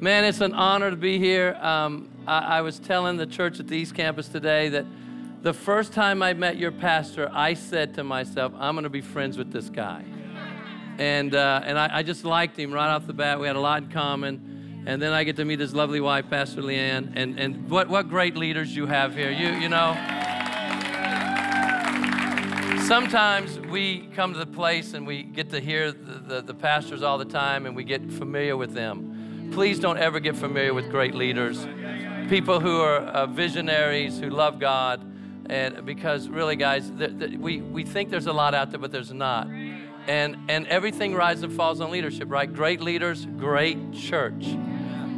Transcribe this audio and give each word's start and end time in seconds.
Man, 0.00 0.24
it's 0.24 0.40
an 0.40 0.54
honor 0.54 0.90
to 0.90 0.96
be 0.96 1.18
here. 1.18 1.58
Um, 1.60 2.08
I, 2.24 2.58
I, 2.58 2.60
was 2.60 2.78
telling 2.78 3.16
the 3.16 3.26
church 3.26 3.58
at 3.58 3.66
the 3.66 3.74
East 3.74 3.96
Campus 3.96 4.28
today 4.28 4.68
that 4.68 4.86
the 5.42 5.52
first 5.52 5.92
time 5.92 6.22
I 6.22 6.34
met 6.34 6.56
your 6.56 6.70
pastor, 6.70 7.28
I 7.32 7.54
said 7.54 7.94
to 7.94 8.04
myself, 8.04 8.52
I'm 8.56 8.76
going 8.76 8.84
to 8.84 8.90
be 8.90 9.00
friends 9.00 9.36
with 9.36 9.50
this 9.50 9.68
guy. 9.68 10.04
And, 10.98 11.34
uh, 11.34 11.62
and 11.64 11.76
I, 11.76 11.96
I, 11.96 12.02
just 12.04 12.24
liked 12.24 12.56
him 12.56 12.70
right 12.72 12.88
off 12.88 13.08
the 13.08 13.12
bat. 13.12 13.40
We 13.40 13.48
had 13.48 13.56
a 13.56 13.60
lot 13.60 13.82
in 13.82 13.88
common. 13.90 14.84
And 14.86 15.02
then 15.02 15.12
I 15.12 15.24
get 15.24 15.34
to 15.34 15.44
meet 15.44 15.58
his 15.58 15.74
lovely 15.74 16.00
wife, 16.00 16.30
Pastor 16.30 16.62
Leanne. 16.62 17.14
And, 17.16 17.36
and 17.40 17.68
what, 17.68 17.88
what 17.88 18.08
great 18.08 18.36
leaders 18.36 18.76
you 18.76 18.86
have 18.86 19.16
here. 19.16 19.32
You, 19.32 19.48
you 19.48 19.68
know, 19.68 19.94
sometimes 22.86 23.58
we 23.58 24.06
come 24.14 24.32
to 24.32 24.38
the 24.38 24.46
place 24.46 24.94
and 24.94 25.04
we 25.04 25.24
get 25.24 25.50
to 25.50 25.58
hear 25.58 25.90
the, 25.90 26.12
the, 26.20 26.40
the 26.42 26.54
pastors 26.54 27.02
all 27.02 27.18
the 27.18 27.24
time 27.24 27.66
and 27.66 27.74
we 27.74 27.82
get 27.82 28.12
familiar 28.12 28.56
with 28.56 28.74
them 28.74 29.07
please 29.52 29.78
don't 29.78 29.98
ever 29.98 30.20
get 30.20 30.36
familiar 30.36 30.74
with 30.74 30.90
great 30.90 31.14
leaders, 31.14 31.66
people 32.28 32.60
who 32.60 32.80
are 32.80 32.98
uh, 32.98 33.26
visionaries, 33.26 34.18
who 34.18 34.30
love 34.30 34.58
God. 34.58 35.04
And 35.46 35.86
because 35.86 36.28
really, 36.28 36.56
guys, 36.56 36.92
th- 36.98 37.18
th- 37.18 37.38
we, 37.38 37.60
we 37.60 37.84
think 37.84 38.10
there's 38.10 38.26
a 38.26 38.32
lot 38.32 38.54
out 38.54 38.70
there, 38.70 38.78
but 38.78 38.92
there's 38.92 39.12
not. 39.12 39.48
And, 40.06 40.36
and 40.48 40.66
everything 40.68 41.14
rises 41.14 41.44
and 41.44 41.52
falls 41.52 41.80
on 41.80 41.90
leadership, 41.90 42.30
right? 42.30 42.52
Great 42.52 42.80
leaders, 42.80 43.26
great 43.26 43.92
church. 43.92 44.46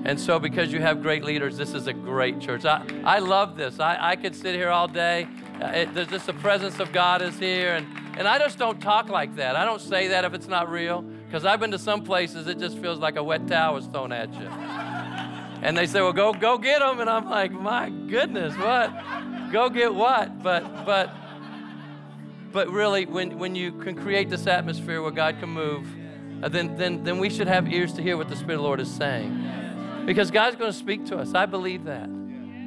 And 0.04 0.18
so, 0.18 0.38
because 0.38 0.72
you 0.72 0.80
have 0.80 1.02
great 1.02 1.24
leaders, 1.24 1.56
this 1.56 1.74
is 1.74 1.86
a 1.86 1.92
great 1.92 2.40
church. 2.40 2.64
I, 2.64 2.84
I 3.04 3.18
love 3.18 3.56
this. 3.56 3.80
I, 3.80 3.98
I 4.12 4.16
could 4.16 4.34
sit 4.34 4.54
here 4.54 4.70
all 4.70 4.88
day. 4.88 5.28
Uh, 5.60 5.66
it, 5.66 5.94
there's 5.94 6.08
just 6.08 6.26
the 6.26 6.32
presence 6.34 6.80
of 6.80 6.90
God 6.90 7.20
is 7.22 7.38
here. 7.38 7.74
And, 7.74 7.86
and 8.16 8.26
I 8.26 8.38
just 8.38 8.58
don't 8.58 8.80
talk 8.80 9.08
like 9.10 9.36
that. 9.36 9.56
I 9.56 9.64
don't 9.64 9.80
say 9.80 10.08
that 10.08 10.24
if 10.24 10.32
it's 10.32 10.48
not 10.48 10.70
real. 10.70 11.04
Because 11.30 11.44
I've 11.44 11.60
been 11.60 11.70
to 11.70 11.78
some 11.78 12.02
places, 12.02 12.48
it 12.48 12.58
just 12.58 12.76
feels 12.78 12.98
like 12.98 13.14
a 13.14 13.22
wet 13.22 13.46
towel 13.46 13.74
was 13.74 13.86
thrown 13.86 14.10
at 14.10 14.32
you. 14.34 14.48
And 15.62 15.78
they 15.78 15.86
say, 15.86 16.00
well, 16.00 16.12
go, 16.12 16.32
go 16.32 16.58
get 16.58 16.80
them. 16.80 16.98
And 16.98 17.08
I'm 17.08 17.30
like, 17.30 17.52
my 17.52 17.88
goodness, 17.88 18.52
what? 18.56 18.92
Go 19.52 19.70
get 19.70 19.94
what? 19.94 20.42
But, 20.42 20.84
but, 20.84 21.14
but 22.50 22.68
really, 22.68 23.06
when, 23.06 23.38
when 23.38 23.54
you 23.54 23.70
can 23.70 23.94
create 23.94 24.28
this 24.28 24.48
atmosphere 24.48 25.02
where 25.02 25.12
God 25.12 25.38
can 25.38 25.50
move, 25.50 25.86
uh, 26.42 26.48
then, 26.48 26.76
then, 26.76 27.04
then 27.04 27.20
we 27.20 27.30
should 27.30 27.46
have 27.46 27.72
ears 27.72 27.92
to 27.92 28.02
hear 28.02 28.16
what 28.16 28.28
the 28.28 28.34
Spirit 28.34 28.54
of 28.54 28.62
the 28.62 28.66
Lord 28.66 28.80
is 28.80 28.92
saying. 28.92 30.04
Because 30.06 30.32
God's 30.32 30.56
going 30.56 30.72
to 30.72 30.76
speak 30.76 31.06
to 31.06 31.18
us. 31.18 31.32
I 31.32 31.46
believe 31.46 31.84
that. 31.84 32.10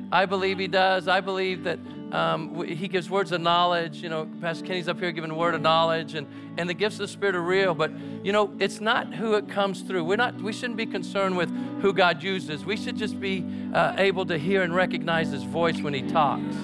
I 0.10 0.26
believe 0.26 0.58
He 0.58 0.70
does. 0.70 1.10
I 1.10 1.20
believe 1.20 1.66
that 1.66 1.80
um, 2.14 2.64
he 2.68 2.88
gives 2.88 3.10
words 3.10 3.32
of 3.32 3.42
knowledge. 3.42 4.04
You 4.04 4.10
know, 4.10 4.30
Pastor 4.40 4.64
Kenny's 4.66 4.88
up 4.88 5.00
here 5.00 5.12
giving 5.12 5.32
a 5.32 5.36
word 5.36 5.56
of 5.56 5.62
knowledge, 5.62 6.14
and, 6.14 6.28
and 6.58 6.70
the 6.70 6.74
gifts 6.76 6.96
of 6.96 7.00
the 7.00 7.08
Spirit 7.08 7.36
are 7.36 7.42
real. 7.42 7.74
But 7.74 7.92
you 8.24 8.32
know, 8.32 8.54
it's 8.60 8.80
not 8.80 9.16
who 9.16 9.34
it 9.34 9.50
comes 9.50 9.82
through. 9.82 10.04
We're 10.04 10.16
not. 10.16 10.36
We 10.36 10.54
shouldn't 10.54 10.78
be 10.78 10.86
concerned 10.86 11.36
with 11.36 11.50
who 11.82 11.92
God 11.92 12.22
uses. 12.22 12.66
We 12.66 12.78
should 12.78 12.98
just 12.98 13.20
be 13.20 13.44
uh, 13.74 13.96
able 13.98 14.28
to 14.28 14.38
hear 14.38 14.62
and 14.62 14.76
recognize 14.76 15.32
His 15.32 15.42
voice 15.42 15.82
when 15.82 15.96
He 15.96 16.04
talks. 16.04 16.56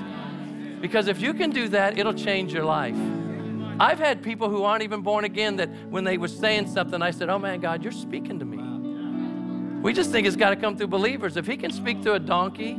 Because 0.82 1.08
if 1.08 1.20
you 1.20 1.34
can 1.34 1.50
do 1.50 1.68
that, 1.70 1.98
it'll 1.98 2.14
change 2.14 2.54
your 2.54 2.64
life. 2.64 2.98
I've 3.80 4.00
had 4.00 4.22
people 4.22 4.50
who 4.50 4.64
aren't 4.64 4.84
even 4.84 5.02
born 5.02 5.26
again 5.26 5.56
that 5.56 5.70
when 5.90 6.04
they 6.04 6.18
were 6.20 6.28
saying 6.28 6.68
something, 6.68 7.02
I 7.02 7.10
said, 7.10 7.28
"Oh 7.28 7.40
man, 7.40 7.60
God, 7.60 7.82
you're 7.82 7.92
speaking 7.92 8.38
to 8.38 8.46
me." 8.46 9.82
We 9.82 9.94
just 9.94 10.12
think 10.12 10.28
it's 10.28 10.36
got 10.36 10.52
to 10.52 10.58
come 10.58 10.78
through 10.78 10.88
believers. 10.88 11.38
If 11.38 11.48
He 11.48 11.58
can 11.58 11.72
speak 11.72 12.04
through 12.04 12.14
a 12.14 12.20
donkey 12.20 12.78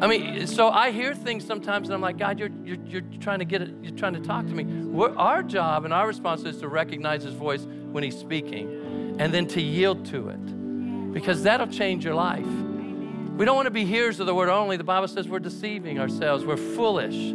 I 0.00 0.06
mean, 0.06 0.46
so 0.46 0.68
I 0.68 0.92
hear 0.92 1.12
things 1.12 1.44
sometimes 1.44 1.88
and 1.88 1.94
I'm 1.94 2.00
like, 2.00 2.18
God, 2.18 2.38
you're, 2.38 2.50
you're, 2.64 2.78
you're 2.86 3.02
trying 3.20 3.40
to 3.40 3.44
get 3.44 3.62
it, 3.62 3.74
you're 3.82 3.96
trying 3.96 4.14
to 4.14 4.20
talk 4.20 4.46
to 4.46 4.52
me. 4.52 4.64
We're, 4.64 5.14
our 5.16 5.42
job 5.42 5.84
and 5.84 5.92
our 5.92 6.06
response 6.06 6.44
is 6.44 6.58
to 6.60 6.68
recognize 6.68 7.24
his 7.24 7.34
voice 7.34 7.66
when 7.90 8.04
he's 8.04 8.16
speaking 8.16 9.16
and 9.18 9.34
then 9.34 9.48
to 9.48 9.60
yield 9.60 10.06
to 10.06 10.28
it 10.28 11.12
because 11.12 11.42
that'll 11.42 11.66
change 11.66 12.04
your 12.04 12.14
life. 12.14 12.46
We 12.46 13.44
don't 13.44 13.56
want 13.56 13.66
to 13.66 13.72
be 13.72 13.84
hearers 13.84 14.20
of 14.20 14.26
the 14.26 14.34
word 14.34 14.48
only. 14.48 14.76
The 14.76 14.84
Bible 14.84 15.08
says 15.08 15.28
we're 15.28 15.40
deceiving 15.40 15.98
ourselves, 15.98 16.44
we're 16.44 16.56
foolish. 16.56 17.34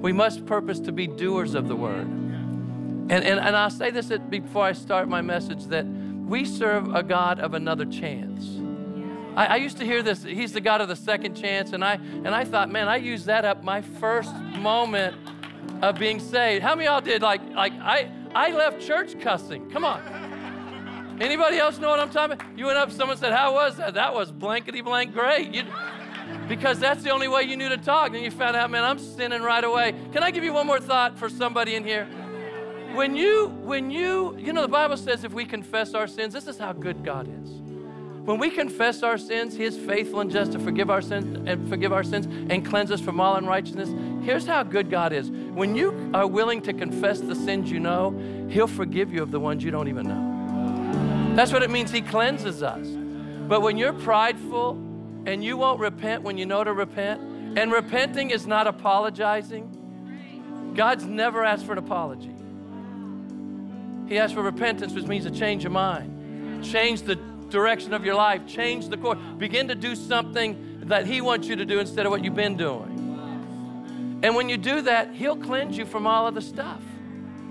We 0.00 0.12
must 0.12 0.44
purpose 0.44 0.80
to 0.80 0.92
be 0.92 1.06
doers 1.06 1.54
of 1.54 1.68
the 1.68 1.76
word. 1.76 2.06
And, 2.06 3.12
and, 3.12 3.40
and 3.40 3.56
I'll 3.56 3.70
say 3.70 3.90
this 3.90 4.12
before 4.28 4.64
I 4.64 4.72
start 4.72 5.08
my 5.08 5.22
message 5.22 5.64
that 5.66 5.86
we 5.86 6.44
serve 6.44 6.94
a 6.94 7.02
God 7.02 7.40
of 7.40 7.54
another 7.54 7.86
chance. 7.86 8.53
I, 9.36 9.46
I, 9.46 9.56
used 9.56 9.78
to 9.78 9.84
hear 9.84 10.02
this, 10.02 10.22
he's 10.22 10.52
the 10.52 10.60
God 10.60 10.80
of 10.80 10.88
the 10.88 10.96
second 10.96 11.34
chance, 11.34 11.72
and 11.72 11.84
I 11.84 11.94
and 11.94 12.28
I 12.28 12.44
thought, 12.44 12.70
man, 12.70 12.88
I 12.88 12.96
used 12.96 13.26
that 13.26 13.44
up 13.44 13.64
my 13.64 13.80
first 13.80 14.34
moment 14.58 15.16
of 15.82 15.98
being 15.98 16.20
saved. 16.20 16.62
How 16.62 16.74
many 16.74 16.86
y'all 16.86 17.00
did 17.00 17.22
like 17.22 17.42
like 17.50 17.72
I 17.74 18.10
I 18.34 18.52
left 18.52 18.80
church 18.80 19.18
cussing? 19.20 19.68
Come 19.70 19.84
on. 19.84 20.24
Anybody 21.20 21.58
else 21.58 21.78
know 21.78 21.90
what 21.90 22.00
I'm 22.00 22.10
talking 22.10 22.34
about? 22.34 22.58
You 22.58 22.66
went 22.66 22.76
up, 22.76 22.90
someone 22.90 23.16
said, 23.16 23.32
How 23.32 23.54
was 23.54 23.76
that? 23.76 23.94
That 23.94 24.14
was 24.14 24.32
blankety 24.32 24.80
blank 24.80 25.12
great. 25.12 25.54
You, 25.54 25.62
because 26.48 26.78
that's 26.78 27.02
the 27.02 27.10
only 27.10 27.28
way 27.28 27.42
you 27.42 27.56
knew 27.56 27.68
to 27.68 27.76
talk. 27.76 28.14
And 28.14 28.24
you 28.24 28.30
found 28.30 28.56
out, 28.56 28.70
man, 28.70 28.82
I'm 28.82 28.98
sinning 28.98 29.42
right 29.42 29.62
away. 29.62 29.94
Can 30.12 30.22
I 30.22 30.30
give 30.30 30.42
you 30.42 30.52
one 30.52 30.66
more 30.66 30.80
thought 30.80 31.18
for 31.18 31.28
somebody 31.28 31.76
in 31.76 31.84
here? 31.84 32.06
When 32.94 33.14
you, 33.14 33.48
when 33.62 33.90
you, 33.90 34.36
you 34.38 34.52
know, 34.52 34.62
the 34.62 34.68
Bible 34.68 34.96
says 34.96 35.24
if 35.24 35.32
we 35.32 35.44
confess 35.44 35.94
our 35.94 36.06
sins, 36.06 36.32
this 36.32 36.46
is 36.46 36.58
how 36.58 36.72
good 36.72 37.04
God 37.04 37.28
is. 37.28 37.63
When 38.24 38.38
we 38.38 38.48
confess 38.48 39.02
our 39.02 39.18
sins, 39.18 39.54
He 39.54 39.64
is 39.64 39.76
faithful 39.76 40.20
and 40.20 40.30
just 40.30 40.52
to 40.52 40.58
forgive 40.58 40.88
our 40.88 41.02
sins 41.02 41.46
and 41.46 41.68
forgive 41.68 41.92
our 41.92 42.02
sins 42.02 42.24
and 42.50 42.64
cleanse 42.64 42.90
us 42.90 43.00
from 43.00 43.20
all 43.20 43.36
unrighteousness. 43.36 43.90
Here's 44.24 44.46
how 44.46 44.62
good 44.62 44.90
God 44.90 45.12
is. 45.12 45.30
When 45.30 45.76
you 45.76 46.10
are 46.14 46.26
willing 46.26 46.62
to 46.62 46.72
confess 46.72 47.20
the 47.20 47.34
sins 47.34 47.70
you 47.70 47.80
know, 47.80 48.18
He'll 48.48 48.66
forgive 48.66 49.12
you 49.12 49.22
of 49.22 49.30
the 49.30 49.40
ones 49.40 49.62
you 49.62 49.70
don't 49.70 49.88
even 49.88 50.08
know. 50.08 51.34
That's 51.36 51.52
what 51.52 51.62
it 51.62 51.68
means 51.68 51.90
He 51.90 52.00
cleanses 52.00 52.62
us. 52.62 52.86
But 52.86 53.60
when 53.60 53.76
you're 53.76 53.92
prideful 53.92 54.70
and 55.26 55.44
you 55.44 55.58
won't 55.58 55.78
repent 55.78 56.22
when 56.22 56.38
you 56.38 56.46
know 56.46 56.64
to 56.64 56.72
repent, 56.72 57.20
and 57.58 57.70
repenting 57.70 58.30
is 58.30 58.46
not 58.46 58.66
apologizing, 58.66 60.72
God's 60.74 61.04
never 61.04 61.44
asked 61.44 61.66
for 61.66 61.72
an 61.72 61.78
apology. 61.78 62.34
He 64.08 64.18
asked 64.18 64.32
for 64.32 64.42
repentance, 64.42 64.94
which 64.94 65.06
means 65.06 65.26
a 65.26 65.30
change 65.30 65.66
of 65.66 65.72
mind, 65.72 66.64
change 66.64 67.02
the 67.02 67.16
direction 67.54 67.94
of 67.94 68.04
your 68.04 68.16
life, 68.16 68.46
change 68.46 68.88
the 68.88 68.96
course, 68.96 69.18
begin 69.38 69.68
to 69.68 69.76
do 69.76 69.94
something 69.94 70.80
that 70.86 71.06
He 71.06 71.20
wants 71.20 71.46
you 71.46 71.54
to 71.56 71.64
do 71.64 71.78
instead 71.78 72.04
of 72.04 72.10
what 72.10 72.24
you've 72.24 72.34
been 72.34 72.56
doing. 72.56 74.20
And 74.22 74.34
when 74.34 74.48
you 74.48 74.56
do 74.56 74.82
that, 74.82 75.14
He'll 75.14 75.36
cleanse 75.36 75.78
you 75.78 75.86
from 75.86 76.06
all 76.06 76.26
of 76.26 76.34
the 76.34 76.42
stuff. 76.42 76.82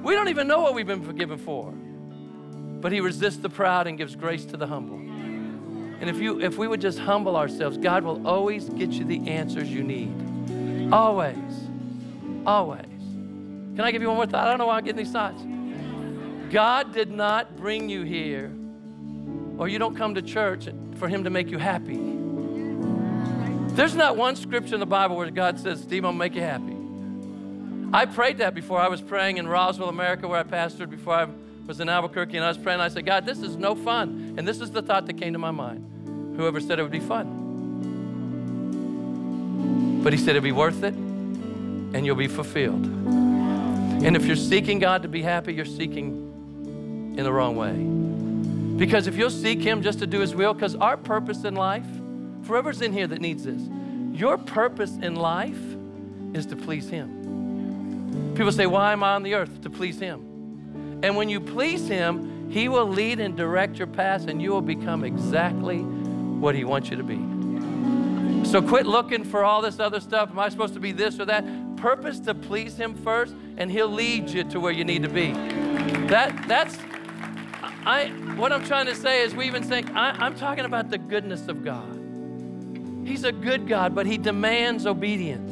We 0.03 0.14
don't 0.14 0.28
even 0.28 0.46
know 0.46 0.59
what 0.59 0.75
we've 0.75 0.86
been 0.86 1.06
forgiven 1.06 1.38
for. 1.38 1.72
But 1.72 2.91
He 2.91 3.00
resists 3.00 3.38
the 3.38 3.50
proud 3.50 3.88
and 3.88 3.97
gives 3.97 4.16
grace 4.16 4.44
to 4.46 4.58
the 4.58 4.68
humble. 4.68 4.97
And 4.97 6.09
if, 6.09 6.18
you, 6.18 6.41
if 6.41 6.58
we 6.58 6.68
would 6.68 6.81
just 6.81 7.00
humble 7.00 7.38
ourselves, 7.38 7.78
God 7.78 8.03
will 8.03 8.28
always 8.28 8.68
get 8.68 8.91
you 8.91 9.06
the 9.06 9.25
answers 9.30 9.70
you 9.70 9.84
need. 9.84 10.91
Always. 10.91 11.38
Always. 12.46 12.85
Can 12.85 13.81
I 13.81 13.91
give 13.91 14.02
you 14.02 14.09
one 14.09 14.18
more 14.18 14.25
thought? 14.25 14.46
I 14.46 14.50
don't 14.50 14.58
know 14.58 14.68
why 14.68 14.78
I'm 14.78 14.84
getting 14.84 14.97
these 14.97 15.14
thoughts. 15.14 15.41
God 16.52 16.94
did 16.94 17.09
not 17.09 17.56
bring 17.56 17.88
you 17.88 18.03
here 18.03 18.52
or 19.63 19.69
you 19.69 19.79
don't 19.79 19.96
come 19.96 20.13
to 20.13 20.22
church 20.22 20.68
for 20.97 21.07
Him 21.07 21.24
to 21.24 21.29
make 21.29 21.50
you 21.50 21.57
happy. 21.57 21.96
There's 23.75 23.96
not 23.96 24.18
one 24.18 24.35
scripture 24.35 24.74
in 24.74 24.81
the 24.81 24.85
Bible 24.85 25.16
where 25.16 25.31
God 25.31 25.57
says, 25.57 25.79
Steve, 25.79 26.03
to 26.03 26.12
make 26.12 26.35
you 26.35 26.41
happy. 26.41 26.75
I 27.94 28.06
prayed 28.06 28.40
that 28.40 28.56
before 28.56 28.81
I 28.81 28.90
was 28.90 29.02
praying 29.02 29.38
in 29.38 29.47
Roswell, 29.47 29.88
America, 29.88 30.28
where 30.28 30.41
I 30.41 30.44
pastored 30.44 30.90
before 30.90 31.13
I 31.13 31.28
was 31.66 31.79
in 31.79 31.88
Albuquerque, 31.88 32.35
and 32.35 32.44
I 32.46 32.50
was 32.50 32.57
praying. 32.57 32.81
I 32.81 32.90
said, 32.90 33.06
God, 33.06 33.25
this 33.25 33.40
is 33.40 33.56
no 33.56 33.73
fun. 33.73 34.35
And 34.38 34.46
this 34.46 34.59
is 34.59 34.72
the 34.72 34.81
thought 34.81 35.06
that 35.06 35.13
came 35.13 35.31
to 35.31 35.40
my 35.40 35.52
mind. 35.52 36.35
Whoever 36.35 36.59
said 36.59 36.78
it 36.78 36.81
would 36.81 36.91
be 36.91 37.00
fun. 37.00 37.40
But 40.03 40.12
He 40.12 40.19
said 40.19 40.31
it'd 40.31 40.44
be 40.44 40.52
worth 40.52 40.84
it, 40.84 40.94
and 40.94 42.06
you'll 42.06 42.18
be 42.18 42.28
fulfilled. 42.28 42.84
And 42.85 44.18
if 44.18 44.25
you're 44.25 44.35
seeking 44.35 44.79
God 44.79 45.03
to 45.03 45.07
be 45.07 45.22
happy, 45.22 45.53
you're 45.53 45.63
seeking 45.63 47.16
in 47.18 47.23
the 47.23 47.31
wrong 47.31 47.56
way. 47.56 48.03
Because 48.78 49.07
if 49.07 49.16
you'll 49.16 49.29
seek 49.29 49.61
Him 49.61 49.81
just 49.81 50.00
to 50.00 50.07
do 50.07 50.19
His 50.19 50.34
will, 50.34 50.53
because 50.53 50.75
our 50.75 50.97
purpose 50.97 51.43
in 51.43 51.55
life, 51.55 51.85
forever's 52.43 52.81
in 52.81 52.91
here 52.91 53.08
that 53.08 53.22
needs 53.22 53.43
this, 53.43 53.61
your 54.11 54.37
purpose 54.37 54.97
in 54.97 55.16
life 55.16 55.61
is 56.34 56.46
to 56.47 56.55
please 56.55 56.90
Him. 56.90 58.34
People 58.35 58.52
say, 58.52 58.66
Why 58.66 58.93
am 58.93 59.03
I 59.03 59.14
on 59.14 59.23
the 59.23 59.35
earth? 59.35 59.61
To 59.61 59.70
please 59.70 59.99
Him. 59.99 60.99
And 61.03 61.16
when 61.16 61.29
you 61.29 61.40
please 61.40 61.87
Him, 61.87 62.49
He 62.49 62.67
will 62.67 62.87
lead 62.87 63.20
and 63.20 63.35
direct 63.37 63.78
your 63.78 63.87
path, 63.87 64.28
and 64.28 64.41
you 64.41 64.52
will 64.52 64.61
become 64.61 65.03
exactly 65.03 65.79
what 65.79 66.55
He 66.55 66.64
wants 66.64 66.90
you 66.90 66.97
to 66.97 67.03
be. 67.03 67.34
So 68.46 68.61
quit 68.61 68.85
looking 68.85 69.23
for 69.23 69.43
all 69.43 69.61
this 69.61 69.79
other 69.79 69.99
stuff. 69.99 70.29
Am 70.29 70.40
I 70.40 70.49
supposed 70.49 70.73
to 70.73 70.79
be 70.79 70.91
this 70.91 71.19
or 71.19 71.26
that? 71.26 71.46
Purpose 71.78 72.19
to 72.22 72.34
please 72.34 72.76
Him 72.76 72.96
first, 72.96 73.35
and 73.58 73.72
He'll 73.72 73.87
lead 73.87 74.29
you 74.29 74.43
to 74.46 74.59
where 74.59 74.72
you 74.72 74.84
need 74.84 75.03
to 75.03 75.09
be. 75.09 75.31
That, 76.08 76.47
that's 76.47 76.78
I, 77.85 78.08
what 78.38 78.53
I'm 78.53 78.64
trying 78.64 78.85
to 78.85 78.96
say 78.96 79.24
is, 79.24 79.35
we 79.35 79.46
even 79.46 79.64
think, 79.64 79.94
I, 79.94 80.12
I'm 80.12 80.35
talking 80.35 80.64
about 80.66 80.90
the 80.90 80.97
goodness 80.97 81.47
of 81.47 81.64
God. 81.66 82.00
He's 83.06 83.26
a 83.26 83.32
good 83.32 83.68
God, 83.68 83.94
but 83.94 84.06
He 84.06 84.18
demands 84.18 84.85
obedience. 84.85 85.52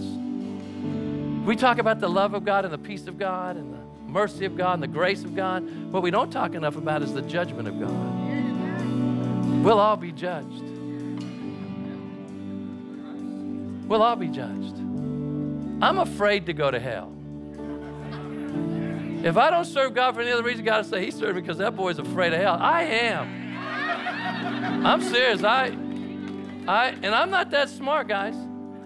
We 1.45 1.55
talk 1.55 1.77
about 1.79 1.99
the 1.99 2.07
love 2.07 2.33
of 2.33 2.45
God 2.45 2.63
and 2.63 2.73
the 2.73 2.77
peace 2.77 3.07
of 3.07 3.17
God 3.17 3.57
and 3.57 3.73
the 3.73 4.09
mercy 4.09 4.45
of 4.45 4.55
God 4.55 4.75
and 4.75 4.83
the 4.83 4.87
grace 4.87 5.23
of 5.23 5.35
God. 5.35 5.63
What 5.91 6.03
we 6.03 6.11
don't 6.11 6.31
talk 6.31 6.53
enough 6.53 6.77
about 6.77 7.01
is 7.01 7.13
the 7.13 7.21
judgment 7.21 7.67
of 7.67 7.79
God. 7.79 9.63
we'll 9.63 9.79
all 9.79 9.97
be 9.97 10.11
judged. 10.11 10.63
We'll 13.87 14.03
all 14.03 14.15
be 14.15 14.27
judged. 14.27 14.77
I'm 15.83 15.97
afraid 15.97 16.45
to 16.45 16.53
go 16.53 16.71
to 16.71 16.79
hell. 16.79 17.11
If 19.23 19.37
I 19.37 19.51
don't 19.51 19.65
serve 19.65 19.93
God 19.93 20.15
for 20.15 20.21
any 20.21 20.31
other 20.31 20.43
reason, 20.43 20.65
God 20.65 20.77
will 20.77 20.89
say 20.89 21.05
He 21.05 21.11
served 21.11 21.35
me 21.35 21.41
because 21.41 21.59
that 21.59 21.75
boy's 21.75 21.99
afraid 21.99 22.33
of 22.33 22.39
hell. 22.39 22.57
I 22.59 22.83
am. 22.83 24.85
I'm 24.85 25.01
serious. 25.01 25.43
I, 25.43 25.67
I, 26.67 26.95
and 27.03 27.13
I'm 27.13 27.29
not 27.29 27.51
that 27.51 27.69
smart, 27.69 28.07
guys. 28.07 28.35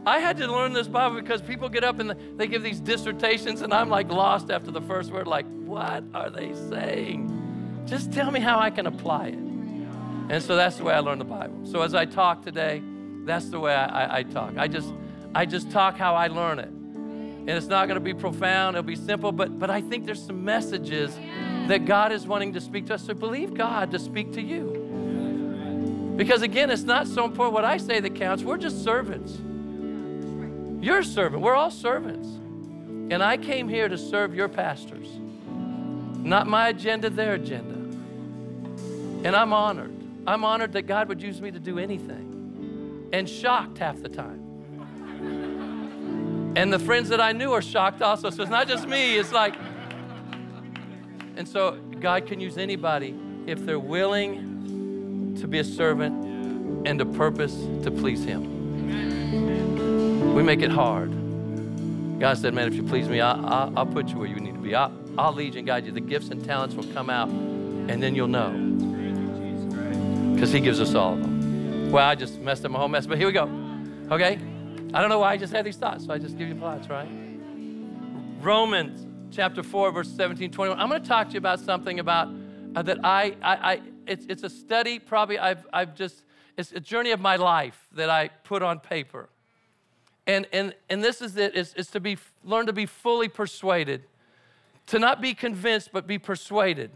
I 0.05 0.19
had 0.19 0.37
to 0.37 0.47
learn 0.47 0.73
this 0.73 0.87
Bible 0.87 1.19
because 1.19 1.41
people 1.41 1.69
get 1.69 1.83
up 1.83 1.99
and 1.99 2.15
they 2.37 2.47
give 2.47 2.63
these 2.63 2.79
dissertations, 2.79 3.61
and 3.61 3.73
I'm 3.73 3.89
like 3.89 4.09
lost 4.09 4.51
after 4.51 4.71
the 4.71 4.81
first 4.81 5.11
word. 5.11 5.25
Like, 5.25 5.45
what 5.63 6.03
are 6.13 6.29
they 6.29 6.53
saying? 6.69 7.31
Just 7.85 8.11
tell 8.11 8.29
me 8.29 8.39
how 8.39 8.59
I 8.59 8.69
can 8.69 8.87
apply 8.87 9.27
it. 9.27 9.39
And 10.27 10.43
so 10.43 10.55
that's 10.55 10.77
the 10.77 10.83
way 10.83 10.93
I 10.93 10.99
learned 10.99 11.21
the 11.21 11.25
Bible. 11.25 11.59
So 11.63 11.81
as 11.81 11.95
I 11.95 12.05
talk 12.05 12.43
today, 12.43 12.83
that's 13.25 13.49
the 13.49 13.59
way 13.59 13.73
I, 13.73 13.85
I, 13.85 14.17
I 14.17 14.23
talk. 14.23 14.57
I 14.57 14.67
just, 14.67 14.93
I 15.33 15.45
just 15.45 15.71
talk 15.71 15.97
how 15.97 16.15
I 16.15 16.27
learn 16.27 16.59
it. 16.59 16.71
And 17.47 17.51
it's 17.51 17.67
not 17.67 17.87
going 17.87 17.95
to 17.95 18.03
be 18.03 18.13
profound, 18.13 18.75
it'll 18.75 18.87
be 18.87 18.95
simple, 18.95 19.31
but, 19.31 19.59
but 19.59 19.69
I 19.69 19.81
think 19.81 20.05
there's 20.07 20.23
some 20.23 20.43
messages 20.43 21.15
that 21.67 21.85
God 21.85 22.11
is 22.11 22.25
wanting 22.25 22.53
to 22.53 22.61
speak 22.61 22.87
to 22.87 22.95
us. 22.95 23.05
So 23.05 23.13
believe 23.13 23.53
God 23.53 23.91
to 23.91 23.99
speak 23.99 24.33
to 24.33 24.41
you. 24.41 26.13
Because 26.17 26.41
again, 26.41 26.71
it's 26.71 26.83
not 26.83 27.07
so 27.07 27.23
important 27.25 27.53
what 27.53 27.65
I 27.65 27.77
say 27.77 27.99
that 27.99 28.15
counts. 28.15 28.43
We're 28.43 28.57
just 28.57 28.83
servants. 28.83 29.37
You're 30.83 30.99
a 30.99 31.05
servant. 31.05 31.43
We're 31.43 31.55
all 31.55 31.71
servants. 31.71 32.27
And 33.13 33.21
I 33.21 33.37
came 33.37 33.67
here 33.69 33.89
to 33.89 33.97
serve 33.97 34.33
your 34.33 34.47
pastors. 34.47 35.07
Not 35.47 36.47
my 36.47 36.69
agenda, 36.69 37.09
their 37.09 37.35
agenda. 37.35 37.75
And 39.23 39.35
I'm 39.35 39.53
honored. 39.53 39.93
I'm 40.25 40.43
honored 40.43 40.73
that 40.73 40.83
God 40.83 41.09
would 41.09 41.21
use 41.21 41.41
me 41.41 41.51
to 41.51 41.59
do 41.59 41.77
anything. 41.77 43.09
And 43.13 43.29
shocked 43.29 43.77
half 43.77 44.01
the 44.01 44.09
time. 44.09 44.44
And 46.55 46.71
the 46.71 46.79
friends 46.79 47.09
that 47.09 47.19
I 47.19 47.33
knew 47.33 47.51
are 47.51 47.61
shocked 47.61 48.01
also. 48.01 48.29
So 48.29 48.41
it's 48.41 48.51
not 48.51 48.67
just 48.67 48.87
me, 48.87 49.17
it's 49.17 49.33
like, 49.33 49.55
and 51.35 51.47
so 51.47 51.77
God 51.99 52.27
can 52.27 52.39
use 52.39 52.57
anybody 52.57 53.13
if 53.45 53.65
they're 53.65 53.77
willing 53.77 55.35
to 55.39 55.47
be 55.47 55.59
a 55.59 55.63
servant 55.63 56.23
and 56.87 56.97
to 56.99 57.05
purpose 57.05 57.53
to 57.83 57.91
please 57.91 58.23
Him. 58.23 58.53
We 60.33 60.43
make 60.43 60.61
it 60.61 60.71
hard. 60.71 61.11
God 62.19 62.37
said, 62.37 62.53
Man, 62.53 62.67
if 62.67 62.75
you 62.75 62.83
please 62.83 63.09
me, 63.09 63.19
I'll, 63.19 63.45
I'll, 63.45 63.73
I'll 63.79 63.85
put 63.85 64.07
you 64.09 64.17
where 64.17 64.27
you 64.27 64.35
need 64.35 64.53
to 64.53 64.59
be. 64.59 64.73
I'll, 64.73 64.93
I'll 65.17 65.33
lead 65.33 65.55
you 65.55 65.59
and 65.59 65.67
guide 65.67 65.85
you. 65.85 65.91
The 65.91 65.99
gifts 65.99 66.29
and 66.29 66.43
talents 66.45 66.75
will 66.75 66.85
come 66.93 67.09
out, 67.09 67.27
and 67.27 68.01
then 68.01 68.15
you'll 68.15 68.29
know. 68.29 68.51
Because 70.33 70.53
He 70.53 70.61
gives 70.61 70.79
us 70.79 70.95
all 70.95 71.13
of 71.13 71.21
them. 71.21 71.91
Well, 71.91 72.07
I 72.07 72.15
just 72.15 72.39
messed 72.39 72.63
up 72.63 72.71
my 72.71 72.79
whole 72.79 72.87
mess, 72.87 73.05
but 73.05 73.17
here 73.17 73.27
we 73.27 73.33
go. 73.33 73.49
Okay? 74.09 74.39
I 74.95 75.01
don't 75.01 75.09
know 75.09 75.19
why 75.19 75.33
I 75.33 75.37
just 75.37 75.51
had 75.51 75.65
these 75.65 75.75
thoughts, 75.75 76.05
so 76.05 76.13
I 76.13 76.17
just 76.17 76.37
give 76.37 76.47
you 76.47 76.55
thoughts, 76.55 76.87
right? 76.87 77.09
Romans 78.39 79.05
chapter 79.29 79.61
4, 79.61 79.91
verse 79.91 80.09
17, 80.09 80.51
21. 80.51 80.79
I'm 80.79 80.87
going 80.87 81.01
to 81.01 81.05
talk 81.05 81.27
to 81.27 81.33
you 81.33 81.37
about 81.37 81.59
something 81.59 81.99
about 81.99 82.29
uh, 82.77 82.81
that 82.81 82.99
I, 83.03 83.35
I, 83.41 83.73
I 83.73 83.81
it's, 84.07 84.25
it's 84.29 84.43
a 84.43 84.49
study, 84.49 84.99
probably 84.99 85.37
I've, 85.37 85.67
I've 85.73 85.95
just, 85.95 86.23
it's 86.55 86.71
a 86.71 86.79
journey 86.79 87.11
of 87.11 87.19
my 87.19 87.35
life 87.35 87.89
that 87.91 88.09
I 88.09 88.29
put 88.45 88.63
on 88.63 88.79
paper. 88.79 89.27
And, 90.27 90.47
and, 90.53 90.73
and 90.89 91.03
this 91.03 91.21
is 91.21 91.35
it, 91.35 91.55
is, 91.55 91.73
is 91.73 91.87
to 91.87 91.99
be, 91.99 92.17
learn 92.45 92.65
to 92.67 92.73
be 92.73 92.85
fully 92.85 93.27
persuaded, 93.27 94.05
to 94.87 94.97
not 94.97 95.19
be 95.19 95.33
convinced, 95.33 95.89
but 95.91 96.07
be 96.07 96.17
persuaded. 96.17 96.89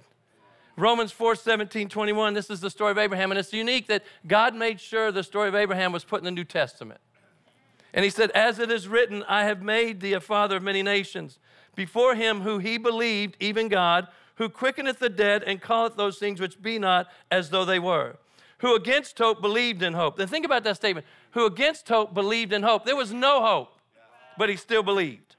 Romans 0.78 1.12
4 1.12 1.36
17, 1.36 1.90
21, 1.90 2.34
this 2.34 2.50
is 2.50 2.62
the 2.62 2.70
story 2.70 2.92
of 2.92 2.98
Abraham. 2.98 3.34
And 3.34 3.38
it's 3.38 3.52
unique 3.52 3.88
that 3.88 4.04
God 4.26 4.56
made 4.56 4.80
sure 4.80 5.12
the 5.12 5.22
story 5.22 5.50
of 5.50 5.56
Abraham 5.56 5.92
was 5.92 6.06
put 6.06 6.20
in 6.20 6.24
the 6.24 6.32
New 6.32 6.46
Testament. 6.46 7.02
And 7.94 8.04
he 8.04 8.12
said, 8.12 8.32
As 8.32 8.60
it 8.60 8.72
is 8.72 8.88
written, 8.88 9.24
I 9.28 9.46
have 9.46 9.62
made 9.62 10.00
thee 10.00 10.14
a 10.14 10.20
father 10.20 10.58
of 10.58 10.64
many 10.64 10.84
nations, 10.84 11.40
before 11.76 12.16
him 12.16 12.42
who 12.42 12.60
he 12.60 12.78
believed, 12.78 13.36
even 13.40 13.68
God, 13.68 14.08
who 14.36 14.50
quickeneth 14.50 15.00
the 15.00 15.10
dead 15.10 15.44
and 15.44 15.62
calleth 15.62 15.96
those 15.96 16.18
things 16.18 16.40
which 16.40 16.62
be 16.62 16.80
not 16.80 17.08
as 17.30 17.50
though 17.50 17.66
they 17.66 17.80
were. 17.80 18.18
Who 18.60 18.76
against 18.76 19.18
hope 19.18 19.42
believed 19.42 19.82
in 19.82 19.94
hope. 19.94 20.18
Then 20.18 20.28
think 20.28 20.46
about 20.46 20.64
that 20.66 20.76
statement. 20.76 21.06
Who 21.32 21.46
against 21.46 21.88
hope 21.88 22.14
believed 22.14 22.54
in 22.54 22.64
hope. 22.64 22.86
There 22.86 22.96
was 22.96 23.14
no 23.14 23.42
hope, 23.42 23.80
but 24.38 24.50
he 24.50 24.56
still 24.56 24.84
believed. 24.84 25.36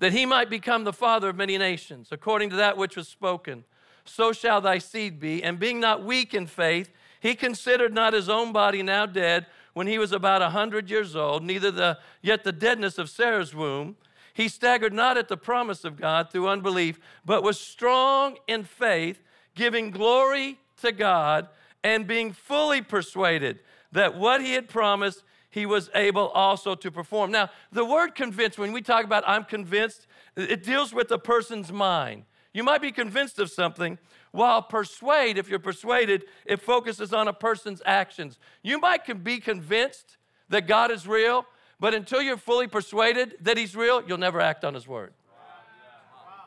That 0.00 0.12
he 0.12 0.26
might 0.26 0.50
become 0.50 0.84
the 0.84 0.92
father 0.92 1.30
of 1.30 1.36
many 1.36 1.56
nations, 1.56 2.08
according 2.10 2.50
to 2.50 2.56
that 2.56 2.76
which 2.76 2.96
was 2.96 3.08
spoken. 3.08 3.64
So 4.04 4.32
shall 4.32 4.60
thy 4.60 4.78
seed 4.78 5.18
be. 5.18 5.42
And 5.42 5.58
being 5.58 5.80
not 5.80 6.04
weak 6.04 6.34
in 6.34 6.46
faith, 6.46 6.90
he 7.20 7.34
considered 7.34 7.92
not 7.92 8.12
his 8.12 8.28
own 8.28 8.52
body 8.52 8.82
now 8.82 9.06
dead 9.06 9.46
when 9.76 9.86
he 9.86 9.98
was 9.98 10.10
about 10.10 10.40
a 10.40 10.48
hundred 10.48 10.88
years 10.88 11.14
old, 11.14 11.42
neither 11.42 11.70
the 11.70 11.98
yet 12.22 12.44
the 12.44 12.50
deadness 12.50 12.96
of 12.96 13.10
Sarah's 13.10 13.54
womb. 13.54 13.94
He 14.32 14.48
staggered 14.48 14.94
not 14.94 15.18
at 15.18 15.28
the 15.28 15.36
promise 15.36 15.84
of 15.84 15.98
God 15.98 16.30
through 16.30 16.48
unbelief, 16.48 16.98
but 17.26 17.42
was 17.42 17.60
strong 17.60 18.38
in 18.48 18.64
faith, 18.64 19.22
giving 19.54 19.90
glory 19.90 20.58
to 20.80 20.92
God, 20.92 21.48
and 21.84 22.06
being 22.06 22.32
fully 22.32 22.80
persuaded 22.80 23.58
that 23.92 24.16
what 24.16 24.40
he 24.40 24.54
had 24.54 24.66
promised, 24.66 25.22
he 25.50 25.66
was 25.66 25.90
able 25.94 26.28
also 26.28 26.74
to 26.74 26.90
perform. 26.90 27.30
Now, 27.30 27.50
the 27.70 27.84
word 27.84 28.14
convinced, 28.14 28.58
when 28.58 28.72
we 28.72 28.80
talk 28.80 29.04
about 29.04 29.24
I'm 29.26 29.44
convinced, 29.44 30.06
it 30.36 30.64
deals 30.64 30.94
with 30.94 31.10
a 31.10 31.18
person's 31.18 31.70
mind. 31.70 32.24
You 32.54 32.64
might 32.64 32.80
be 32.80 32.92
convinced 32.92 33.38
of 33.38 33.50
something, 33.50 33.98
while 34.32 34.62
persuade, 34.62 35.38
if 35.38 35.48
you're 35.48 35.58
persuaded, 35.58 36.24
it 36.44 36.60
focuses 36.60 37.12
on 37.12 37.28
a 37.28 37.32
person's 37.32 37.80
actions. 37.84 38.38
You 38.62 38.78
might 38.78 39.04
can 39.04 39.18
be 39.18 39.38
convinced 39.38 40.16
that 40.48 40.66
God 40.66 40.90
is 40.90 41.06
real, 41.06 41.46
but 41.80 41.94
until 41.94 42.22
you're 42.22 42.36
fully 42.36 42.66
persuaded 42.66 43.36
that 43.40 43.56
He's 43.56 43.74
real, 43.74 44.02
you'll 44.06 44.18
never 44.18 44.40
act 44.40 44.64
on 44.64 44.74
His 44.74 44.86
word. 44.86 45.12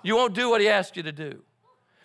You 0.03 0.15
won't 0.15 0.33
do 0.33 0.49
what 0.49 0.61
He 0.61 0.69
asked 0.69 0.95
you 0.97 1.03
to 1.03 1.11
do. 1.11 1.41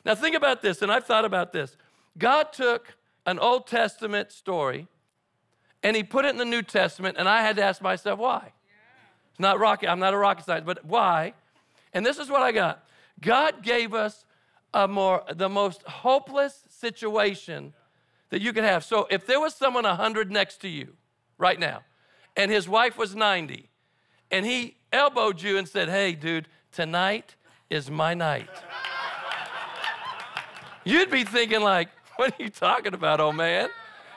Now, 0.04 0.14
think 0.14 0.36
about 0.36 0.62
this, 0.62 0.82
and 0.82 0.92
I've 0.92 1.04
thought 1.04 1.24
about 1.24 1.52
this. 1.52 1.76
God 2.18 2.52
took 2.52 2.96
an 3.26 3.38
Old 3.38 3.66
Testament 3.66 4.32
story 4.32 4.88
and 5.82 5.94
He 5.96 6.02
put 6.02 6.24
it 6.24 6.28
in 6.30 6.38
the 6.38 6.44
New 6.44 6.62
Testament, 6.62 7.16
and 7.18 7.28
I 7.28 7.42
had 7.42 7.56
to 7.56 7.62
ask 7.62 7.82
myself, 7.82 8.18
why? 8.18 8.52
It's 9.30 9.40
not 9.40 9.58
rocket, 9.58 9.90
I'm 9.90 9.98
not 9.98 10.14
a 10.14 10.18
rocket 10.18 10.44
scientist, 10.44 10.66
but 10.66 10.84
why? 10.84 11.34
And 11.92 12.04
this 12.04 12.18
is 12.18 12.28
what 12.30 12.42
I 12.42 12.52
got 12.52 12.84
God 13.20 13.62
gave 13.62 13.94
us 13.94 14.24
a 14.74 14.88
more 14.88 15.22
the 15.32 15.48
most 15.48 15.82
hopeless 15.84 16.64
situation 16.68 17.72
that 18.30 18.42
you 18.42 18.52
could 18.52 18.64
have. 18.64 18.84
So 18.84 19.06
if 19.10 19.26
there 19.26 19.40
was 19.40 19.54
someone 19.54 19.84
100 19.84 20.30
next 20.30 20.60
to 20.62 20.68
you 20.68 20.94
right 21.38 21.58
now, 21.58 21.82
and 22.36 22.50
his 22.50 22.68
wife 22.68 22.98
was 22.98 23.14
90, 23.14 23.70
and 24.30 24.44
he 24.44 24.76
elbowed 24.92 25.40
you 25.40 25.56
and 25.56 25.68
said, 25.68 25.88
Hey, 25.88 26.12
dude, 26.12 26.48
tonight 26.72 27.36
is 27.70 27.90
my 27.90 28.14
night. 28.14 28.50
You'd 30.84 31.10
be 31.10 31.24
thinking, 31.24 31.62
like, 31.62 31.88
what 32.16 32.32
are 32.38 32.42
you 32.42 32.50
talking 32.50 32.92
about, 32.92 33.20
old 33.20 33.36
man? 33.36 33.70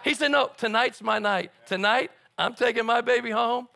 He 0.04 0.14
said, 0.14 0.32
No, 0.32 0.50
tonight's 0.58 1.02
my 1.02 1.20
night. 1.20 1.52
Tonight, 1.68 2.12
I'm 2.38 2.56
taking 2.56 2.86
my 2.86 3.02
baby 3.02 3.32
home 3.32 3.68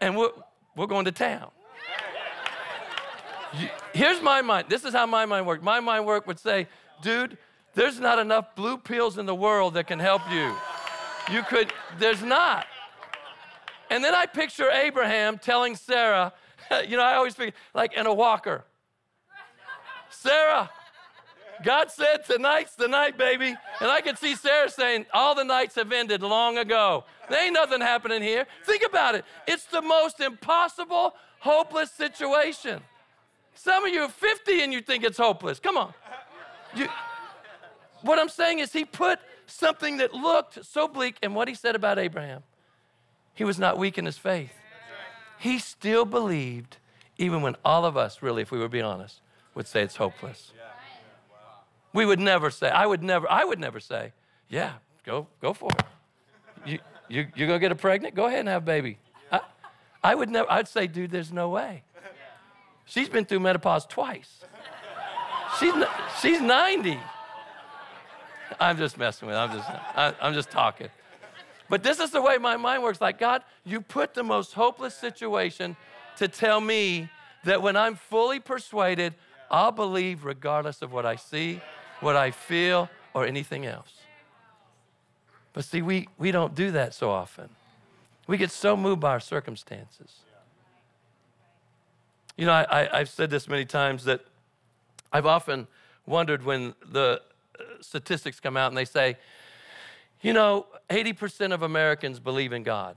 and 0.00 0.16
we're, 0.16 0.30
we're 0.76 0.86
going 0.86 1.04
to 1.04 1.12
town. 1.12 1.50
Here's 3.92 4.20
my 4.22 4.42
mind. 4.42 4.66
This 4.68 4.84
is 4.84 4.92
how 4.92 5.06
my 5.06 5.26
mind 5.26 5.46
worked. 5.46 5.62
My 5.62 5.80
mind 5.80 6.06
work 6.06 6.26
would 6.26 6.38
say, 6.38 6.68
dude, 7.02 7.38
there's 7.74 8.00
not 8.00 8.18
enough 8.18 8.54
blue 8.54 8.78
pills 8.78 9.18
in 9.18 9.26
the 9.26 9.34
world 9.34 9.74
that 9.74 9.86
can 9.86 9.98
help 9.98 10.22
you. 10.30 10.54
You 11.30 11.42
could, 11.42 11.72
there's 11.98 12.22
not. 12.22 12.66
And 13.90 14.02
then 14.02 14.14
I 14.14 14.26
picture 14.26 14.70
Abraham 14.70 15.38
telling 15.38 15.76
Sarah, 15.76 16.32
you 16.88 16.96
know, 16.96 17.02
I 17.02 17.14
always 17.14 17.34
think 17.34 17.54
like 17.74 17.94
in 17.94 18.06
a 18.06 18.14
walker. 18.14 18.64
Sarah, 20.10 20.70
God 21.62 21.90
said 21.90 22.24
tonight's 22.24 22.74
the 22.74 22.88
night, 22.88 23.18
baby. 23.18 23.54
And 23.80 23.90
I 23.90 24.00
could 24.00 24.18
see 24.18 24.34
Sarah 24.34 24.70
saying, 24.70 25.06
all 25.12 25.34
the 25.34 25.44
nights 25.44 25.74
have 25.74 25.92
ended 25.92 26.22
long 26.22 26.58
ago. 26.58 27.04
There 27.28 27.44
ain't 27.44 27.54
nothing 27.54 27.80
happening 27.80 28.22
here. 28.22 28.46
Think 28.64 28.84
about 28.84 29.14
it. 29.14 29.24
It's 29.46 29.64
the 29.66 29.82
most 29.82 30.20
impossible, 30.20 31.14
hopeless 31.40 31.90
situation. 31.90 32.80
Some 33.58 33.84
of 33.84 33.92
you 33.92 34.02
are 34.02 34.08
50 34.08 34.62
and 34.62 34.72
you 34.72 34.80
think 34.80 35.02
it's 35.02 35.18
hopeless. 35.18 35.58
Come 35.58 35.76
on. 35.76 35.92
You, 36.76 36.86
what 38.02 38.20
I'm 38.20 38.28
saying 38.28 38.60
is, 38.60 38.72
he 38.72 38.84
put 38.84 39.18
something 39.46 39.96
that 39.96 40.14
looked 40.14 40.64
so 40.64 40.86
bleak, 40.86 41.16
in 41.22 41.34
what 41.34 41.48
he 41.48 41.54
said 41.54 41.74
about 41.74 41.98
Abraham, 41.98 42.44
he 43.34 43.42
was 43.42 43.58
not 43.58 43.76
weak 43.76 43.98
in 43.98 44.06
his 44.06 44.16
faith. 44.16 44.52
He 45.40 45.58
still 45.58 46.04
believed, 46.04 46.76
even 47.16 47.42
when 47.42 47.56
all 47.64 47.84
of 47.84 47.96
us, 47.96 48.22
really, 48.22 48.42
if 48.42 48.52
we 48.52 48.58
were 48.60 48.68
being 48.68 48.84
honest, 48.84 49.22
would 49.56 49.66
say 49.66 49.82
it's 49.82 49.96
hopeless. 49.96 50.52
We 51.92 52.06
would 52.06 52.20
never 52.20 52.50
say, 52.52 52.70
I 52.70 52.86
would 52.86 53.02
never, 53.02 53.28
I 53.28 53.44
would 53.44 53.58
never 53.58 53.80
say, 53.80 54.12
yeah, 54.48 54.74
go, 55.04 55.26
go 55.42 55.52
for 55.52 55.70
it. 55.70 55.84
You, 56.64 56.78
you, 57.08 57.26
you're 57.34 57.48
gonna 57.48 57.58
get 57.58 57.72
a 57.72 57.76
pregnant? 57.76 58.14
Go 58.14 58.26
ahead 58.26 58.40
and 58.40 58.48
have 58.48 58.62
a 58.62 58.66
baby. 58.66 58.98
I, 59.32 59.40
I 60.04 60.14
would 60.14 60.30
never, 60.30 60.50
I'd 60.50 60.68
say, 60.68 60.86
dude, 60.86 61.10
there's 61.10 61.32
no 61.32 61.48
way. 61.48 61.82
She's 62.88 63.08
been 63.08 63.26
through 63.26 63.40
menopause 63.40 63.84
twice. 63.86 64.44
She's, 65.60 65.74
she's 66.20 66.40
90. 66.40 66.98
I'm 68.58 68.78
just 68.78 68.96
messing 68.96 69.28
with 69.28 69.36
it. 69.36 69.38
I'm 69.38 69.52
just, 69.52 69.68
I, 69.68 70.14
I'm 70.20 70.34
just 70.34 70.50
talking. 70.50 70.88
But 71.68 71.82
this 71.82 72.00
is 72.00 72.10
the 72.10 72.22
way 72.22 72.38
my 72.38 72.56
mind 72.56 72.82
works. 72.82 73.00
Like, 73.00 73.18
God, 73.18 73.42
you 73.64 73.82
put 73.82 74.14
the 74.14 74.22
most 74.22 74.54
hopeless 74.54 74.94
situation 74.94 75.76
to 76.16 76.28
tell 76.28 76.60
me 76.60 77.10
that 77.44 77.60
when 77.60 77.76
I'm 77.76 77.94
fully 77.94 78.40
persuaded, 78.40 79.14
I'll 79.50 79.72
believe 79.72 80.24
regardless 80.24 80.80
of 80.80 80.92
what 80.92 81.04
I 81.04 81.16
see, 81.16 81.60
what 82.00 82.16
I 82.16 82.30
feel, 82.30 82.88
or 83.12 83.26
anything 83.26 83.66
else. 83.66 83.92
But 85.52 85.64
see, 85.64 85.82
we, 85.82 86.08
we 86.18 86.30
don't 86.30 86.54
do 86.54 86.70
that 86.70 86.94
so 86.94 87.10
often. 87.10 87.50
We 88.26 88.38
get 88.38 88.50
so 88.50 88.76
moved 88.76 89.00
by 89.00 89.10
our 89.10 89.20
circumstances. 89.20 90.20
You 92.38 92.46
know, 92.46 92.52
I, 92.52 92.98
have 92.98 93.08
said 93.08 93.30
this 93.30 93.48
many 93.48 93.64
times 93.64 94.04
that 94.04 94.20
I've 95.12 95.26
often 95.26 95.66
wondered 96.06 96.44
when 96.44 96.72
the 96.88 97.20
uh, 97.58 97.62
statistics 97.80 98.38
come 98.38 98.56
out 98.56 98.68
and 98.68 98.78
they 98.78 98.84
say, 98.84 99.16
you 100.22 100.32
know, 100.32 100.66
80% 100.88 101.52
of 101.52 101.62
Americans 101.62 102.20
believe 102.20 102.52
in 102.52 102.62
God. 102.62 102.96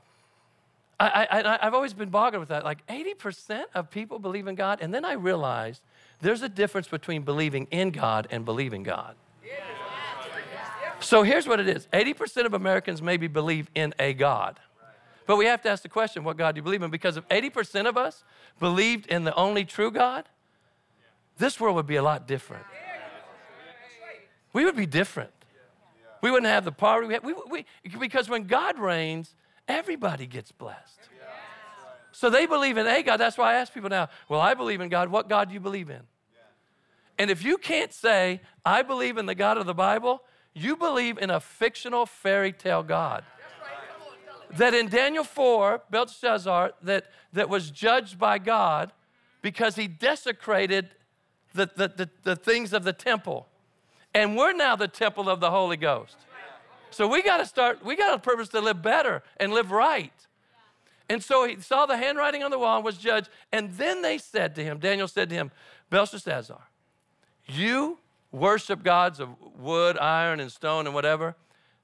I, 0.99 1.57
I've 1.59 1.73
always 1.73 1.95
been 1.95 2.09
boggled 2.09 2.41
with 2.41 2.49
that. 2.49 2.63
Like 2.63 2.85
80% 2.85 3.63
of 3.73 3.89
people 3.89 4.19
believe 4.19 4.45
in 4.45 4.53
God. 4.53 4.77
And 4.79 4.93
then 4.93 5.03
I 5.03 5.13
realized 5.13 5.81
there's 6.21 6.43
a 6.43 6.49
difference 6.49 6.87
between 6.87 7.23
believing 7.23 7.65
in 7.71 7.89
God 7.89 8.27
and 8.29 8.45
believing 8.45 8.83
God. 8.83 9.15
So 10.99 11.23
here's 11.23 11.47
what 11.47 11.59
it 11.59 11.67
is 11.67 11.87
80% 11.91 12.45
of 12.45 12.53
Americans 12.53 13.01
maybe 13.01 13.25
believe 13.25 13.71
in 13.73 13.95
a 13.97 14.13
God. 14.13 14.59
But 15.31 15.37
we 15.37 15.45
have 15.45 15.61
to 15.61 15.69
ask 15.69 15.81
the 15.81 15.87
question 15.87 16.25
what 16.25 16.35
God 16.35 16.55
do 16.55 16.59
you 16.59 16.61
believe 16.61 16.83
in? 16.83 16.91
Because 16.91 17.15
if 17.15 17.25
80% 17.29 17.87
of 17.87 17.95
us 17.95 18.25
believed 18.59 19.07
in 19.07 19.23
the 19.23 19.33
only 19.35 19.63
true 19.63 19.89
God, 19.89 20.27
this 21.37 21.57
world 21.57 21.77
would 21.77 21.87
be 21.87 21.95
a 21.95 22.03
lot 22.03 22.27
different. 22.27 22.65
We 24.51 24.65
would 24.65 24.75
be 24.75 24.85
different. 24.85 25.31
We 26.21 26.31
wouldn't 26.31 26.51
have 26.51 26.65
the 26.65 26.73
poverty. 26.73 27.07
we, 27.07 27.13
have, 27.13 27.23
we, 27.23 27.33
we 27.49 27.65
because 27.97 28.27
when 28.27 28.43
God 28.43 28.77
reigns, 28.77 29.33
everybody 29.69 30.27
gets 30.27 30.51
blessed. 30.51 30.99
So 32.11 32.29
they 32.29 32.45
believe 32.45 32.75
in 32.75 32.85
a 32.85 33.01
God. 33.01 33.15
That's 33.15 33.37
why 33.37 33.53
I 33.53 33.55
ask 33.55 33.73
people 33.73 33.89
now, 33.89 34.09
well, 34.27 34.41
I 34.41 34.53
believe 34.53 34.81
in 34.81 34.89
God. 34.89 35.07
What 35.07 35.29
God 35.29 35.47
do 35.47 35.53
you 35.53 35.61
believe 35.61 35.89
in? 35.89 36.01
And 37.17 37.31
if 37.31 37.41
you 37.41 37.57
can't 37.57 37.93
say, 37.93 38.41
I 38.65 38.81
believe 38.81 39.17
in 39.17 39.27
the 39.27 39.35
God 39.35 39.57
of 39.57 39.65
the 39.65 39.73
Bible, 39.73 40.23
you 40.53 40.75
believe 40.75 41.17
in 41.17 41.29
a 41.29 41.39
fictional 41.39 42.05
fairy 42.05 42.51
tale 42.51 42.83
God. 42.83 43.23
That 44.57 44.73
in 44.73 44.89
Daniel 44.89 45.23
4, 45.23 45.83
Belshazzar, 45.89 46.73
that, 46.83 47.05
that 47.33 47.49
was 47.49 47.71
judged 47.71 48.19
by 48.19 48.37
God 48.37 48.91
because 49.41 49.75
he 49.75 49.87
desecrated 49.87 50.89
the, 51.53 51.69
the, 51.75 51.87
the, 51.87 52.09
the 52.23 52.35
things 52.35 52.73
of 52.73 52.83
the 52.83 52.93
temple. 52.93 53.47
And 54.13 54.35
we're 54.35 54.53
now 54.53 54.75
the 54.75 54.87
temple 54.87 55.29
of 55.29 55.39
the 55.39 55.51
Holy 55.51 55.77
Ghost. 55.77 56.17
So 56.89 57.07
we 57.07 57.21
got 57.21 57.37
to 57.37 57.45
start, 57.45 57.83
we 57.85 57.95
got 57.95 58.13
a 58.13 58.19
purpose 58.19 58.49
to 58.49 58.59
live 58.59 58.81
better 58.81 59.23
and 59.37 59.53
live 59.53 59.71
right. 59.71 60.13
And 61.09 61.23
so 61.23 61.45
he 61.45 61.59
saw 61.59 61.85
the 61.85 61.97
handwriting 61.97 62.43
on 62.43 62.51
the 62.51 62.59
wall 62.59 62.77
and 62.77 62.85
was 62.85 62.97
judged. 62.97 63.29
And 63.51 63.71
then 63.73 64.01
they 64.01 64.17
said 64.17 64.55
to 64.55 64.63
him, 64.63 64.79
Daniel 64.79 65.07
said 65.07 65.29
to 65.29 65.35
him, 65.35 65.51
Belshazzar, 65.89 66.61
you 67.47 67.97
worship 68.31 68.83
gods 68.83 69.19
of 69.19 69.29
wood, 69.57 69.97
iron, 69.97 70.39
and 70.39 70.51
stone 70.51 70.85
and 70.85 70.95
whatever 70.95 71.35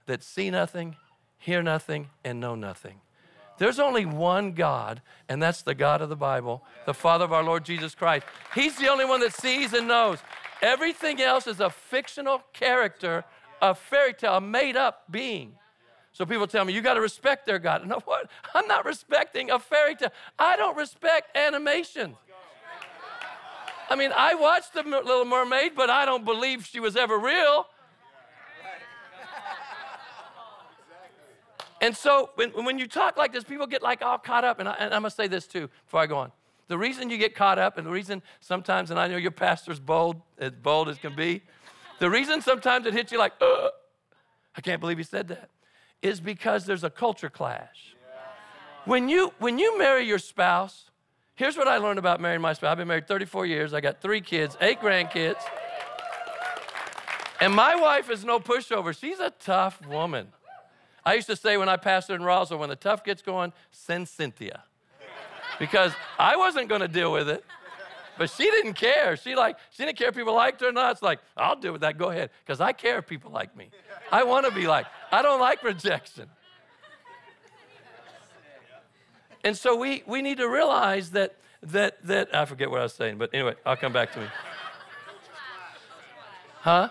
that 0.05 0.23
see 0.23 0.49
nothing, 0.49 0.95
hear 1.37 1.61
nothing, 1.61 2.09
and 2.23 2.39
know 2.39 2.55
nothing. 2.55 3.01
There's 3.57 3.79
only 3.79 4.05
one 4.05 4.51
God, 4.51 5.01
and 5.27 5.41
that's 5.41 5.63
the 5.63 5.73
God 5.73 6.01
of 6.01 6.09
the 6.09 6.15
Bible, 6.15 6.63
the 6.85 6.93
Father 6.93 7.25
of 7.25 7.33
our 7.33 7.43
Lord 7.43 7.65
Jesus 7.65 7.95
Christ. 7.95 8.25
He's 8.53 8.77
the 8.77 8.87
only 8.87 9.05
one 9.05 9.19
that 9.21 9.33
sees 9.33 9.73
and 9.73 9.87
knows. 9.87 10.19
Everything 10.61 11.21
else 11.21 11.47
is 11.47 11.59
a 11.59 11.69
fictional 11.69 12.43
character, 12.53 13.23
a 13.61 13.73
fairy 13.73 14.13
tale, 14.13 14.35
a 14.35 14.41
made 14.41 14.75
up 14.75 15.03
being. 15.09 15.53
So 16.13 16.25
people 16.25 16.47
tell 16.47 16.65
me, 16.65 16.73
you 16.73 16.81
got 16.81 16.95
to 16.95 17.01
respect 17.01 17.45
their 17.45 17.59
God. 17.59 17.85
No, 17.87 17.99
what? 18.05 18.29
I'm 18.53 18.67
not 18.67 18.85
respecting 18.85 19.51
a 19.51 19.59
fairy 19.59 19.95
tale. 19.95 20.11
I 20.37 20.55
don't 20.55 20.75
respect 20.75 21.35
animation. 21.35 22.15
I 23.89 23.95
mean, 23.95 24.11
I 24.15 24.35
watched 24.35 24.73
The 24.73 24.83
Little 24.83 25.25
Mermaid, 25.25 25.73
but 25.75 25.89
I 25.89 26.05
don't 26.05 26.25
believe 26.25 26.65
she 26.65 26.79
was 26.79 26.95
ever 26.95 27.17
real. 27.17 27.67
And 31.81 31.95
so 31.95 32.31
when, 32.35 32.49
when 32.65 32.79
you 32.79 32.87
talk 32.87 33.17
like 33.17 33.33
this, 33.33 33.43
people 33.43 33.67
get 33.67 33.81
like 33.81 34.01
all 34.01 34.17
caught 34.17 34.43
up. 34.43 34.59
And, 34.59 34.67
I, 34.67 34.73
and 34.73 34.93
I'm 34.93 35.01
going 35.01 35.11
to 35.11 35.15
say 35.15 35.27
this 35.27 35.47
too 35.47 35.69
before 35.85 36.01
I 36.01 36.07
go 36.07 36.17
on. 36.17 36.31
The 36.67 36.77
reason 36.77 37.09
you 37.09 37.17
get 37.17 37.33
caught 37.33 37.59
up, 37.59 37.77
and 37.77 37.87
the 37.87 37.91
reason 37.91 38.21
sometimes, 38.41 38.91
and 38.91 38.99
I 38.99 39.07
know 39.07 39.17
your 39.17 39.31
pastor's 39.31 39.79
bold, 39.79 40.21
as 40.37 40.51
bold 40.51 40.89
as 40.89 40.97
can 40.97 41.15
be, 41.15 41.41
the 41.99 42.09
reason 42.09 42.41
sometimes 42.41 42.85
it 42.85 42.93
hits 42.93 43.11
you 43.11 43.17
like, 43.17 43.33
I 43.41 44.61
can't 44.61 44.81
believe 44.81 44.97
he 44.97 45.03
said 45.03 45.29
that, 45.29 45.49
is 46.01 46.19
because 46.19 46.65
there's 46.65 46.83
a 46.83 46.89
culture 46.89 47.29
clash. 47.29 47.95
When 48.83 49.07
you, 49.07 49.33
when 49.39 49.59
you 49.59 49.77
marry 49.77 50.05
your 50.05 50.19
spouse, 50.19 50.87
Here's 51.37 51.55
what 51.55 51.67
I 51.67 51.77
learned 51.77 51.99
about 51.99 52.19
marrying 52.19 52.41
my 52.41 52.53
spouse. 52.53 52.71
I've 52.71 52.79
been 52.79 52.87
married 52.87 53.07
34 53.07 53.45
years. 53.45 53.71
I 53.71 53.79
got 53.79 54.01
three 54.01 54.21
kids, 54.21 54.57
eight 54.59 54.79
grandkids. 54.79 55.39
And 57.39 57.53
my 57.53 57.75
wife 57.75 58.09
is 58.09 58.25
no 58.25 58.39
pushover. 58.39 58.99
She's 58.99 59.19
a 59.19 59.29
tough 59.29 59.85
woman. 59.85 60.29
I 61.07 61.13
used 61.13 61.27
to 61.27 61.37
say 61.37 61.55
when 61.55 61.69
I 61.69 61.77
pastored 61.77 62.15
in 62.15 62.23
Roswell, 62.23 62.59
when 62.59 62.67
the 62.67 62.75
tough 62.75 63.01
gets 63.01 63.21
going, 63.21 63.53
send 63.71 64.09
Cynthia. 64.09 64.63
Because 65.57 65.93
I 66.19 66.35
wasn't 66.35 66.67
going 66.67 66.81
to 66.81 66.89
deal 66.89 67.13
with 67.13 67.29
it. 67.29 67.45
But 68.17 68.29
she 68.29 68.43
didn't 68.43 68.73
care. 68.73 69.15
She 69.15 69.33
like 69.33 69.55
she 69.71 69.85
didn't 69.85 69.97
care 69.97 70.09
if 70.09 70.15
people 70.15 70.33
liked 70.33 70.59
her 70.59 70.67
or 70.67 70.73
not. 70.73 70.91
It's 70.91 71.01
like, 71.01 71.19
I'll 71.37 71.55
deal 71.55 71.71
with 71.71 71.79
that. 71.79 71.97
Go 71.97 72.09
ahead. 72.09 72.29
Because 72.45 72.59
I 72.59 72.73
care 72.73 72.97
if 72.97 73.07
people 73.07 73.31
like 73.31 73.55
me. 73.55 73.69
I 74.11 74.25
want 74.25 74.47
to 74.47 74.51
be 74.51 74.67
like. 74.67 74.85
I 75.09 75.21
don't 75.21 75.39
like 75.39 75.63
rejection. 75.63 76.27
And 79.45 79.55
so 79.55 79.77
we, 79.77 80.03
we 80.05 80.21
need 80.21 80.39
to 80.39 80.49
realize 80.49 81.11
that, 81.11 81.35
that, 81.63 82.05
that, 82.05 82.35
I 82.35 82.43
forget 82.43 82.69
what 82.69 82.81
I 82.81 82.83
was 82.83 82.93
saying, 82.93 83.17
but 83.17 83.29
anyway, 83.33 83.55
I'll 83.65 83.77
come 83.77 83.93
back 83.93 84.11
to 84.11 84.19
me. 84.19 84.27
Huh? 86.59 86.89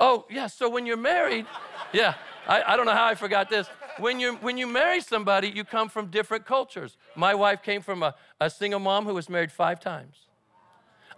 Oh, 0.00 0.24
yeah, 0.30 0.46
so 0.46 0.70
when 0.70 0.86
you're 0.86 0.96
married, 0.96 1.44
yeah, 1.92 2.14
I, 2.48 2.62
I 2.72 2.76
don't 2.76 2.86
know 2.86 2.94
how 2.94 3.06
I 3.06 3.14
forgot 3.14 3.50
this. 3.50 3.68
When 3.98 4.18
you, 4.18 4.36
when 4.36 4.56
you 4.56 4.66
marry 4.66 5.00
somebody, 5.00 5.48
you 5.48 5.64
come 5.64 5.88
from 5.88 6.06
different 6.06 6.46
cultures. 6.46 6.96
My 7.14 7.34
wife 7.34 7.62
came 7.62 7.82
from 7.82 8.02
a, 8.02 8.14
a 8.40 8.48
single 8.48 8.80
mom 8.80 9.04
who 9.04 9.14
was 9.14 9.28
married 9.28 9.52
five 9.52 9.80
times. 9.80 10.16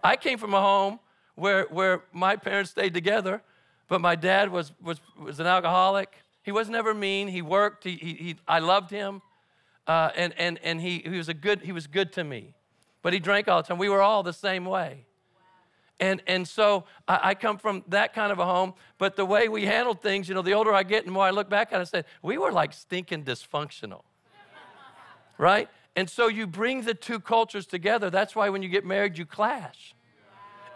I 0.02 0.16
came 0.16 0.38
from 0.38 0.54
a 0.54 0.60
home 0.60 0.98
where, 1.36 1.64
where 1.70 2.02
my 2.12 2.36
parents 2.36 2.70
stayed 2.70 2.94
together, 2.94 3.42
but 3.88 4.00
my 4.00 4.16
dad 4.16 4.50
was, 4.50 4.72
was, 4.82 5.00
was 5.18 5.40
an 5.40 5.46
alcoholic. 5.46 6.12
He 6.42 6.52
was 6.52 6.68
never 6.68 6.94
mean. 6.94 7.28
He 7.28 7.42
worked. 7.42 7.84
He, 7.84 7.92
he, 7.96 8.14
he 8.14 8.36
I 8.48 8.58
loved 8.58 8.90
him. 8.90 9.22
Uh, 9.86 10.10
and 10.14 10.32
and, 10.38 10.58
and 10.62 10.80
he, 10.80 10.98
he, 10.98 11.16
was 11.16 11.28
a 11.28 11.34
good, 11.34 11.62
he 11.62 11.72
was 11.72 11.86
good 11.86 12.12
to 12.12 12.24
me. 12.24 12.54
But 13.02 13.12
he 13.12 13.18
drank 13.18 13.48
all 13.48 13.62
the 13.62 13.68
time. 13.68 13.78
We 13.78 13.88
were 13.88 14.02
all 14.02 14.22
the 14.22 14.32
same 14.32 14.64
way. 14.64 15.06
And, 16.00 16.22
and 16.26 16.48
so 16.48 16.84
I, 17.06 17.20
I, 17.22 17.34
come 17.34 17.58
from 17.58 17.84
that 17.88 18.14
kind 18.14 18.32
of 18.32 18.38
a 18.38 18.46
home, 18.46 18.72
but 18.96 19.16
the 19.16 19.24
way 19.26 19.48
we 19.48 19.66
handled 19.66 20.00
things, 20.00 20.30
you 20.30 20.34
know, 20.34 20.40
the 20.40 20.54
older 20.54 20.72
I 20.72 20.82
get 20.82 21.04
and 21.04 21.12
more 21.12 21.24
I 21.24 21.30
look 21.30 21.50
back 21.50 21.72
at 21.72 21.78
it, 21.78 21.82
I 21.82 21.84
said, 21.84 22.06
we 22.22 22.38
were 22.38 22.50
like 22.50 22.72
stinking 22.72 23.24
dysfunctional. 23.24 24.02
right? 25.38 25.68
And 25.96 26.08
so 26.08 26.28
you 26.28 26.46
bring 26.46 26.82
the 26.82 26.94
two 26.94 27.20
cultures 27.20 27.66
together. 27.66 28.08
That's 28.08 28.34
why 28.34 28.48
when 28.48 28.62
you 28.62 28.70
get 28.70 28.86
married, 28.86 29.18
you 29.18 29.26
clash. 29.26 29.94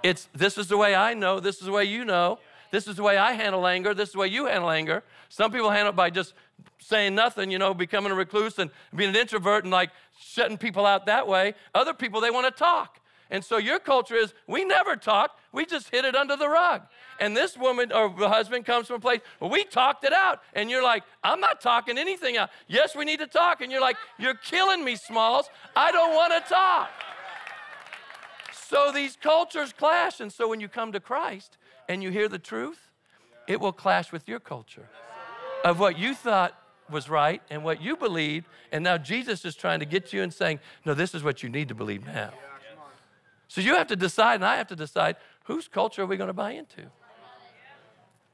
It's 0.03 0.29
this 0.35 0.59
is 0.59 0.69
the 0.69 0.77
way 0.77 0.95
I 0.95 1.15
know, 1.15 1.41
this 1.41 1.57
is 1.57 1.65
the 1.65 1.73
way 1.73 1.85
you 1.85 2.05
know. 2.05 2.39
This 2.71 2.89
is 2.89 2.97
the 2.97 3.05
way 3.05 3.17
I 3.17 3.35
handle 3.35 3.69
anger. 3.69 3.95
This 3.95 4.09
is 4.09 4.15
the 4.15 4.19
way 4.19 4.27
you 4.27 4.47
handle 4.47 4.69
anger. 4.69 5.05
Some 5.29 5.53
people 5.53 5.71
handle 5.71 5.91
it 5.91 5.97
by 5.97 6.11
just 6.11 6.35
saying 6.81 7.15
nothing, 7.15 7.53
you 7.53 7.59
know, 7.59 7.73
becoming 7.73 8.11
a 8.11 8.17
recluse 8.17 8.59
and 8.59 8.69
being 8.93 9.11
an 9.11 9.17
introvert 9.17 9.63
and 9.63 9.73
like 9.73 9.91
shutting 10.19 10.59
people 10.59 10.85
out 10.85 11.07
that 11.07 11.29
way. 11.29 11.55
Other 11.73 11.95
people, 11.95 12.21
they 12.21 12.33
want 12.33 12.47
to 12.47 12.51
talk. 12.51 12.99
And 13.31 13.45
so 13.45 13.57
your 13.57 13.79
culture 13.79 14.15
is 14.15 14.35
we 14.47 14.65
never 14.65 14.97
talk, 14.97 15.39
we 15.53 15.67
just 15.67 15.91
hid 15.91 16.05
it 16.05 16.15
under 16.15 16.37
the 16.37 16.49
rug. 16.49 16.83
And 17.21 17.37
this 17.37 17.57
woman 17.57 17.93
or 17.93 18.11
husband 18.11 18.65
comes 18.65 18.89
from 18.89 18.97
a 18.97 19.01
place, 19.01 19.21
well, 19.41 19.51
we 19.51 19.65
talked 19.65 20.05
it 20.05 20.13
out. 20.13 20.43
And 20.53 20.71
you're 20.71 20.83
like, 20.83 21.05
I'm 21.23 21.41
not 21.41 21.61
talking 21.61 21.99
anything 21.99 22.37
out. 22.37 22.51
Yes, 22.67 22.95
we 22.95 23.05
need 23.05 23.21
to 23.21 23.27
talk. 23.27 23.61
And 23.61 23.73
you're 23.73 23.81
like, 23.81 23.97
you're 24.19 24.35
killing 24.35 24.85
me, 24.85 24.97
Smalls. 24.97 25.49
I 25.75 25.91
don't 25.93 26.15
want 26.15 26.33
to 26.33 26.49
talk. 26.53 26.91
So 28.53 28.91
these 28.93 29.17
cultures 29.17 29.73
clash. 29.73 30.21
And 30.21 30.33
so 30.33 30.49
when 30.49 30.61
you 30.61 30.69
come 30.69 30.93
to 30.93 31.01
Christ, 31.01 31.57
and 31.89 32.03
you 32.03 32.11
hear 32.11 32.29
the 32.29 32.39
truth, 32.39 32.91
it 33.47 33.61
will 33.61 33.73
clash 33.73 34.13
with 34.13 34.29
your 34.29 34.41
culture 34.41 34.89
of 35.65 35.79
what 35.79 35.99
you 35.99 36.15
thought 36.15 36.59
was 36.91 37.09
right 37.09 37.43
and 37.51 37.65
what 37.65 37.83
you 37.83 37.97
believed. 37.97 38.47
And 38.73 38.85
now 38.85 38.99
Jesus 38.99 39.45
is 39.45 39.55
trying 39.55 39.81
to 39.81 39.87
get 39.87 40.13
you 40.13 40.23
and 40.23 40.33
saying, 40.33 40.61
no, 40.85 40.95
this 40.95 41.15
is 41.15 41.23
what 41.23 41.43
you 41.43 41.49
need 41.49 41.69
to 41.69 41.75
believe 41.75 42.07
now. 42.07 42.33
So 43.55 43.61
you 43.61 43.77
have 43.77 43.87
to 43.87 43.95
decide, 43.95 44.35
and 44.35 44.45
I 44.45 44.57
have 44.57 44.67
to 44.67 44.75
decide, 44.75 45.15
whose 45.45 45.69
culture 45.69 46.03
are 46.03 46.07
we 46.07 46.17
going 46.17 46.27
to 46.27 46.35
buy 46.35 46.51
into? 46.51 46.91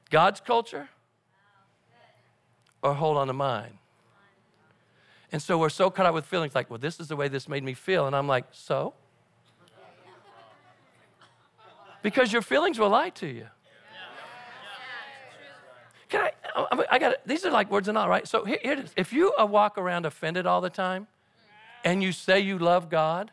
God's 0.08 0.40
culture 0.40 0.88
or 2.82 2.94
hold 2.94 3.18
on 3.18 3.26
to 3.26 3.34
mine? 3.34 3.76
And 5.30 5.42
so 5.42 5.58
we're 5.58 5.68
so 5.68 5.90
caught 5.90 6.06
up 6.06 6.14
with 6.14 6.24
feelings 6.24 6.54
like, 6.54 6.70
well, 6.70 6.78
this 6.78 6.98
is 6.98 7.08
the 7.08 7.16
way 7.16 7.28
this 7.28 7.50
made 7.50 7.62
me 7.62 7.74
feel. 7.74 8.06
And 8.06 8.16
I'm 8.16 8.26
like, 8.26 8.46
so? 8.50 8.94
Because 12.02 12.32
your 12.32 12.40
feelings 12.40 12.78
will 12.78 12.88
lie 12.88 13.10
to 13.10 13.26
you. 13.26 13.46
Can 16.08 16.22
I? 16.22 16.32
I, 16.56 16.84
I 16.92 16.98
got 16.98 17.16
These 17.26 17.44
are 17.44 17.50
like 17.50 17.70
words 17.70 17.88
and 17.88 17.98
all, 17.98 18.08
right? 18.08 18.26
So 18.26 18.46
here, 18.46 18.58
here 18.62 18.72
it 18.72 18.78
is. 18.78 18.92
If 18.96 19.12
you 19.12 19.34
walk 19.38 19.76
around 19.76 20.06
offended 20.06 20.46
all 20.46 20.62
the 20.62 20.70
time, 20.70 21.08
and 21.84 22.02
you 22.02 22.10
say 22.10 22.40
you 22.40 22.58
love 22.58 22.88
God, 22.88 23.32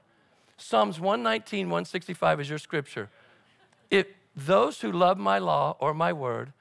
Psalms 0.57 0.99
119, 0.99 1.67
165 1.67 2.41
is 2.41 2.49
your 2.49 2.57
scripture. 2.57 3.09
If 3.89 4.07
those 4.35 4.81
who 4.81 4.91
love 4.91 5.17
my 5.17 5.37
law 5.37 5.77
or 5.79 5.93
my 5.93 6.11
word, 6.11 6.51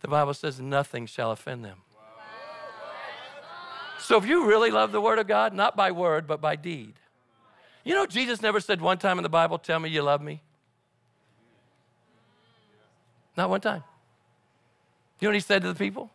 the 0.00 0.08
Bible 0.08 0.34
says 0.34 0.60
nothing 0.60 1.06
shall 1.06 1.30
offend 1.30 1.64
them. 1.64 1.78
So 3.98 4.16
if 4.16 4.26
you 4.26 4.46
really 4.46 4.72
love 4.72 4.90
the 4.90 5.00
word 5.00 5.20
of 5.20 5.28
God, 5.28 5.54
not 5.54 5.76
by 5.76 5.92
word, 5.92 6.26
but 6.26 6.40
by 6.40 6.56
deed. 6.56 6.94
You 7.84 7.94
know, 7.94 8.04
Jesus 8.04 8.42
never 8.42 8.58
said 8.58 8.80
one 8.80 8.98
time 8.98 9.18
in 9.18 9.22
the 9.22 9.28
Bible, 9.28 9.58
Tell 9.58 9.78
me 9.78 9.90
you 9.90 10.02
love 10.02 10.20
me. 10.20 10.42
Not 13.36 13.48
one 13.48 13.60
time. 13.60 13.84
You 15.20 15.26
know 15.26 15.30
what 15.30 15.34
he 15.36 15.40
said 15.40 15.62
to 15.62 15.68
the 15.68 15.78
people? 15.78 16.10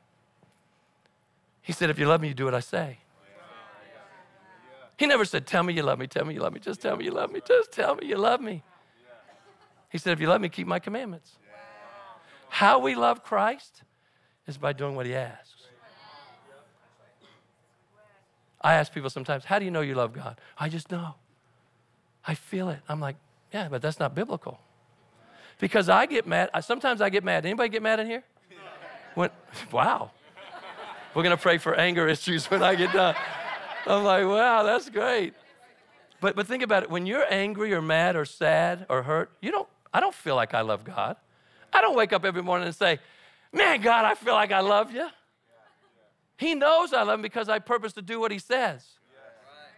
He 1.61 1.71
said, 1.71 1.89
If 1.89 1.97
you 1.97 2.07
love 2.07 2.21
me, 2.21 2.27
you 2.27 2.33
do 2.33 2.45
what 2.45 2.53
I 2.53 2.59
say. 2.59 2.99
He 4.97 5.05
never 5.05 5.25
said, 5.25 5.45
Tell 5.45 5.63
me 5.63 5.73
you 5.73 5.83
love 5.83 5.99
me, 5.99 6.07
tell 6.07 6.25
me 6.25 6.33
you 6.33 6.41
love 6.41 6.53
me, 6.53 6.59
just 6.59 6.81
tell 6.81 6.97
me 6.97 7.05
you 7.05 7.11
love 7.11 7.31
me, 7.31 7.41
just 7.47 7.71
tell 7.71 7.95
me 7.95 8.07
you 8.07 8.17
love 8.17 8.41
me. 8.41 8.63
He 9.89 9.97
said, 9.97 10.13
If 10.13 10.19
you 10.19 10.27
love 10.27 10.41
me, 10.41 10.49
keep 10.49 10.67
my 10.67 10.79
commandments. 10.79 11.37
How 12.49 12.79
we 12.79 12.95
love 12.95 13.23
Christ 13.23 13.83
is 14.47 14.57
by 14.57 14.73
doing 14.73 14.95
what 14.95 15.05
he 15.05 15.15
asks. 15.15 15.53
I 18.59 18.73
ask 18.73 18.91
people 18.91 19.11
sometimes, 19.11 19.45
How 19.45 19.59
do 19.59 19.65
you 19.65 19.71
know 19.71 19.81
you 19.81 19.93
love 19.93 20.13
God? 20.13 20.39
I 20.57 20.67
just 20.67 20.91
know. 20.91 21.15
I 22.25 22.33
feel 22.33 22.69
it. 22.69 22.79
I'm 22.89 22.99
like, 22.99 23.17
Yeah, 23.53 23.67
but 23.69 23.83
that's 23.83 23.99
not 23.99 24.15
biblical. 24.15 24.59
Because 25.59 25.89
I 25.89 26.05
get 26.05 26.27
mad. 26.27 26.49
Sometimes 26.61 27.01
I 27.01 27.09
get 27.09 27.23
mad. 27.23 27.45
Anybody 27.45 27.69
get 27.69 27.81
mad 27.81 27.99
in 27.99 28.07
here? 28.07 28.23
When, 29.15 29.29
wow. 29.71 30.11
We're 31.13 31.23
going 31.23 31.35
to 31.35 31.41
pray 31.41 31.57
for 31.57 31.73
anger 31.73 32.07
issues 32.07 32.49
when 32.49 32.61
I 32.61 32.75
get 32.75 32.93
done. 32.93 33.15
I'm 33.87 34.03
like, 34.03 34.25
wow, 34.25 34.63
that's 34.63 34.89
great. 34.89 35.33
But, 36.19 36.35
but 36.35 36.47
think 36.47 36.63
about 36.63 36.83
it. 36.83 36.89
When 36.89 37.05
you're 37.05 37.25
angry 37.31 37.73
or 37.73 37.81
mad 37.81 38.15
or 38.15 38.25
sad 38.25 38.85
or 38.89 39.03
hurt, 39.03 39.31
you 39.41 39.51
don't, 39.51 39.67
I 39.93 39.99
don't 39.99 40.15
feel 40.15 40.35
like 40.35 40.53
I 40.53 40.61
love 40.61 40.83
God. 40.83 41.15
I 41.71 41.81
don't 41.81 41.95
wake 41.95 42.11
up 42.11 42.25
every 42.25 42.41
morning 42.41 42.67
and 42.67 42.75
say, 42.75 42.99
man, 43.53 43.81
God, 43.81 44.05
I 44.05 44.15
feel 44.15 44.33
like 44.33 44.51
I 44.51 44.61
love 44.61 44.91
you. 44.91 45.07
He 46.37 46.53
knows 46.53 46.93
I 46.93 47.03
love 47.03 47.15
him 47.15 47.21
because 47.21 47.49
I 47.49 47.59
purpose 47.59 47.93
to 47.93 48.01
do 48.01 48.19
what 48.19 48.31
he 48.31 48.39
says. 48.39 48.85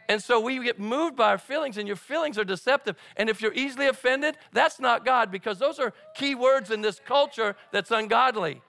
And 0.10 0.24
so 0.24 0.39
we 0.39 0.62
get 0.63 0.80
moved 0.80 1.16
by 1.16 1.30
our 1.30 1.38
feelings, 1.38 1.78
and 1.78 1.88
your 1.88 1.96
feelings 1.96 2.39
are 2.39 2.44
deceptive. 2.44 2.96
And 3.16 3.30
if 3.30 3.44
you're 3.44 3.54
easily 3.54 3.86
offended, 3.86 4.38
that's 4.51 4.80
not 4.80 5.06
God 5.06 5.30
because 5.30 5.60
those 5.60 5.78
are 5.78 5.94
key 6.16 6.34
words 6.34 6.72
in 6.72 6.82
this 6.82 7.00
culture 7.06 7.56
that's 7.72 7.92
ungodly. 7.92 8.63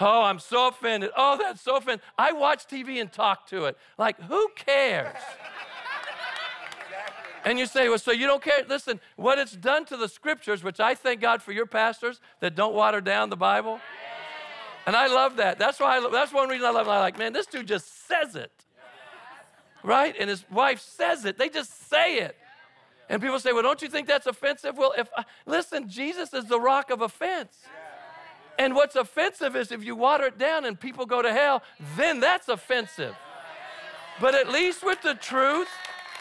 Oh, 0.00 0.22
I'm 0.22 0.38
so 0.38 0.68
offended. 0.68 1.10
Oh, 1.16 1.36
that's 1.38 1.60
so 1.60 1.76
offended. 1.76 2.00
I 2.18 2.32
watch 2.32 2.66
TV 2.66 3.00
and 3.00 3.12
talk 3.12 3.46
to 3.48 3.66
it. 3.66 3.76
Like, 3.96 4.20
who 4.22 4.48
cares? 4.56 5.16
And 7.44 7.58
you 7.58 7.66
say, 7.66 7.88
well, 7.88 7.98
so 7.98 8.10
you 8.10 8.26
don't 8.26 8.42
care? 8.42 8.64
Listen, 8.68 8.98
what 9.16 9.38
it's 9.38 9.52
done 9.52 9.84
to 9.86 9.96
the 9.96 10.08
scriptures, 10.08 10.64
which 10.64 10.80
I 10.80 10.94
thank 10.94 11.20
God 11.20 11.42
for 11.42 11.52
your 11.52 11.66
pastors 11.66 12.20
that 12.40 12.54
don't 12.54 12.74
water 12.74 13.00
down 13.00 13.28
the 13.28 13.36
Bible. 13.36 13.80
And 14.86 14.96
I 14.96 15.06
love 15.06 15.36
that. 15.36 15.58
That's 15.58 15.78
why 15.78 15.98
I, 15.98 16.08
that's 16.10 16.32
one 16.32 16.48
reason 16.48 16.66
I 16.66 16.70
love 16.70 16.86
it. 16.86 16.90
I 16.90 17.00
like, 17.00 17.18
man, 17.18 17.32
this 17.32 17.46
dude 17.46 17.68
just 17.68 18.08
says 18.08 18.34
it. 18.34 18.50
Right? 19.82 20.14
And 20.18 20.30
his 20.30 20.44
wife 20.50 20.80
says 20.80 21.26
it. 21.26 21.36
They 21.36 21.50
just 21.50 21.88
say 21.90 22.16
it. 22.16 22.36
And 23.10 23.20
people 23.20 23.38
say, 23.38 23.52
well, 23.52 23.62
don't 23.62 23.82
you 23.82 23.88
think 23.88 24.08
that's 24.08 24.26
offensive? 24.26 24.78
Well, 24.78 24.94
if 24.96 25.10
I, 25.14 25.24
listen, 25.44 25.88
Jesus 25.88 26.32
is 26.32 26.46
the 26.46 26.58
rock 26.58 26.90
of 26.90 27.02
offense. 27.02 27.58
And 28.58 28.74
what's 28.74 28.96
offensive 28.96 29.56
is 29.56 29.72
if 29.72 29.84
you 29.84 29.96
water 29.96 30.26
it 30.26 30.38
down 30.38 30.64
and 30.64 30.78
people 30.78 31.06
go 31.06 31.22
to 31.22 31.32
hell, 31.32 31.62
then 31.96 32.20
that's 32.20 32.48
offensive. 32.48 33.14
But 34.20 34.34
at 34.34 34.48
least 34.48 34.84
with 34.84 35.02
the 35.02 35.14
truth, 35.14 35.68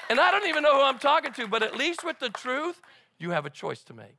and 0.10 0.20
I 0.20 0.32
don't 0.32 0.48
even 0.48 0.64
know 0.64 0.76
who 0.76 0.82
I'm 0.82 1.00
talking 1.00 1.32
to, 1.34 1.48
but 1.48 1.62
at 1.62 1.76
least 1.76 2.04
with 2.04 2.20
the 2.20 2.30
truth, 2.30 2.82
you 3.20 3.32
have 3.32 3.46
a 3.46 3.50
choice 3.50 3.84
to 3.84 3.94
make. 3.94 4.18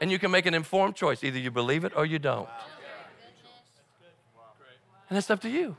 And 0.00 0.10
you 0.10 0.18
can 0.18 0.30
make 0.30 0.46
an 0.46 0.54
informed 0.54 0.94
choice. 0.94 1.24
Either 1.24 1.38
you 1.38 1.50
believe 1.50 1.84
it 1.84 1.92
or 1.96 2.04
you 2.04 2.18
don't. 2.18 2.48
And 5.08 5.16
it's 5.16 5.30
up 5.30 5.40
to 5.40 5.48
you. 5.48 5.76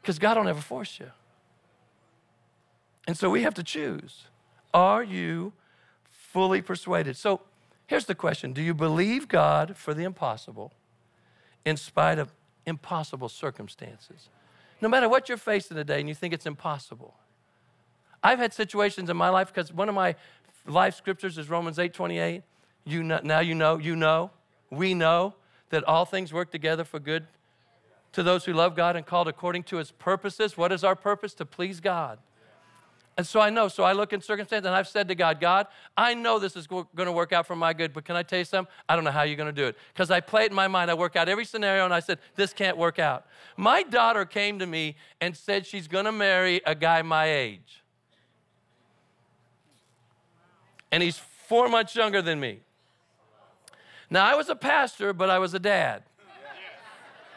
Because 0.00 0.18
God 0.18 0.34
don't 0.34 0.48
ever 0.48 0.60
force 0.60 1.00
you. 1.00 1.10
And 3.06 3.16
so 3.16 3.30
we 3.30 3.42
have 3.42 3.54
to 3.54 3.62
choose. 3.62 4.24
Are 4.72 5.02
you 5.02 5.52
fully 6.10 6.62
persuaded? 6.62 7.16
So 7.16 7.40
Here's 7.86 8.06
the 8.06 8.14
question 8.14 8.52
Do 8.52 8.62
you 8.62 8.74
believe 8.74 9.28
God 9.28 9.76
for 9.76 9.94
the 9.94 10.04
impossible 10.04 10.72
in 11.64 11.76
spite 11.76 12.18
of 12.18 12.32
impossible 12.66 13.28
circumstances? 13.28 14.28
No 14.80 14.88
matter 14.88 15.08
what 15.08 15.28
you're 15.28 15.38
facing 15.38 15.76
today 15.76 16.00
and 16.00 16.08
you 16.08 16.14
think 16.14 16.34
it's 16.34 16.46
impossible. 16.46 17.14
I've 18.22 18.38
had 18.38 18.52
situations 18.52 19.10
in 19.10 19.16
my 19.16 19.28
life 19.28 19.48
because 19.52 19.72
one 19.72 19.88
of 19.88 19.94
my 19.94 20.14
life 20.66 20.94
scriptures 20.94 21.36
is 21.36 21.50
Romans 21.50 21.78
8 21.78 21.92
28. 21.92 22.42
You 22.86 23.02
know, 23.02 23.20
now 23.22 23.40
you 23.40 23.54
know, 23.54 23.78
you 23.78 23.96
know, 23.96 24.30
we 24.70 24.94
know 24.94 25.34
that 25.70 25.84
all 25.84 26.04
things 26.04 26.32
work 26.32 26.50
together 26.50 26.84
for 26.84 26.98
good 26.98 27.26
to 28.12 28.22
those 28.22 28.44
who 28.44 28.52
love 28.52 28.76
God 28.76 28.96
and 28.96 29.04
called 29.04 29.28
according 29.28 29.64
to 29.64 29.76
his 29.76 29.90
purposes. 29.90 30.56
What 30.56 30.72
is 30.72 30.84
our 30.84 30.94
purpose? 30.94 31.34
To 31.34 31.44
please 31.44 31.80
God. 31.80 32.18
And 33.16 33.24
so 33.24 33.40
I 33.40 33.48
know. 33.48 33.68
So 33.68 33.84
I 33.84 33.92
look 33.92 34.12
in 34.12 34.20
circumstance 34.20 34.66
and 34.66 34.74
I've 34.74 34.88
said 34.88 35.06
to 35.08 35.14
God, 35.14 35.40
God, 35.40 35.68
I 35.96 36.14
know 36.14 36.38
this 36.40 36.56
is 36.56 36.66
going 36.66 36.86
to 36.96 37.12
work 37.12 37.32
out 37.32 37.46
for 37.46 37.54
my 37.54 37.72
good, 37.72 37.92
but 37.92 38.04
can 38.04 38.16
I 38.16 38.24
tell 38.24 38.40
you 38.40 38.44
something? 38.44 38.72
I 38.88 38.96
don't 38.96 39.04
know 39.04 39.12
how 39.12 39.22
you're 39.22 39.36
going 39.36 39.54
to 39.54 39.62
do 39.62 39.66
it. 39.66 39.76
Because 39.92 40.10
I 40.10 40.20
play 40.20 40.44
it 40.44 40.50
in 40.50 40.56
my 40.56 40.66
mind. 40.66 40.90
I 40.90 40.94
work 40.94 41.14
out 41.14 41.28
every 41.28 41.44
scenario 41.44 41.84
and 41.84 41.94
I 41.94 42.00
said, 42.00 42.18
this 42.34 42.52
can't 42.52 42.76
work 42.76 42.98
out. 42.98 43.26
My 43.56 43.84
daughter 43.84 44.24
came 44.24 44.58
to 44.58 44.66
me 44.66 44.96
and 45.20 45.36
said 45.36 45.64
she's 45.64 45.86
going 45.86 46.06
to 46.06 46.12
marry 46.12 46.60
a 46.66 46.74
guy 46.74 47.02
my 47.02 47.26
age. 47.26 47.84
And 50.90 51.02
he's 51.02 51.18
four 51.18 51.68
months 51.68 51.94
younger 51.94 52.20
than 52.20 52.40
me. 52.40 52.60
Now, 54.10 54.26
I 54.26 54.34
was 54.34 54.48
a 54.48 54.56
pastor, 54.56 55.12
but 55.12 55.30
I 55.30 55.38
was 55.38 55.54
a 55.54 55.58
dad. 55.58 56.02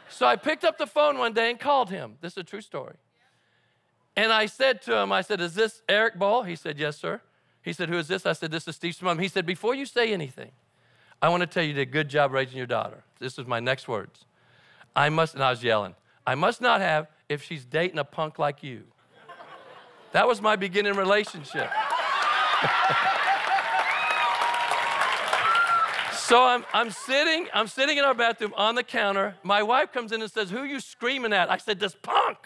So 0.10 0.26
I 0.26 0.36
picked 0.36 0.64
up 0.64 0.78
the 0.78 0.88
phone 0.88 1.18
one 1.18 1.34
day 1.34 1.52
and 1.52 1.60
called 1.60 1.90
him. 1.90 2.16
This 2.22 2.34
is 2.34 2.38
a 2.38 2.44
true 2.44 2.62
story. 2.62 2.96
And 4.18 4.34
I 4.34 4.48
said 4.48 4.82
to 4.82 4.98
him, 4.98 5.12
I 5.12 5.22
said, 5.22 5.40
Is 5.40 5.54
this 5.54 5.84
Eric 5.88 6.18
Ball? 6.18 6.42
He 6.42 6.56
said, 6.56 6.80
Yes, 6.80 6.98
sir. 6.98 7.22
He 7.62 7.72
said, 7.72 7.88
Who 7.88 8.00
is 8.00 8.08
this? 8.08 8.26
I 8.26 8.34
said, 8.34 8.50
This 8.50 8.68
is 8.68 8.76
Steve 8.76 8.96
Simone. 8.96 9.20
He 9.20 9.28
said, 9.28 9.46
Before 9.46 9.76
you 9.76 9.86
say 9.86 10.12
anything, 10.12 10.50
I 11.22 11.30
want 11.30 11.42
to 11.42 11.48
tell 11.48 11.62
you, 11.62 11.70
you 11.70 11.76
did 11.76 11.82
a 11.82 11.92
good 11.92 12.10
job 12.10 12.34
raising 12.34 12.58
your 12.58 12.66
daughter. 12.66 13.04
This 13.20 13.38
is 13.38 13.46
my 13.46 13.60
next 13.60 13.88
words. 13.88 14.26
I 14.96 15.10
must, 15.10 15.36
and 15.36 15.44
I 15.44 15.52
was 15.52 15.64
yelling, 15.64 15.94
I 16.26 16.34
must 16.34 16.62
not 16.62 16.82
have 16.82 17.06
if 17.30 17.44
she's 17.44 17.64
dating 17.64 18.00
a 18.00 18.04
punk 18.04 18.40
like 18.40 18.64
you. 18.64 18.86
That 20.14 20.28
was 20.28 20.42
my 20.42 20.56
beginning 20.56 20.96
relationship. 20.96 21.70
so 26.14 26.44
I'm, 26.44 26.66
I'm 26.74 26.90
sitting, 26.90 27.50
I'm 27.54 27.68
sitting 27.68 28.00
in 28.00 28.04
our 28.04 28.16
bathroom 28.16 28.56
on 28.58 28.74
the 28.74 28.82
counter. 28.82 29.36
My 29.44 29.62
wife 29.62 29.94
comes 29.94 30.12
in 30.12 30.24
and 30.24 30.32
says, 30.32 30.50
Who 30.50 30.58
are 30.58 30.66
you 30.66 30.80
screaming 30.80 31.34
at? 31.34 31.52
I 31.52 31.58
said, 31.58 31.80
This 31.80 31.96
punk. 32.02 32.40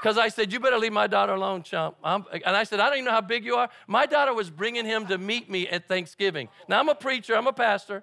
Because 0.00 0.16
I 0.16 0.28
said, 0.28 0.52
You 0.52 0.60
better 0.60 0.78
leave 0.78 0.92
my 0.92 1.06
daughter 1.06 1.34
alone, 1.34 1.62
chump. 1.62 1.96
I'm, 2.02 2.24
and 2.32 2.56
I 2.56 2.64
said, 2.64 2.80
I 2.80 2.86
don't 2.86 2.94
even 2.94 3.04
know 3.06 3.10
how 3.10 3.20
big 3.20 3.44
you 3.44 3.56
are. 3.56 3.68
My 3.86 4.06
daughter 4.06 4.32
was 4.32 4.48
bringing 4.48 4.86
him 4.86 5.06
to 5.08 5.18
meet 5.18 5.50
me 5.50 5.68
at 5.68 5.88
Thanksgiving. 5.88 6.48
Now, 6.68 6.80
I'm 6.80 6.88
a 6.88 6.94
preacher, 6.94 7.36
I'm 7.36 7.46
a 7.46 7.52
pastor. 7.52 8.02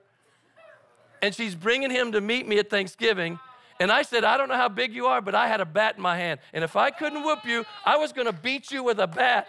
And 1.21 1.33
she's 1.33 1.55
bringing 1.55 1.89
him 1.89 2.11
to 2.11 2.21
meet 2.21 2.47
me 2.47 2.59
at 2.59 2.69
Thanksgiving. 2.69 3.39
And 3.79 3.91
I 3.91 4.03
said, 4.03 4.23
I 4.23 4.37
don't 4.37 4.47
know 4.47 4.55
how 4.55 4.69
big 4.69 4.93
you 4.93 5.07
are, 5.07 5.21
but 5.21 5.33
I 5.33 5.47
had 5.47 5.61
a 5.61 5.65
bat 5.65 5.95
in 5.97 6.01
my 6.01 6.17
hand. 6.17 6.39
And 6.53 6.63
if 6.63 6.75
I 6.75 6.91
couldn't 6.91 7.23
whoop 7.23 7.45
you, 7.45 7.65
I 7.85 7.97
was 7.97 8.11
going 8.11 8.27
to 8.27 8.33
beat 8.33 8.71
you 8.71 8.83
with 8.83 8.99
a 8.99 9.07
bat. 9.07 9.47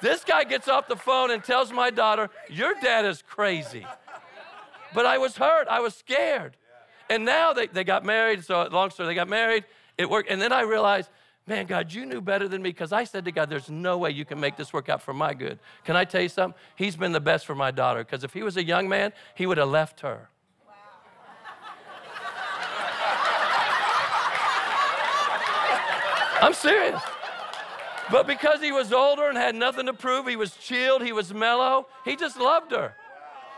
This 0.00 0.24
guy 0.24 0.44
gets 0.44 0.68
off 0.68 0.88
the 0.88 0.96
phone 0.96 1.30
and 1.30 1.44
tells 1.44 1.72
my 1.72 1.90
daughter, 1.90 2.30
Your 2.50 2.74
dad 2.80 3.04
is 3.04 3.22
crazy. 3.22 3.86
But 4.94 5.06
I 5.06 5.18
was 5.18 5.36
hurt. 5.36 5.66
I 5.68 5.80
was 5.80 5.94
scared. 5.94 6.56
And 7.10 7.24
now 7.24 7.52
they, 7.52 7.66
they 7.66 7.84
got 7.84 8.04
married. 8.04 8.44
So, 8.44 8.66
long 8.70 8.90
story, 8.90 9.08
they 9.08 9.14
got 9.14 9.28
married. 9.28 9.64
It 9.98 10.08
worked. 10.08 10.30
And 10.30 10.40
then 10.40 10.52
I 10.52 10.62
realized 10.62 11.10
Man, 11.46 11.66
God, 11.66 11.92
you 11.92 12.06
knew 12.06 12.22
better 12.22 12.48
than 12.48 12.62
me 12.62 12.70
because 12.70 12.90
I 12.90 13.04
said 13.04 13.26
to 13.26 13.32
God, 13.32 13.50
there's 13.50 13.68
no 13.68 13.98
way 13.98 14.10
you 14.10 14.24
can 14.24 14.40
make 14.40 14.56
this 14.56 14.72
work 14.72 14.88
out 14.88 15.02
for 15.02 15.12
my 15.12 15.34
good. 15.34 15.58
Can 15.84 15.94
I 15.94 16.04
tell 16.04 16.22
you 16.22 16.30
something? 16.30 16.58
He's 16.74 16.96
been 16.96 17.12
the 17.12 17.20
best 17.20 17.44
for 17.44 17.54
my 17.54 17.70
daughter 17.70 18.02
because 18.02 18.24
if 18.24 18.32
he 18.32 18.42
was 18.42 18.56
a 18.56 18.64
young 18.64 18.88
man, 18.88 19.12
he 19.34 19.46
would 19.46 19.58
have 19.58 19.68
left 19.68 20.00
her. 20.00 20.30
I'm 26.40 26.54
serious. 26.54 27.00
But 28.10 28.26
because 28.26 28.60
he 28.60 28.72
was 28.72 28.92
older 28.92 29.28
and 29.28 29.36
had 29.36 29.54
nothing 29.54 29.86
to 29.86 29.94
prove, 29.94 30.26
he 30.26 30.36
was 30.36 30.56
chilled, 30.56 31.02
he 31.02 31.12
was 31.12 31.32
mellow, 31.32 31.88
he 32.04 32.16
just 32.16 32.38
loved 32.38 32.70
her. 32.72 32.94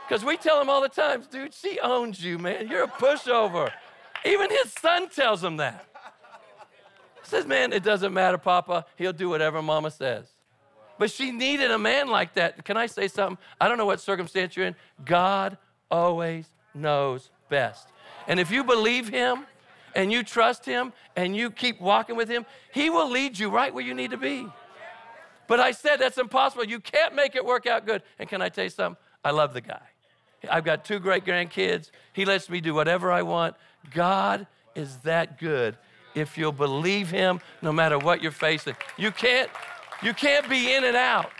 Because 0.09 0.25
we 0.25 0.37
tell 0.37 0.61
him 0.61 0.69
all 0.69 0.81
the 0.81 0.89
time, 0.89 1.23
dude, 1.31 1.53
she 1.55 1.81
owns 1.81 2.23
you, 2.23 2.39
man. 2.39 2.69
You're 2.69 2.85
a 2.85 2.89
pushover. 2.89 3.73
Even 4.25 4.51
his 4.51 4.73
son 4.73 5.09
tells 5.09 5.43
him 5.43 5.57
that 5.59 5.85
says, 7.27 7.47
Man, 7.47 7.73
it 7.73 7.83
doesn't 7.83 8.13
matter, 8.13 8.39
Papa. 8.39 8.87
He'll 8.97 9.13
do 9.13 9.29
whatever 9.29 9.63
Mama 9.63 9.91
says. 9.91 10.27
But 10.99 11.11
she 11.11 11.31
needed 11.31 11.71
a 11.71 11.79
man 11.79 12.09
like 12.09 12.35
that. 12.35 12.65
Can 12.65 12.77
I 12.77 12.87
say 12.87 13.09
something? 13.09 13.39
I 13.61 13.69
don't 13.69 13.77
know 13.77 13.87
what 13.87 14.01
circumstance 14.01 14.57
you're 14.57 14.67
in. 14.67 14.77
God 15.05 15.59
always 15.91 16.47
knows 16.75 17.31
best. 17.49 17.89
And 18.27 18.41
if 18.41 18.51
you 18.51 18.65
believe 18.65 19.09
Him 19.09 19.47
and 19.95 20.11
you 20.11 20.23
trust 20.23 20.65
Him 20.65 20.93
and 21.15 21.37
you 21.37 21.51
keep 21.51 21.81
walking 21.81 22.17
with 22.17 22.29
Him, 22.29 22.47
He 22.73 22.89
will 22.89 23.11
lead 23.11 23.39
you 23.39 23.51
right 23.51 23.73
where 23.73 23.85
you 23.85 23.95
need 23.95 24.11
to 24.13 24.17
be. 24.17 24.47
But 25.49 25.61
I 25.61 25.73
said 25.73 25.97
that's 25.97 26.19
impossible. 26.19 26.65
You 26.65 26.81
can't 26.81 27.15
make 27.15 27.37
it 27.37 27.45
work 27.45 27.67
out 27.67 27.87
good. 27.87 28.03
And 28.19 28.29
can 28.29 28.43
I 28.43 28.49
tell 28.49 28.65
you 28.65 28.71
something? 28.71 29.01
I 29.25 29.31
love 29.31 29.55
the 29.55 29.61
guy. 29.61 29.83
I've 30.51 30.65
got 30.65 30.85
two 30.85 30.99
great 30.99 31.25
grandkids. 31.25 31.91
He 32.13 32.25
lets 32.25 32.49
me 32.49 32.61
do 32.61 32.75
whatever 32.75 33.13
I 33.13 33.23
want. 33.23 33.55
God 33.93 34.47
is 34.75 34.97
that 34.99 35.39
good 35.39 35.77
if 36.17 36.37
you'll 36.37 36.51
believe 36.51 37.11
him 37.11 37.41
no 37.63 37.73
matter 37.73 37.99
what 37.99 38.23
you're 38.23 38.33
facing. 38.33 38.75
You 38.97 39.13
can't 39.13 39.51
you 40.03 40.13
can't 40.13 40.49
be 40.49 40.75
in 40.75 40.85
and 40.85 40.97
out. 40.97 41.31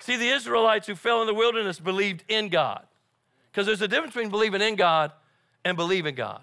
See, 0.00 0.16
the 0.16 0.28
Israelites 0.28 0.86
who 0.86 0.94
fell 0.94 1.22
in 1.22 1.26
the 1.26 1.34
wilderness 1.34 1.80
believed 1.80 2.24
in 2.28 2.50
God. 2.50 2.86
Because 3.50 3.66
there's 3.66 3.82
a 3.82 3.88
difference 3.88 4.14
between 4.14 4.30
believing 4.30 4.60
in 4.60 4.76
God 4.76 5.12
and 5.64 5.76
believing 5.76 6.14
God. 6.14 6.42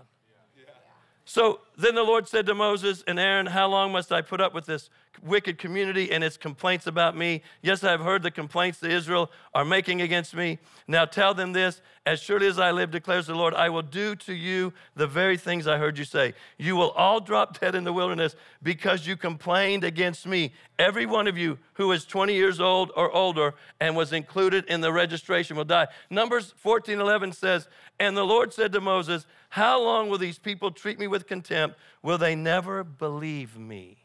So 1.25 1.61
then 1.77 1.95
the 1.95 2.03
Lord 2.03 2.27
said 2.27 2.45
to 2.47 2.55
Moses 2.55 3.03
and 3.05 3.19
Aaron, 3.19 3.45
How 3.45 3.67
long 3.67 3.91
must 3.91 4.11
I 4.11 4.21
put 4.21 4.41
up 4.41 4.53
with 4.53 4.65
this 4.65 4.89
wicked 5.23 5.57
community 5.57 6.11
and 6.11 6.23
its 6.23 6.37
complaints 6.37 6.87
about 6.87 7.15
me? 7.15 7.41
Yes, 7.61 7.83
I 7.83 7.91
have 7.91 8.01
heard 8.01 8.23
the 8.23 8.31
complaints 8.31 8.79
that 8.79 8.91
Israel 8.91 9.31
are 9.53 9.65
making 9.65 10.01
against 10.01 10.35
me. 10.35 10.59
Now 10.87 11.05
tell 11.05 11.33
them 11.33 11.53
this 11.53 11.81
As 12.05 12.19
surely 12.21 12.47
as 12.47 12.57
I 12.57 12.71
live, 12.71 12.91
declares 12.91 13.27
the 13.27 13.35
Lord, 13.35 13.53
I 13.53 13.69
will 13.69 13.83
do 13.83 14.15
to 14.15 14.33
you 14.33 14.73
the 14.95 15.07
very 15.07 15.37
things 15.37 15.67
I 15.67 15.77
heard 15.77 15.97
you 15.97 16.05
say. 16.05 16.33
You 16.57 16.75
will 16.75 16.91
all 16.91 17.19
drop 17.19 17.59
dead 17.59 17.75
in 17.75 17.83
the 17.83 17.93
wilderness 17.93 18.35
because 18.63 19.05
you 19.05 19.15
complained 19.15 19.83
against 19.83 20.25
me. 20.25 20.53
Every 20.79 21.05
one 21.05 21.27
of 21.27 21.37
you 21.37 21.59
who 21.73 21.91
is 21.91 22.05
20 22.05 22.33
years 22.33 22.59
old 22.59 22.91
or 22.95 23.11
older 23.11 23.53
and 23.79 23.95
was 23.95 24.13
included 24.13 24.65
in 24.65 24.81
the 24.81 24.91
registration 24.91 25.55
will 25.55 25.65
die. 25.65 25.87
Numbers 26.09 26.53
14 26.57 26.99
11 26.99 27.33
says, 27.33 27.67
And 27.99 28.17
the 28.17 28.25
Lord 28.25 28.53
said 28.53 28.71
to 28.71 28.81
Moses, 28.81 29.25
How 29.49 29.81
long 29.81 30.09
will 30.09 30.17
these 30.17 30.39
people 30.39 30.71
treat 30.71 30.99
me 30.99 31.07
with 31.07 31.27
contempt? 31.27 31.77
Will 32.01 32.17
they 32.17 32.35
never 32.35 32.83
believe 32.83 33.57
me? 33.57 34.00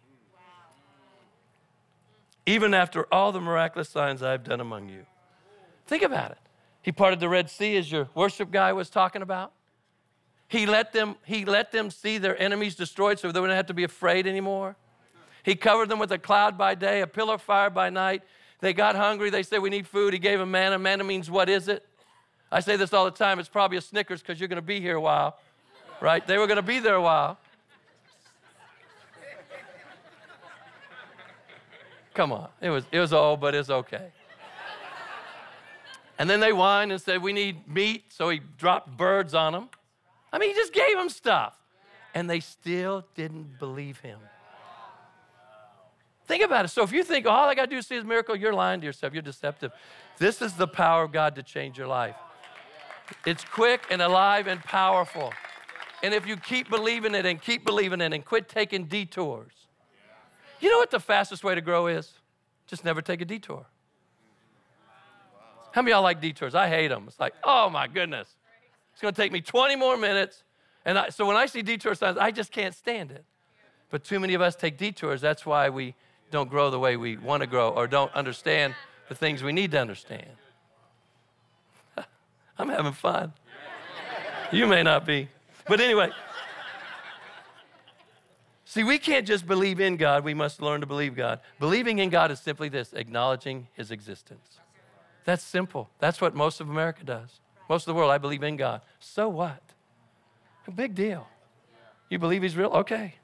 Even 2.47 2.73
after 2.73 3.07
all 3.13 3.33
the 3.33 3.41
miraculous 3.41 3.89
signs 3.89 4.23
I've 4.23 4.45
done 4.45 4.61
among 4.61 4.89
you. 4.89 5.05
Think 5.87 6.03
about 6.03 6.31
it. 6.31 6.39
He 6.81 6.93
parted 6.93 7.19
the 7.19 7.29
Red 7.29 7.51
Sea, 7.51 7.77
as 7.77 7.91
your 7.91 8.09
worship 8.15 8.53
guy 8.53 8.73
was 8.73 8.89
talking 8.89 9.21
about. 9.21 9.53
He 10.49 10.67
let 10.67 10.93
them, 10.93 11.17
he 11.25 11.45
let 11.45 11.73
them 11.73 11.91
see 11.91 12.19
their 12.19 12.41
enemies 12.41 12.77
destroyed 12.77 13.19
so 13.19 13.33
they 13.33 13.41
wouldn't 13.41 13.57
have 13.57 13.67
to 13.67 13.75
be 13.75 13.83
afraid 13.83 14.29
anymore. 14.29 14.77
He 15.43 15.57
covered 15.57 15.89
them 15.89 15.99
with 15.99 16.13
a 16.13 16.19
cloud 16.19 16.57
by 16.57 16.77
day, 16.77 17.01
a 17.01 17.07
pillar 17.07 17.35
of 17.35 17.43
fire 17.43 17.71
by 17.71 17.91
night. 17.91 18.23
They 18.61 18.73
got 18.73 18.95
hungry. 18.97 19.31
They 19.31 19.43
said, 19.43 19.59
We 19.59 19.71
need 19.71 19.87
food. 19.87 20.13
He 20.13 20.19
gave 20.19 20.39
them 20.39 20.51
manna. 20.51 20.79
Manna 20.79 21.05
means, 21.05 21.31
What 21.31 21.49
is 21.49 21.69
it? 21.69 21.85
I 22.51 22.61
say 22.61 22.77
this 22.77 22.93
all 22.93 23.05
the 23.05 23.11
time. 23.11 23.39
It's 23.39 23.49
probably 23.49 23.77
a 23.77 23.81
Snickers 23.81 24.23
because 24.23 24.41
you're 24.41 24.49
going 24.49 24.57
to 24.57 24.63
be 24.63 24.81
here 24.81 24.97
a 24.97 25.01
while, 25.01 25.39
right? 26.01 26.25
They 26.27 26.39
were 26.39 26.47
going 26.47 26.57
to 26.57 26.63
be 26.63 26.79
there 26.79 26.95
a 26.95 27.03
while. 27.03 27.39
Come 32.17 32.33
on. 32.33 32.49
It 32.63 32.71
was, 32.71 32.85
it 32.91 32.99
was 32.99 33.13
old, 33.13 33.41
but 33.41 33.55
it's 33.55 33.69
okay. 33.69 34.11
And 36.19 36.31
then 36.31 36.41
they 36.41 36.49
whined 36.49 36.91
and 36.91 37.01
said, 37.01 37.23
We 37.23 37.35
need 37.35 37.69
meat. 37.69 38.05
So 38.09 38.31
he 38.31 38.41
dropped 38.57 38.97
birds 38.97 39.35
on 39.35 39.53
them. 39.53 39.69
I 40.33 40.39
mean, 40.39 40.49
he 40.49 40.55
just 40.55 40.73
gave 40.73 40.97
them 40.97 41.11
stuff. 41.11 41.55
And 42.15 42.31
they 42.31 42.41
still 42.41 43.05
didn't 43.15 43.59
believe 43.59 44.01
him. 44.01 44.19
Think 46.25 46.43
about 46.43 46.65
it. 46.65 46.69
So 46.69 46.83
if 46.83 46.91
you 46.91 47.05
think 47.05 47.27
oh, 47.27 47.31
all 47.31 47.49
I 47.51 47.55
got 47.55 47.67
to 47.67 47.71
do 47.71 47.77
is 47.77 47.87
see 47.87 47.97
his 47.97 48.05
miracle, 48.05 48.35
you're 48.35 48.55
lying 48.55 48.81
to 48.81 48.87
yourself. 48.87 49.13
You're 49.13 49.21
deceptive. 49.21 49.73
This 50.17 50.41
is 50.41 50.55
the 50.55 50.67
power 50.67 51.03
of 51.03 51.13
God 51.13 51.35
to 51.35 51.43
change 51.43 51.77
your 51.77 51.87
life. 51.87 52.17
It's 53.27 53.45
quick 53.45 53.83
and 53.91 54.01
alive 54.01 54.47
and 54.47 54.59
powerful. 54.61 55.35
And 56.03 56.15
if 56.15 56.27
you 56.27 56.39
keep 56.39 56.71
believing 56.71 57.15
it 57.15 57.27
and 57.27 57.43
keep 57.43 57.67
believing 57.67 58.01
it 58.01 58.15
and 58.15 58.25
quit 58.25 58.49
taking 58.49 58.87
detours, 58.87 59.53
you 60.61 60.71
know 60.71 60.79
what 60.79 60.90
the 60.90 61.01
fastest 61.01 61.45
way 61.45 61.55
to 61.55 61.61
grow 61.61 61.87
is? 61.87 62.12
Just 62.66 62.85
never 62.85 63.03
take 63.03 63.21
a 63.21 63.25
detour. 63.25 63.66
How 65.73 65.83
many 65.83 65.92
y'all 65.92 66.03
like 66.03 66.21
detours? 66.21 66.55
I 66.55 66.69
hate 66.69 66.88
them. 66.88 67.05
It's 67.07 67.21
like, 67.21 67.35
oh 67.45 67.69
my 67.69 67.87
goodness. 67.87 68.35
It's 68.92 69.03
going 69.03 69.12
to 69.12 69.21
take 69.21 69.31
me 69.31 69.42
20 69.42 69.77
more 69.77 69.97
minutes. 69.99 70.42
And 70.87 70.99
I, 70.99 71.11
so 71.11 71.27
when 71.27 71.37
I 71.37 71.47
see 71.47 71.61
detour 71.61 71.95
signs, 71.95 72.16
I 72.16 72.31
just 72.31 72.51
can't 72.51 72.75
stand 72.75 73.11
it. 73.11 73.25
But 73.90 74.03
too 74.03 74.19
many 74.19 74.35
of 74.35 74.40
us 74.40 74.57
take 74.57 74.79
detours. 74.79 75.21
That's 75.21 75.45
why 75.45 75.69
we 75.69 75.95
don't 76.31 76.49
grow 76.49 76.71
the 76.71 76.79
way 76.79 76.97
we 76.97 77.16
want 77.19 77.42
to 77.42 77.47
grow 77.47 77.69
or 77.69 77.87
don't 77.87 78.12
understand 78.14 78.75
the 79.09 79.14
things 79.14 79.42
we 79.42 79.53
need 79.53 79.71
to 79.73 79.79
understand. 79.79 80.31
I'm 82.59 82.69
having 82.69 82.92
fun. 82.92 83.33
You 84.51 84.66
may 84.66 84.83
not 84.83 85.05
be. 85.05 85.29
But 85.69 85.81
anyway, 85.81 86.11
See, 88.77 88.85
we 88.85 88.99
can't 88.99 89.27
just 89.27 89.47
believe 89.47 89.81
in 89.81 89.97
God, 89.97 90.23
we 90.23 90.35
must 90.35 90.61
learn 90.61 90.83
to 90.83 90.87
believe 90.87 91.17
God. 91.17 91.41
Believing 91.59 91.99
in 91.99 92.11
God 92.11 92.31
is 92.31 92.39
simply 92.39 92.69
this 92.69 92.93
acknowledging 92.93 93.69
His 93.73 93.91
existence. 93.91 94.59
That's 95.25 95.43
simple. 95.43 95.89
That's 95.99 96.21
what 96.21 96.35
most 96.35 96.61
of 96.61 96.69
America 96.69 97.03
does. 97.03 97.41
Most 97.71 97.89
of 97.89 97.95
the 97.95 97.99
world, 97.99 98.11
I 98.11 98.19
believe 98.19 98.43
in 98.43 98.57
God. 98.57 98.83
So 99.01 99.31
what? 99.31 99.62
A 100.67 100.71
big 100.71 100.95
deal. 100.95 101.27
You 102.11 102.19
believe 102.19 102.43
He's 102.43 102.55
real? 102.55 102.69
Okay. 102.69 103.15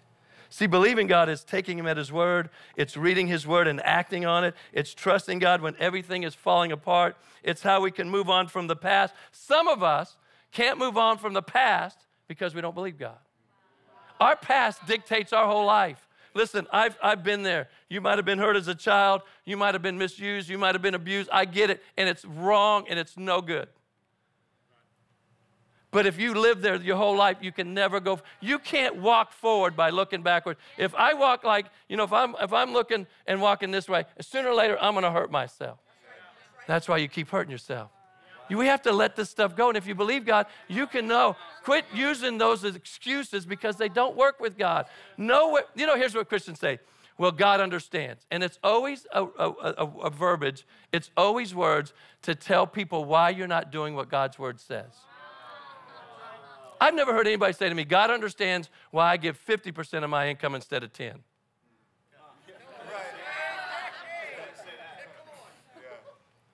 See, 0.49 0.67
believing 0.67 1.07
God 1.07 1.29
is 1.29 1.45
taking 1.45 1.79
Him 1.79 1.87
at 1.87 1.99
His 1.99 2.11
word, 2.11 2.49
it's 2.75 2.97
reading 2.97 3.27
His 3.27 3.47
word 3.47 3.69
and 3.69 3.79
acting 3.85 4.25
on 4.25 4.45
it, 4.45 4.55
it's 4.73 4.95
trusting 4.95 5.39
God 5.39 5.61
when 5.61 5.77
everything 5.79 6.23
is 6.23 6.35
falling 6.35 6.73
apart, 6.73 7.15
it's 7.43 7.61
how 7.61 7.83
we 7.83 7.91
can 7.91 8.09
move 8.09 8.31
on 8.31 8.49
from 8.49 8.69
the 8.69 8.77
past. 8.77 9.13
Some 9.33 9.69
of 9.69 9.83
us 9.83 10.17
can't 10.51 10.79
move 10.79 10.97
on 10.97 11.19
from 11.19 11.35
the 11.35 11.43
past 11.43 11.99
because 12.27 12.55
we 12.55 12.63
don't 12.63 12.75
believe 12.75 12.97
God. 12.97 13.19
Our 14.21 14.37
past 14.37 14.85
dictates 14.87 15.33
our 15.33 15.47
whole 15.47 15.67
life. 15.67 16.09
Listen, 16.35 16.67
I've, 16.73 16.97
I've 17.03 17.23
been 17.23 17.43
there. 17.43 17.69
You 17.89 18.01
might 18.01 18.17
have 18.17 18.25
been 18.25 18.39
hurt 18.39 18.57
as 18.57 18.69
a 18.69 18.75
child. 18.75 19.23
You 19.45 19.57
might 19.57 19.75
have 19.75 19.83
been 19.83 19.99
misused. 19.99 20.49
You 20.49 20.59
might 20.59 20.75
have 20.75 20.83
been 20.83 20.95
abused. 20.95 21.29
I 21.33 21.45
get 21.45 21.71
it. 21.71 21.83
And 21.97 22.09
it's 22.09 22.25
wrong 22.25 22.87
and 22.89 22.99
it's 22.99 23.17
no 23.17 23.41
good. 23.43 23.69
But 25.91 26.07
if 26.07 26.19
you 26.19 26.33
live 26.33 26.63
there 26.63 26.77
your 26.77 26.97
whole 26.97 27.17
life, 27.17 27.37
you 27.43 27.53
can 27.53 27.75
never 27.75 28.01
go. 28.01 28.19
You 28.41 28.59
can't 28.59 28.97
walk 28.97 29.31
forward 29.31 29.77
by 29.77 29.91
looking 29.91 30.23
backward. 30.23 30.57
If 30.79 30.95
I 30.95 31.13
walk 31.13 31.45
like, 31.45 31.67
you 31.87 31.99
know, 31.99 32.05
if 32.05 32.15
I'm, 32.15 32.35
if 32.41 32.51
I'm 32.51 32.73
looking 32.73 33.07
and 33.27 33.43
walking 33.43 33.71
this 33.71 33.91
way, 33.91 34.07
sooner 34.19 34.49
or 34.49 34.55
later, 34.55 34.79
I'm 34.81 34.95
going 34.95 35.05
to 35.05 35.11
hurt 35.11 35.31
myself. 35.31 35.79
That's 36.67 36.89
why 36.89 36.97
you 36.97 37.09
keep 37.09 37.29
hurting 37.29 37.51
yourself. 37.51 37.91
We 38.57 38.67
have 38.67 38.83
to 38.83 38.93
let 38.93 39.17
this 39.17 39.31
stuff 39.31 39.57
go. 39.57 39.69
And 39.69 39.77
if 39.77 39.87
you 39.87 39.95
believe 39.95 40.25
God, 40.25 40.47
you 40.69 40.87
can 40.87 41.07
know. 41.07 41.37
Quit 41.65 41.85
using 41.95 42.39
those 42.39 42.65
as 42.65 42.77
excuses 42.77 43.47
because 43.47 43.77
they 43.77 43.89
don't 43.89 44.17
work 44.17 44.41
with 44.41 44.59
God. 44.59 44.87
Know 45.17 45.49
what, 45.49 45.71
you 45.75 45.87
know, 45.87 45.97
here's 45.97 46.15
what 46.15 46.29
Christians 46.29 46.59
say. 46.61 46.79
Well, 47.19 47.33
God 47.33 47.61
understands. 47.61 48.27
And 48.31 48.43
it's 48.43 48.59
always 48.65 49.07
a, 49.13 49.25
a, 49.25 49.51
a, 49.51 49.87
a 50.05 50.11
verbiage, 50.11 50.67
it's 50.93 51.11
always 51.17 51.55
words 51.55 51.93
to 52.23 52.35
tell 52.35 52.67
people 52.67 53.05
why 53.05 53.31
you're 53.31 53.47
not 53.47 53.71
doing 53.71 53.95
what 53.95 54.09
God's 54.09 54.39
word 54.39 54.61
says. 54.61 54.93
I've 56.81 56.95
never 56.95 57.13
heard 57.13 57.29
anybody 57.29 57.53
say 57.53 57.69
to 57.69 57.75
me, 57.77 57.85
God 57.85 58.11
understands 58.11 58.69
why 58.91 59.13
I 59.13 59.17
give 59.17 59.39
50% 59.47 60.03
of 60.03 60.11
my 60.11 60.29
income 60.29 60.57
instead 60.57 60.83
of 60.83 60.93
10. 60.93 61.21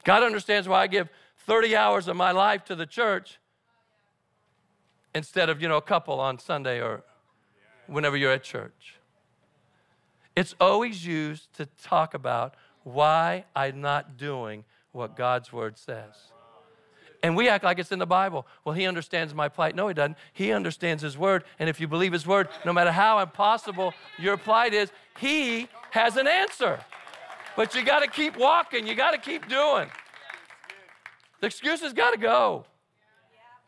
God 0.04 0.22
understands 0.22 0.68
why 0.68 0.82
I 0.82 0.87
give 0.87 1.08
30 1.48 1.74
hours 1.74 2.08
of 2.08 2.16
my 2.16 2.30
life 2.30 2.62
to 2.66 2.76
the 2.76 2.84
church 2.84 3.38
instead 5.14 5.48
of, 5.48 5.62
you 5.62 5.66
know, 5.66 5.78
a 5.78 5.82
couple 5.82 6.20
on 6.20 6.38
Sunday 6.38 6.78
or 6.82 7.02
whenever 7.87 8.18
you're 8.18 8.32
at 8.32 8.42
church. 8.42 8.96
It's 10.37 10.54
always 10.61 11.06
used 11.06 11.50
to 11.54 11.64
talk 11.82 12.12
about 12.12 12.54
why 12.84 13.46
I'm 13.56 13.80
not 13.80 14.18
doing 14.18 14.66
what 14.92 15.16
God's 15.16 15.50
word 15.50 15.78
says. 15.78 16.14
And 17.22 17.34
we 17.34 17.48
act 17.48 17.64
like 17.64 17.78
it's 17.78 17.92
in 17.92 17.98
the 17.98 18.06
Bible. 18.06 18.46
Well, 18.64 18.74
he 18.74 18.87
understands 18.87 19.34
my 19.34 19.48
plight. 19.48 19.74
No, 19.74 19.88
he 19.88 19.94
doesn't. 19.94 20.18
He 20.34 20.52
understands 20.52 21.02
his 21.02 21.16
word. 21.16 21.44
And 21.58 21.70
if 21.70 21.80
you 21.80 21.88
believe 21.88 22.12
his 22.12 22.26
word, 22.26 22.50
no 22.66 22.74
matter 22.74 22.92
how 22.92 23.20
impossible 23.20 23.94
your 24.18 24.37
plight 24.37 24.74
is, 24.74 24.92
he 25.18 25.66
has 25.92 26.18
an 26.18 26.28
answer. 26.28 26.78
But 27.56 27.74
you 27.74 27.82
got 27.82 28.00
to 28.00 28.06
keep 28.06 28.37
walking, 28.37 28.87
you 28.87 28.94
got 28.94 29.12
to 29.12 29.18
keep 29.18 29.48
doing. 29.48 29.88
The 31.40 31.46
excuses 31.46 31.92
got 31.92 32.12
to 32.12 32.18
go. 32.18 32.64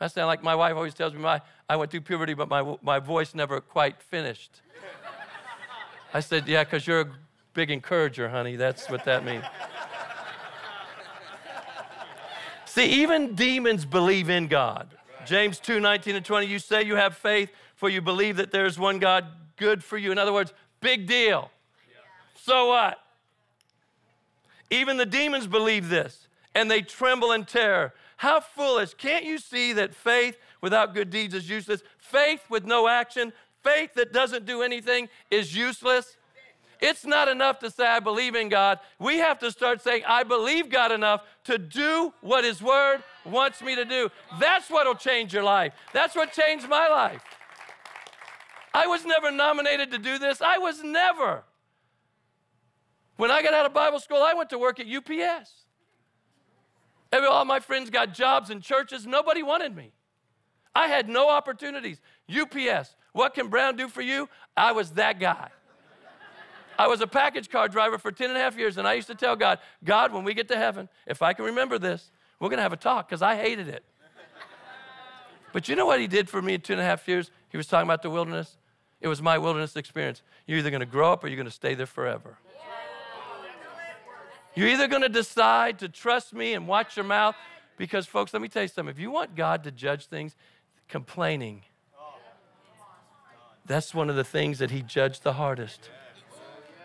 I 0.01 0.07
sound 0.07 0.29
like 0.29 0.43
my 0.43 0.55
wife 0.55 0.75
always 0.75 0.95
tells 0.95 1.13
me 1.13 1.21
my, 1.21 1.43
I 1.69 1.77
went 1.77 1.91
through 1.91 2.01
puberty, 2.01 2.33
but 2.35 2.49
my, 2.49 2.77
my 2.83 2.99
voice 2.99 3.35
never 3.35 3.61
quite 3.61 4.01
finished. 4.03 4.63
I 6.15 6.21
said, 6.21 6.49
Yeah, 6.49 6.65
because 6.65 6.87
you're 6.87 7.01
a 7.03 7.09
big 7.53 7.71
encourager, 7.71 8.29
honey. 8.29 8.57
That's 8.57 8.89
what 8.89 9.05
that 9.05 9.25
means. 9.25 9.45
See, 12.65 12.87
even 13.03 13.35
demons 13.35 13.85
believe 13.85 14.31
in 14.31 14.47
God. 14.47 14.95
James 15.27 15.61
2 15.61 15.81
19 15.81 16.17
and 16.17 16.25
20, 16.25 16.47
you 16.47 16.59
say 16.59 16.83
you 16.83 16.97
have 16.97 17.17
faith, 17.17 17.51
for 17.77 17.89
you 17.89 18.01
believe 18.01 18.37
that 18.37 18.53
there's 18.53 18.79
one 18.79 18.99
God 18.99 19.27
good 19.57 19.85
for 19.85 19.99
you. 19.99 20.13
In 20.13 20.19
other 20.19 20.33
words, 20.33 20.53
big 20.81 21.07
deal. 21.07 21.51
So 22.35 22.69
what? 22.69 22.99
Even 24.71 24.97
the 24.97 25.07
demons 25.07 25.47
believe 25.47 25.89
this 25.89 26.29
and 26.55 26.71
they 26.71 26.83
tremble 26.83 27.33
in 27.33 27.45
terror. 27.45 27.95
How 28.17 28.41
foolish. 28.41 28.95
Can't 28.95 29.25
you 29.25 29.39
see 29.39 29.73
that 29.73 29.95
faith 29.95 30.37
without 30.61 30.95
good 30.95 31.11
deeds 31.11 31.35
is 31.35 31.49
useless. 31.49 31.83
Faith 31.99 32.43
with 32.49 32.65
no 32.65 32.89
action, 32.89 33.33
faith 33.63 33.95
that 33.95 34.13
doesn't 34.13 34.47
do 34.47 34.63
anything 34.63 35.09
is 35.31 35.57
useless. 35.57 36.17
It's 36.81 37.05
not 37.05 37.29
enough 37.29 37.59
to 37.61 37.71
say, 37.71 37.87
I 37.87 38.01
believe 38.01 38.35
in 38.35 38.49
God. 38.49 38.81
We 38.99 39.19
have 39.19 39.39
to 39.41 39.51
start 39.51 39.83
saying, 39.83 40.03
I 40.07 40.23
believe 40.23 40.71
God 40.71 40.93
enough 40.93 41.23
to 41.45 41.59
do 41.59 42.15
what 42.23 42.43
His 42.43 42.63
Word 42.63 43.03
wants 43.25 43.61
me 43.61 43.75
to 43.77 43.85
do. 43.85 44.09
That's 44.39 44.71
what 44.71 44.87
will 44.87 44.95
change 44.95 45.35
your 45.35 45.43
life. 45.43 45.75
That's 45.93 46.17
what 46.17 46.33
changed 46.33 46.69
my 46.69 46.89
life. 46.89 47.23
I 48.73 48.87
was 48.87 49.05
never 49.05 49.31
nominated 49.31 49.91
to 49.91 49.99
do 49.99 50.19
this. 50.19 50.41
I 50.41 50.59
was 50.59 50.83
never. 50.83 51.43
When 53.17 53.31
I 53.31 53.43
got 53.43 53.53
out 53.53 53.67
of 53.67 53.75
Bible 53.75 54.01
school, 54.01 54.23
I 54.23 54.33
went 54.33 54.49
to 54.51 54.59
work 54.59 54.81
at 54.81 54.87
UPS. 54.87 55.60
Every, 57.13 57.29
all 57.29 57.45
my 57.45 57.61
friends 57.61 57.91
got 57.91 58.15
jobs 58.15 58.51
in 58.51 58.61
churches. 58.61 59.07
Nobody 59.07 59.43
wanted 59.43 59.75
me. 59.75 59.93
I 60.75 60.87
had 60.87 61.09
no 61.09 61.29
opportunities. 61.29 62.01
UPS, 62.31 62.95
what 63.13 63.35
can 63.35 63.49
Brown 63.49 63.77
do 63.77 63.89
for 63.89 64.03
you? 64.03 64.29
I 64.57 64.73
was 64.73 64.93
that 64.93 65.19
guy. 65.19 65.49
I 66.79 66.87
was 66.87 67.01
a 67.01 67.07
package 67.07 67.51
car 67.51 67.69
driver 67.69 67.99
for 67.99 68.11
10 68.11 68.31
and 68.31 68.39
a 68.39 68.41
half 68.41 68.57
years, 68.57 68.79
and 68.79 68.89
I 68.89 68.95
used 68.95 69.09
to 69.09 69.15
tell 69.15 69.37
God, 69.37 69.59
God, 69.85 70.13
when 70.15 70.25
we 70.25 70.33
get 70.33 70.49
to 70.49 70.57
heaven, 70.57 70.89
if 71.07 71.21
I 71.21 71.35
can 71.35 71.45
remember 71.45 71.79
this, 71.79 72.11
we're 72.39 72.49
going 72.49 72.59
to 72.59 72.63
have 72.63 72.73
a 72.73 72.77
talk 72.77 73.09
because 73.09 73.21
I 73.21 73.37
hated 73.37 73.69
it. 73.69 73.85
But 75.53 75.69
you 75.69 75.77
know 75.77 75.87
what 75.87 76.01
he 76.01 76.07
did 76.07 76.29
for 76.29 76.41
me 76.41 76.55
in 76.55 76.61
two 76.61 76.73
and 76.73 76.81
a 76.81 76.85
half 76.85 77.07
years? 77.09 77.31
He 77.49 77.57
was 77.57 77.67
talking 77.67 77.87
about 77.87 78.03
the 78.03 78.11
wilderness. 78.11 78.57
It 79.01 79.09
was 79.09 79.21
my 79.21 79.37
wilderness 79.37 79.77
experience. 79.77 80.23
You're 80.47 80.59
either 80.59 80.71
going 80.71 80.81
to 80.81 80.87
grow 80.87 81.13
up 81.13 81.25
or 81.25 81.29
you're 81.29 81.37
going 81.37 81.49
to 81.49 81.53
stay 81.53 81.75
there 81.75 81.87
forever. 81.87 82.39
You're 84.55 84.69
either 84.69 84.89
going 84.89 85.03
to 85.03 85.09
decide 85.09 85.79
to 85.81 85.89
trust 85.89 86.33
me 86.33 86.55
and 86.55 86.67
watch 86.67 86.97
your 86.97 87.05
mouth, 87.05 87.37
because, 87.77 88.07
folks, 88.07 88.33
let 88.33 88.43
me 88.43 88.49
tell 88.49 88.63
you 88.63 88.69
something. 88.69 88.91
If 88.91 88.99
you 88.99 89.11
want 89.11 89.35
God 89.35 89.65
to 89.65 89.71
judge 89.71 90.07
things, 90.07 90.37
complaining, 90.89 91.63
that's 93.65 93.95
one 93.95 94.11
of 94.11 94.17
the 94.17 94.25
things 94.25 94.59
that 94.59 94.71
He 94.71 94.83
judged 94.83 95.23
the 95.23 95.35
hardest. 95.35 95.89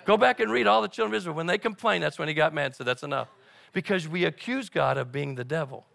Go 0.05 0.17
back 0.17 0.39
and 0.39 0.51
read 0.51 0.67
all 0.67 0.81
the 0.81 0.87
children 0.87 1.13
of 1.13 1.17
Israel. 1.17 1.35
When 1.35 1.47
they 1.47 1.57
complained, 1.57 2.03
that's 2.03 2.19
when 2.19 2.27
He 2.27 2.33
got 2.33 2.53
mad 2.53 2.75
said, 2.75 2.85
That's 2.85 3.03
enough. 3.03 3.27
Because 3.73 4.07
we 4.07 4.23
accuse 4.23 4.69
God 4.69 4.97
of 4.97 5.11
being 5.11 5.35
the 5.35 5.43
devil. 5.43 5.85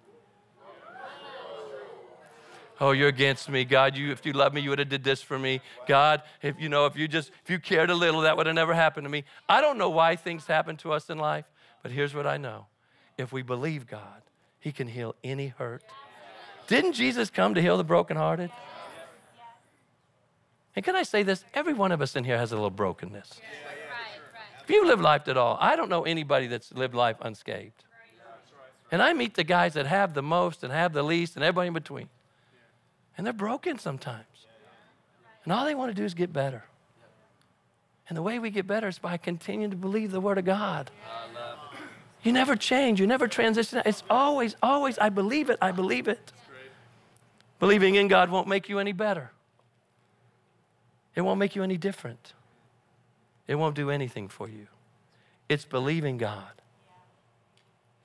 Oh, 2.81 2.93
you're 2.93 3.09
against 3.09 3.51
me. 3.51 3.65
God, 3.67 3.95
you 3.95 4.11
if 4.11 4.25
you 4.25 4.33
loved 4.33 4.55
me, 4.55 4.63
you 4.63 4.71
would 4.71 4.79
have 4.79 4.89
did 4.89 5.05
this 5.05 5.21
for 5.21 5.39
me. 5.39 5.61
God, 5.87 6.23
if 6.41 6.59
you 6.59 6.71
know, 6.71 6.87
if 6.87 6.97
you 6.97 7.07
just 7.09 7.31
if 7.45 7.51
you 7.51 7.59
cared 7.59 7.91
a 7.91 7.95
little, 7.95 8.23
that 8.23 8.39
would 8.39 8.47
have 8.47 8.55
never 8.55 8.73
happened 8.73 9.05
to 9.05 9.11
me. 9.11 9.25
I 9.49 9.61
don't 9.61 9.77
know 9.77 9.91
why 9.91 10.17
things 10.17 10.47
happen 10.47 10.77
to 10.79 10.93
us 10.93 11.11
in 11.11 11.19
life, 11.19 11.45
but 11.83 11.93
here's 11.93 12.15
what 12.15 12.27
I 12.27 12.37
know. 12.37 12.67
If 13.19 13.33
we 13.33 13.43
believe 13.43 13.87
God, 13.87 14.23
He 14.59 14.73
can 14.73 14.89
heal 14.89 15.15
any 15.23 15.49
hurt. 15.49 15.83
Didn't 16.67 16.93
Jesus 16.93 17.31
come 17.31 17.55
to 17.55 17.63
heal 17.63 17.77
the 17.77 17.85
brokenhearted? 17.85 18.51
And 20.77 20.85
can 20.85 20.95
I 20.95 21.03
say 21.03 21.23
this? 21.23 21.45
Every 21.53 21.75
one 21.75 21.93
of 21.93 22.01
us 22.01 22.15
in 22.17 22.25
here 22.25 22.39
has 22.39 22.53
a 22.53 22.55
little 22.55 22.71
brokenness. 22.71 23.41
If 24.63 24.71
you 24.71 24.87
live 24.87 25.01
life 25.01 25.27
at 25.27 25.37
all, 25.37 25.59
I 25.61 25.75
don't 25.75 25.89
know 25.89 26.05
anybody 26.05 26.47
that's 26.47 26.73
lived 26.73 26.95
life 26.95 27.17
unscathed. 27.21 27.85
And 28.93 29.03
I 29.03 29.13
meet 29.13 29.35
the 29.35 29.45
guys 29.45 29.75
that 29.75 29.87
have 29.87 30.15
the 30.15 30.23
most 30.23 30.63
and 30.63 30.73
have 30.73 30.93
the 30.93 31.03
least 31.03 31.37
and 31.37 31.45
everybody 31.45 31.69
in 31.69 31.75
between. 31.75 32.09
And 33.17 33.27
they're 33.27 33.33
broken 33.33 33.79
sometimes. 33.79 34.25
And 35.45 35.53
all 35.53 35.65
they 35.65 35.75
want 35.75 35.91
to 35.91 35.95
do 35.95 36.05
is 36.05 36.15
get 36.15 36.33
better. 36.33 36.65
And 38.09 38.17
the 38.17 38.23
way 38.23 38.39
we 38.39 38.51
get 38.51 38.67
better 38.67 38.89
is 38.89 38.99
by 38.99 39.17
continuing 39.17 39.71
to 39.71 39.77
believe 39.77 40.11
the 40.11 40.21
Word 40.21 40.39
of 40.39 40.45
God. 40.45 40.91
You 42.23 42.33
never 42.33 42.55
change, 42.55 43.01
you 43.01 43.07
never 43.07 43.29
transition. 43.29 43.83
It's 43.87 44.03
always, 44.11 44.55
always, 44.63 44.99
I 44.99 45.09
believe 45.09 45.49
it, 45.49 45.59
I 45.63 45.73
believe 45.73 46.07
it. 46.07 46.33
Believing 47.59 47.95
in 47.95 48.09
God 48.09 48.31
won't 48.31 48.49
make 48.49 48.69
you 48.69 48.79
any 48.79 48.93
better, 48.93 49.33
it 51.15 51.23
won't 51.23 51.39
make 51.39 51.55
you 51.55 51.63
any 51.63 51.77
different, 51.77 52.33
it 53.47 53.55
won't 53.57 53.75
do 53.75 53.91
anything 53.91 54.29
for 54.29 54.49
you. 54.49 54.67
It's 55.49 55.65
believing 55.65 56.17
God. 56.17 56.53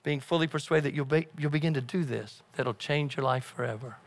Being 0.03 0.19
fully 0.19 0.47
persuaded 0.47 0.83
that 0.85 0.93
you'll, 0.93 1.05
be, 1.05 1.27
you'll 1.37 1.51
begin 1.51 1.73
to 1.73 1.81
do 1.81 2.03
this, 2.03 2.41
that'll 2.55 2.73
change 2.73 3.17
your 3.17 3.23
life 3.23 3.43
forever. 3.43 3.97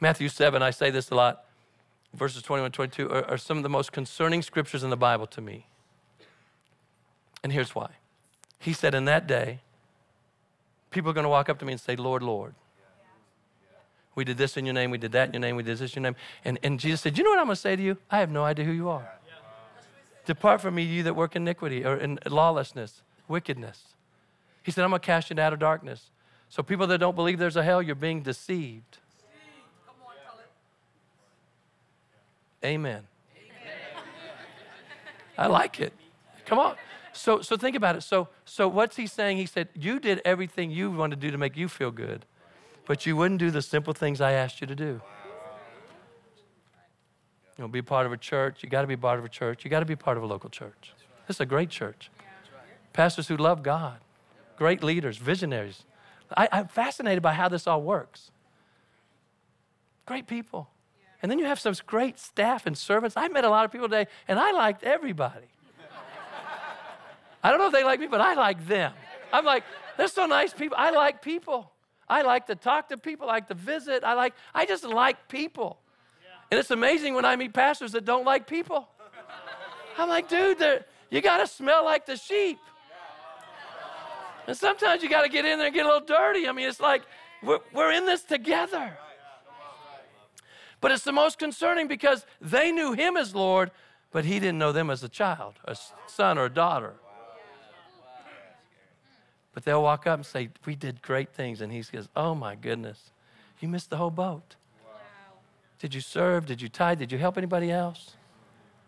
Matthew 0.00 0.28
7, 0.28 0.62
I 0.62 0.70
say 0.70 0.90
this 0.90 1.10
a 1.10 1.14
lot, 1.14 1.44
verses 2.14 2.42
21 2.42 2.72
22 2.72 3.10
are, 3.10 3.24
are 3.30 3.38
some 3.38 3.56
of 3.56 3.62
the 3.62 3.68
most 3.68 3.92
concerning 3.92 4.42
scriptures 4.42 4.82
in 4.82 4.90
the 4.90 4.96
Bible 4.96 5.26
to 5.28 5.40
me. 5.40 5.66
And 7.42 7.52
here's 7.52 7.74
why. 7.74 7.90
He 8.60 8.72
said, 8.72 8.94
In 8.94 9.06
that 9.06 9.26
day, 9.26 9.58
people 10.90 11.10
are 11.10 11.14
going 11.14 11.24
to 11.24 11.30
walk 11.30 11.48
up 11.48 11.58
to 11.58 11.64
me 11.64 11.72
and 11.72 11.80
say, 11.80 11.96
Lord, 11.96 12.22
Lord. 12.22 12.54
We 14.14 14.24
did 14.24 14.36
this 14.36 14.56
in 14.56 14.66
your 14.66 14.74
name, 14.74 14.90
we 14.90 14.98
did 14.98 15.12
that 15.12 15.28
in 15.28 15.34
your 15.34 15.40
name, 15.40 15.56
we 15.56 15.62
did 15.62 15.78
this 15.78 15.96
in 15.96 16.02
your 16.02 16.12
name. 16.12 16.16
And, 16.44 16.58
and 16.62 16.78
Jesus 16.78 17.00
said, 17.00 17.16
You 17.16 17.24
know 17.24 17.30
what 17.30 17.38
I'm 17.38 17.46
going 17.46 17.56
to 17.56 17.60
say 17.60 17.74
to 17.74 17.82
you? 17.82 17.96
I 18.10 18.18
have 18.18 18.30
no 18.30 18.44
idea 18.44 18.64
who 18.64 18.72
you 18.72 18.88
are. 18.88 19.08
Depart 20.26 20.60
from 20.60 20.74
me, 20.74 20.82
you 20.82 21.02
that 21.04 21.16
work 21.16 21.34
iniquity 21.34 21.84
or 21.84 21.96
in 21.96 22.18
lawlessness, 22.26 23.02
wickedness. 23.28 23.82
He 24.62 24.70
said, 24.70 24.84
I'm 24.84 24.90
going 24.90 25.00
to 25.00 25.06
cast 25.06 25.30
you 25.30 25.34
into 25.34 25.42
outer 25.42 25.56
darkness. 25.56 26.10
So, 26.50 26.62
people 26.62 26.86
that 26.88 26.98
don't 26.98 27.16
believe 27.16 27.38
there's 27.38 27.56
a 27.56 27.62
hell, 27.62 27.80
you're 27.80 27.94
being 27.94 28.22
deceived. 28.22 28.98
Amen. 32.62 33.04
I 35.38 35.46
like 35.46 35.80
it. 35.80 35.94
Come 36.44 36.58
on. 36.58 36.76
So, 37.20 37.42
so 37.42 37.58
think 37.58 37.76
about 37.76 37.96
it. 37.96 38.02
So, 38.02 38.28
so 38.46 38.66
what's 38.66 38.96
he 38.96 39.06
saying? 39.06 39.36
He 39.36 39.44
said, 39.44 39.68
You 39.74 40.00
did 40.00 40.22
everything 40.24 40.70
you 40.70 40.90
wanted 40.90 41.20
to 41.20 41.26
do 41.26 41.30
to 41.30 41.36
make 41.36 41.54
you 41.54 41.68
feel 41.68 41.90
good, 41.90 42.24
but 42.86 43.04
you 43.04 43.14
wouldn't 43.14 43.38
do 43.38 43.50
the 43.50 43.60
simple 43.60 43.92
things 43.92 44.22
I 44.22 44.32
asked 44.32 44.62
you 44.62 44.66
to 44.66 44.74
do. 44.74 45.02
You 47.58 47.64
know, 47.64 47.68
be 47.68 47.82
part 47.82 48.06
of 48.06 48.12
a 48.12 48.16
church. 48.16 48.62
You 48.62 48.70
got 48.70 48.80
to 48.80 48.86
be 48.86 48.96
part 48.96 49.18
of 49.18 49.26
a 49.26 49.28
church. 49.28 49.66
You 49.66 49.70
got 49.70 49.80
to 49.80 49.86
be 49.86 49.96
part 49.96 50.16
of 50.16 50.22
a 50.22 50.26
local 50.26 50.48
church. 50.48 50.94
This 51.26 51.36
is 51.36 51.40
a 51.42 51.46
great 51.46 51.68
church. 51.68 52.10
Pastors 52.94 53.28
who 53.28 53.36
love 53.36 53.62
God, 53.62 53.98
great 54.56 54.82
leaders, 54.82 55.18
visionaries. 55.18 55.84
I, 56.34 56.48
I'm 56.50 56.68
fascinated 56.68 57.22
by 57.22 57.34
how 57.34 57.50
this 57.50 57.66
all 57.66 57.82
works. 57.82 58.30
Great 60.06 60.26
people. 60.26 60.70
And 61.20 61.30
then 61.30 61.38
you 61.38 61.44
have 61.44 61.60
some 61.60 61.74
great 61.86 62.18
staff 62.18 62.64
and 62.64 62.78
servants. 62.78 63.14
I 63.14 63.28
met 63.28 63.44
a 63.44 63.50
lot 63.50 63.66
of 63.66 63.72
people 63.72 63.88
today, 63.90 64.06
and 64.26 64.38
I 64.38 64.52
liked 64.52 64.84
everybody. 64.84 65.48
I 67.42 67.50
don't 67.50 67.58
know 67.58 67.66
if 67.66 67.72
they 67.72 67.84
like 67.84 68.00
me, 68.00 68.06
but 68.06 68.20
I 68.20 68.34
like 68.34 68.66
them. 68.66 68.92
I'm 69.32 69.44
like, 69.44 69.64
they're 69.96 70.08
so 70.08 70.26
nice 70.26 70.52
people. 70.52 70.76
I 70.78 70.90
like 70.90 71.22
people. 71.22 71.70
I 72.08 72.22
like 72.22 72.46
to 72.46 72.56
talk 72.56 72.88
to 72.88 72.98
people, 72.98 73.28
I 73.28 73.34
like 73.34 73.48
to 73.48 73.54
visit. 73.54 74.02
I 74.02 74.14
like, 74.14 74.34
I 74.52 74.66
just 74.66 74.84
like 74.84 75.28
people. 75.28 75.78
And 76.50 76.58
it's 76.58 76.72
amazing 76.72 77.14
when 77.14 77.24
I 77.24 77.36
meet 77.36 77.54
pastors 77.54 77.92
that 77.92 78.04
don't 78.04 78.24
like 78.24 78.48
people. 78.48 78.88
I'm 79.96 80.08
like, 80.08 80.28
dude, 80.28 80.84
you 81.10 81.20
got 81.20 81.38
to 81.38 81.46
smell 81.46 81.84
like 81.84 82.06
the 82.06 82.16
sheep. 82.16 82.58
And 84.48 84.56
sometimes 84.56 85.04
you 85.04 85.08
got 85.08 85.22
to 85.22 85.28
get 85.28 85.44
in 85.44 85.58
there 85.58 85.68
and 85.68 85.74
get 85.74 85.86
a 85.86 85.88
little 85.88 86.06
dirty. 86.06 86.48
I 86.48 86.52
mean, 86.52 86.68
it's 86.68 86.80
like 86.80 87.02
we're, 87.42 87.60
we're 87.72 87.92
in 87.92 88.06
this 88.06 88.22
together. 88.22 88.96
But 90.80 90.90
it's 90.90 91.04
the 91.04 91.12
most 91.12 91.38
concerning 91.38 91.86
because 91.86 92.26
they 92.40 92.72
knew 92.72 92.92
him 92.92 93.16
as 93.16 93.34
Lord, 93.34 93.70
but 94.10 94.24
he 94.24 94.40
didn't 94.40 94.58
know 94.58 94.72
them 94.72 94.90
as 94.90 95.04
a 95.04 95.08
child, 95.08 95.54
a 95.64 95.76
son 96.08 96.38
or 96.38 96.46
a 96.46 96.50
daughter. 96.50 96.94
But 99.60 99.66
they'll 99.66 99.82
walk 99.82 100.06
up 100.06 100.18
and 100.18 100.24
say, 100.24 100.48
We 100.64 100.74
did 100.74 101.02
great 101.02 101.34
things. 101.34 101.60
And 101.60 101.70
he 101.70 101.82
says, 101.82 102.08
Oh 102.16 102.34
my 102.34 102.54
goodness, 102.54 103.10
you 103.58 103.68
missed 103.68 103.90
the 103.90 103.98
whole 103.98 104.10
boat. 104.10 104.56
Did 105.78 105.92
you 105.94 106.00
serve? 106.00 106.46
Did 106.46 106.62
you 106.62 106.70
tithe? 106.70 106.98
Did 106.98 107.12
you 107.12 107.18
help 107.18 107.36
anybody 107.36 107.70
else? 107.70 108.16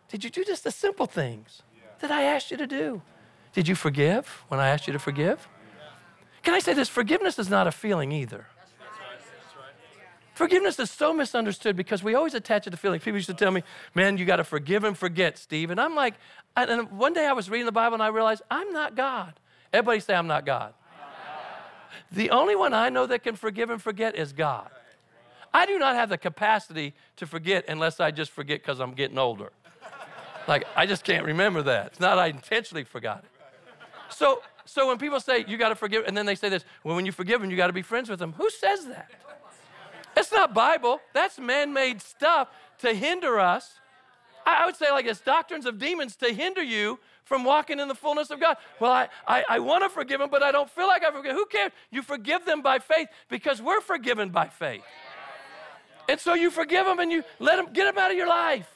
Did 0.08 0.24
you 0.24 0.30
do 0.30 0.42
just 0.44 0.64
the 0.64 0.70
simple 0.70 1.04
things 1.04 1.60
that 2.00 2.10
I 2.10 2.22
asked 2.22 2.50
you 2.50 2.56
to 2.56 2.66
do? 2.66 3.02
Did 3.52 3.68
you 3.68 3.74
forgive 3.74 4.44
when 4.48 4.60
I 4.60 4.68
asked 4.70 4.86
you 4.86 4.94
to 4.94 4.98
forgive? 4.98 5.46
Can 6.42 6.54
I 6.54 6.58
say 6.58 6.72
this? 6.72 6.88
Forgiveness 6.88 7.38
is 7.38 7.50
not 7.50 7.66
a 7.66 7.70
feeling 7.70 8.10
either. 8.10 8.46
Forgiveness 10.32 10.78
is 10.78 10.90
so 10.90 11.12
misunderstood 11.12 11.76
because 11.76 12.02
we 12.02 12.14
always 12.14 12.32
attach 12.32 12.66
it 12.66 12.70
to 12.70 12.78
feelings. 12.78 13.04
People 13.04 13.18
used 13.18 13.28
to 13.28 13.34
tell 13.34 13.50
me, 13.50 13.62
man, 13.94 14.16
you 14.16 14.24
got 14.24 14.36
to 14.36 14.44
forgive 14.44 14.84
and 14.84 14.96
forget, 14.96 15.36
Steve. 15.36 15.70
And 15.70 15.78
I'm 15.78 15.94
like, 15.94 16.14
and 16.56 16.90
one 16.92 17.12
day 17.12 17.26
I 17.26 17.34
was 17.34 17.50
reading 17.50 17.66
the 17.66 17.72
Bible 17.72 17.92
and 17.92 18.02
I 18.02 18.08
realized 18.08 18.40
I'm 18.50 18.72
not 18.72 18.94
God. 18.94 19.34
Everybody 19.72 20.00
say, 20.00 20.14
I'm 20.14 20.26
not 20.26 20.44
God. 20.44 20.74
The 22.10 22.30
only 22.30 22.54
one 22.56 22.74
I 22.74 22.90
know 22.90 23.06
that 23.06 23.22
can 23.22 23.36
forgive 23.36 23.70
and 23.70 23.80
forget 23.80 24.14
is 24.16 24.32
God. 24.32 24.68
I 25.54 25.66
do 25.66 25.78
not 25.78 25.94
have 25.96 26.08
the 26.08 26.18
capacity 26.18 26.94
to 27.16 27.26
forget 27.26 27.64
unless 27.68 28.00
I 28.00 28.10
just 28.10 28.30
forget 28.30 28.60
because 28.60 28.80
I'm 28.80 28.92
getting 28.92 29.18
older. 29.18 29.52
Like, 30.48 30.64
I 30.76 30.86
just 30.86 31.04
can't 31.04 31.24
remember 31.24 31.62
that. 31.62 31.86
It's 31.88 32.00
not 32.00 32.18
I 32.18 32.28
intentionally 32.28 32.84
forgot 32.84 33.24
it. 33.24 33.30
So, 34.08 34.42
so 34.64 34.88
when 34.88 34.98
people 34.98 35.20
say, 35.20 35.44
you 35.46 35.56
got 35.56 35.70
to 35.70 35.74
forgive, 35.74 36.04
and 36.06 36.16
then 36.16 36.26
they 36.26 36.34
say 36.34 36.48
this, 36.48 36.64
well, 36.84 36.96
when 36.96 37.06
you 37.06 37.12
forgive 37.12 37.40
them, 37.40 37.50
you 37.50 37.56
got 37.56 37.68
to 37.68 37.72
be 37.72 37.82
friends 37.82 38.08
with 38.10 38.18
them. 38.18 38.32
Who 38.34 38.50
says 38.50 38.86
that? 38.86 39.10
It's 40.16 40.32
not 40.32 40.52
Bible. 40.52 41.00
That's 41.14 41.38
man-made 41.38 42.02
stuff 42.02 42.48
to 42.78 42.92
hinder 42.92 43.40
us. 43.40 43.78
I 44.44 44.66
would 44.66 44.76
say 44.76 44.90
like 44.90 45.06
it's 45.06 45.20
doctrines 45.20 45.66
of 45.66 45.78
demons 45.78 46.16
to 46.16 46.32
hinder 46.32 46.62
you 46.62 46.98
from 47.32 47.44
walking 47.44 47.80
in 47.80 47.88
the 47.88 47.94
fullness 47.94 48.28
of 48.28 48.38
God. 48.38 48.58
Well, 48.78 48.92
I, 48.92 49.08
I, 49.26 49.44
I 49.48 49.58
want 49.58 49.82
to 49.84 49.88
forgive 49.88 50.20
them, 50.20 50.28
but 50.30 50.42
I 50.42 50.52
don't 50.52 50.68
feel 50.68 50.86
like 50.86 51.02
I 51.02 51.10
forgive. 51.10 51.32
Who 51.32 51.46
cares? 51.46 51.72
You 51.90 52.02
forgive 52.02 52.44
them 52.44 52.60
by 52.60 52.78
faith 52.78 53.08
because 53.30 53.62
we're 53.62 53.80
forgiven 53.80 54.28
by 54.28 54.48
faith. 54.48 54.82
And 56.10 56.20
so 56.20 56.34
you 56.34 56.50
forgive 56.50 56.84
them 56.84 56.98
and 56.98 57.10
you 57.10 57.24
let 57.38 57.56
them 57.56 57.72
get 57.72 57.86
them 57.86 57.96
out 57.96 58.10
of 58.10 58.18
your 58.18 58.28
life. 58.28 58.68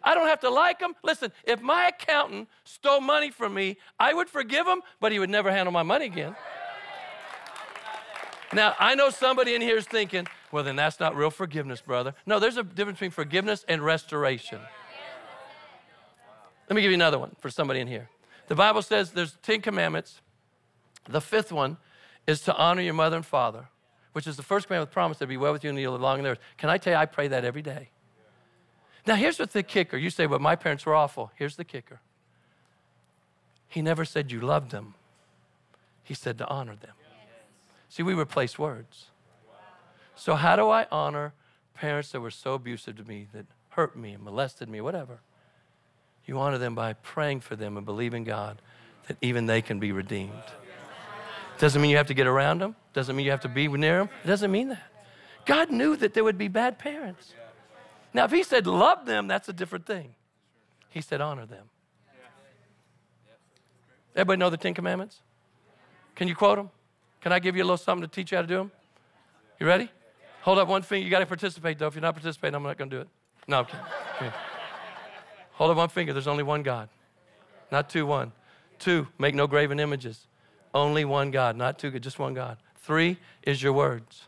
I 0.00 0.14
don't 0.14 0.28
have 0.28 0.38
to 0.42 0.48
like 0.48 0.78
them. 0.78 0.94
Listen, 1.02 1.32
if 1.42 1.60
my 1.60 1.88
accountant 1.88 2.48
stole 2.62 3.00
money 3.00 3.32
from 3.32 3.52
me, 3.52 3.78
I 3.98 4.14
would 4.14 4.28
forgive 4.28 4.64
him, 4.64 4.82
but 5.00 5.10
he 5.10 5.18
would 5.18 5.30
never 5.30 5.50
handle 5.50 5.72
my 5.72 5.82
money 5.82 6.06
again. 6.06 6.36
Now, 8.52 8.76
I 8.78 8.94
know 8.94 9.10
somebody 9.10 9.56
in 9.56 9.60
here 9.60 9.76
is 9.76 9.86
thinking, 9.86 10.28
well, 10.52 10.62
then 10.62 10.76
that's 10.76 11.00
not 11.00 11.16
real 11.16 11.32
forgiveness, 11.32 11.80
brother. 11.80 12.14
No, 12.26 12.38
there's 12.38 12.58
a 12.58 12.62
difference 12.62 12.98
between 12.98 13.10
forgiveness 13.10 13.64
and 13.66 13.84
restoration. 13.84 14.60
Let 16.68 16.76
me 16.76 16.82
give 16.82 16.90
you 16.90 16.96
another 16.96 17.18
one 17.18 17.36
for 17.40 17.50
somebody 17.50 17.80
in 17.80 17.86
here. 17.86 18.08
The 18.48 18.54
Bible 18.54 18.82
says 18.82 19.12
there's 19.12 19.36
10 19.42 19.60
commandments. 19.60 20.20
The 21.08 21.20
fifth 21.20 21.52
one 21.52 21.76
is 22.26 22.40
to 22.42 22.56
honor 22.56 22.82
your 22.82 22.94
mother 22.94 23.16
and 23.16 23.26
father, 23.26 23.68
which 24.12 24.26
is 24.26 24.36
the 24.36 24.42
first 24.42 24.66
commandment 24.66 24.90
promise 24.90 25.18
to 25.18 25.26
be 25.26 25.36
well 25.36 25.52
with 25.52 25.64
you 25.64 25.70
and 25.70 25.78
you 25.78 25.90
live 25.90 26.00
long 26.00 26.18
in 26.18 26.24
the 26.24 26.30
earth. 26.30 26.40
Can 26.56 26.70
I 26.70 26.78
tell 26.78 26.94
you, 26.94 26.98
I 26.98 27.06
pray 27.06 27.28
that 27.28 27.44
every 27.44 27.62
day. 27.62 27.90
Now, 29.06 29.16
here's 29.16 29.38
what 29.38 29.52
the 29.52 29.62
kicker. 29.62 29.98
You 29.98 30.08
say, 30.08 30.26
well, 30.26 30.38
my 30.38 30.56
parents 30.56 30.86
were 30.86 30.94
awful. 30.94 31.30
Here's 31.36 31.56
the 31.56 31.64
kicker. 31.64 32.00
He 33.68 33.82
never 33.82 34.04
said 34.04 34.32
you 34.32 34.40
loved 34.40 34.70
them. 34.70 34.94
He 36.02 36.14
said 36.14 36.38
to 36.38 36.48
honor 36.48 36.76
them. 36.76 36.94
See, 37.88 38.02
we 38.02 38.14
replace 38.14 38.58
words. 38.58 39.06
So, 40.16 40.36
how 40.36 40.56
do 40.56 40.68
I 40.70 40.86
honor 40.90 41.34
parents 41.74 42.12
that 42.12 42.20
were 42.20 42.30
so 42.30 42.54
abusive 42.54 42.96
to 42.96 43.04
me, 43.04 43.26
that 43.32 43.46
hurt 43.70 43.96
me 43.96 44.12
and 44.12 44.22
molested 44.22 44.68
me, 44.68 44.80
whatever? 44.80 45.20
You 46.26 46.38
honor 46.38 46.58
them 46.58 46.74
by 46.74 46.94
praying 46.94 47.40
for 47.40 47.56
them 47.56 47.76
and 47.76 47.84
believing 47.84 48.24
God 48.24 48.60
that 49.08 49.16
even 49.20 49.46
they 49.46 49.60
can 49.62 49.78
be 49.78 49.92
redeemed. 49.92 50.32
Doesn't 51.58 51.80
mean 51.80 51.90
you 51.90 51.96
have 51.98 52.06
to 52.08 52.14
get 52.14 52.26
around 52.26 52.60
them, 52.60 52.74
doesn't 52.92 53.14
mean 53.14 53.24
you 53.24 53.30
have 53.30 53.40
to 53.42 53.48
be 53.48 53.68
near 53.68 53.98
them. 53.98 54.08
It 54.24 54.26
doesn't 54.26 54.50
mean 54.50 54.68
that. 54.68 54.82
God 55.46 55.70
knew 55.70 55.96
that 55.96 56.14
there 56.14 56.24
would 56.24 56.38
be 56.38 56.48
bad 56.48 56.78
parents. 56.78 57.34
Now, 58.12 58.24
if 58.24 58.30
He 58.30 58.42
said 58.42 58.66
love 58.66 59.06
them, 59.06 59.28
that's 59.28 59.48
a 59.48 59.52
different 59.52 59.86
thing. 59.86 60.14
He 60.88 61.00
said 61.00 61.20
honor 61.20 61.46
them. 61.46 61.66
Everybody 64.16 64.38
know 64.38 64.50
the 64.50 64.56
Ten 64.56 64.74
Commandments? 64.74 65.20
Can 66.14 66.28
you 66.28 66.36
quote 66.36 66.56
them? 66.56 66.70
Can 67.20 67.32
I 67.32 67.40
give 67.40 67.56
you 67.56 67.62
a 67.62 67.66
little 67.66 67.76
something 67.76 68.08
to 68.08 68.14
teach 68.14 68.30
you 68.30 68.36
how 68.36 68.42
to 68.42 68.48
do 68.48 68.56
them? 68.56 68.72
You 69.58 69.66
ready? 69.66 69.90
Hold 70.42 70.58
up 70.58 70.68
one 70.68 70.82
finger. 70.82 71.04
You 71.04 71.10
got 71.10 71.20
to 71.20 71.26
participate, 71.26 71.78
though. 71.78 71.86
If 71.88 71.94
you're 71.94 72.02
not 72.02 72.14
participating, 72.14 72.54
I'm 72.54 72.62
not 72.62 72.78
going 72.78 72.90
to 72.90 72.96
do 72.96 73.00
it. 73.02 73.08
No, 73.48 73.60
I'm 73.60 73.64
kidding. 73.64 74.32
Hold 75.54 75.70
up 75.70 75.76
one 75.76 75.88
finger. 75.88 76.12
There's 76.12 76.26
only 76.26 76.42
one 76.42 76.62
God, 76.62 76.88
not 77.70 77.88
two, 77.88 78.06
one. 78.06 78.32
Two, 78.78 79.08
make 79.18 79.34
no 79.34 79.46
graven 79.46 79.80
images. 79.80 80.26
Only 80.74 81.04
one 81.04 81.30
God, 81.30 81.56
not 81.56 81.78
two, 81.78 81.90
just 81.98 82.18
one 82.18 82.34
God. 82.34 82.58
Three 82.76 83.18
is 83.42 83.62
your 83.62 83.72
words. 83.72 84.24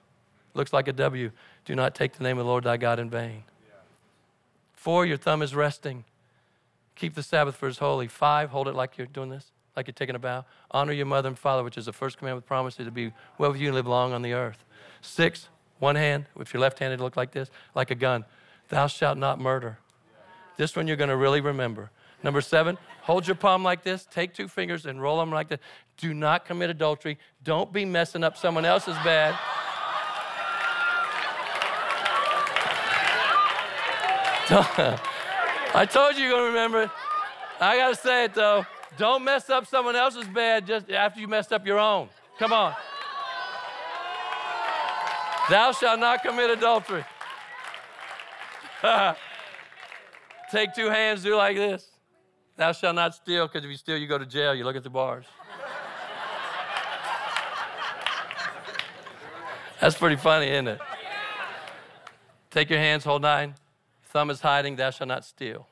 Looks 0.55 0.73
like 0.73 0.89
a 0.89 0.93
W. 0.93 1.31
Do 1.65 1.75
not 1.75 1.95
take 1.95 2.15
the 2.15 2.23
name 2.23 2.39
of 2.39 2.47
the 2.47 2.51
Lord 2.51 2.65
thy 2.65 2.77
God 2.77 2.99
in 2.99 3.11
vain. 3.11 3.43
Four, 4.73 5.05
your 5.05 5.17
thumb 5.17 5.43
is 5.43 5.55
resting. 5.55 6.05
Keep 6.95 7.15
the 7.15 7.23
Sabbath 7.23 7.57
for 7.57 7.67
his 7.67 7.79
holy. 7.79 8.07
Five, 8.07 8.51
hold 8.51 8.69
it 8.69 8.75
like 8.75 8.97
you're 8.97 9.09
doing 9.09 9.29
this, 9.29 9.51
like 9.77 9.89
you're 9.89 9.95
taking 9.95 10.15
a 10.15 10.19
bow. 10.21 10.45
Honor 10.71 10.93
your 10.93 11.07
mother 11.07 11.29
and 11.29 11.39
father, 11.39 11.65
which 11.65 11.77
is 11.77 11.87
the 11.87 11.93
first 11.93 12.19
commandment 12.19 12.45
with 12.45 12.49
promise 12.49 12.77
to 12.77 12.91
be 12.91 13.13
well 13.37 13.51
with 13.51 13.61
you 13.61 13.67
and 13.67 13.75
live 13.75 13.87
long 13.87 14.13
on 14.13 14.23
the 14.23 14.33
earth. 14.33 14.65
Six, 15.01 15.49
one 15.81 15.97
hand, 15.97 16.27
if 16.39 16.55
you're 16.55 16.61
left 16.61 16.79
handed, 16.79 17.01
look 17.01 17.17
like 17.17 17.33
this, 17.33 17.51
like 17.75 17.91
a 17.91 17.95
gun. 17.95 18.25
Thou 18.69 18.87
shalt 18.87 19.19
not 19.19 19.41
murder. 19.41 19.79
This 20.57 20.75
one 20.75 20.87
you're 20.87 20.97
going 20.97 21.11
to 21.11 21.17
really 21.17 21.41
remember. 21.41 21.91
Number 22.23 22.41
seven, 22.41 22.79
hold 23.03 23.27
your 23.27 23.37
palm 23.37 23.63
like 23.63 23.83
this, 23.83 24.07
take 24.11 24.35
two 24.35 24.49
fingers 24.49 24.87
and 24.87 25.01
roll 25.01 25.19
them 25.19 25.31
like 25.31 25.49
this. 25.49 25.61
Do 25.99 26.15
not 26.15 26.45
commit 26.45 26.71
adultery. 26.71 27.19
Don't 27.45 27.73
be 27.73 27.85
messing 27.85 28.25
up 28.25 28.37
someone 28.37 28.65
else's 28.65 28.97
bed. 29.05 29.35
I 35.75 35.87
told 35.91 36.17
you 36.17 36.23
you're 36.23 36.31
going 36.31 36.43
to 36.43 36.49
remember 36.49 36.83
it. 36.83 36.91
I 37.61 37.77
got 37.77 37.89
to 37.91 37.97
say 37.97 38.25
it 38.25 38.35
though. 38.35 38.65
Don't 38.97 39.25
mess 39.25 39.51
up 39.51 39.67
someone 39.67 39.97
else's 39.97 40.27
bed 40.27 40.67
just 40.67 40.91
after 40.91 41.21
you 41.21 41.29
messed 41.29 41.53
up 41.53 41.67
your 41.67 41.79
own. 41.79 42.09
Come 42.39 42.53
on. 42.53 42.75
Thou 45.51 45.73
shalt 45.73 46.01
not 46.01 46.23
commit 46.23 46.51
adultery. 46.51 47.05
Take 50.51 50.75
two 50.75 50.89
hands, 50.89 51.23
do 51.23 51.37
like 51.37 51.57
this. 51.57 51.89
Thou 52.57 52.73
shalt 52.73 52.95
not 52.95 53.15
steal, 53.15 53.47
because 53.47 53.65
if 53.65 53.71
you 53.71 53.77
steal, 53.77 53.97
you 53.97 54.07
go 54.07 54.17
to 54.17 54.27
jail. 54.27 54.55
You 54.55 54.65
look 54.65 54.77
at 54.77 54.85
the 54.85 54.91
bars. 54.91 55.27
That's 59.81 59.97
pretty 59.97 60.17
funny, 60.17 60.49
isn't 60.49 60.69
it? 60.69 60.81
Take 62.51 62.71
your 62.71 62.79
hands, 62.79 63.05
hold 63.05 63.23
nine. 63.23 63.55
Thumb 64.05 64.31
is 64.31 64.41
hiding, 64.41 64.77
thou 64.77 64.91
shalt 64.91 65.09
not 65.09 65.25
steal. 65.25 65.67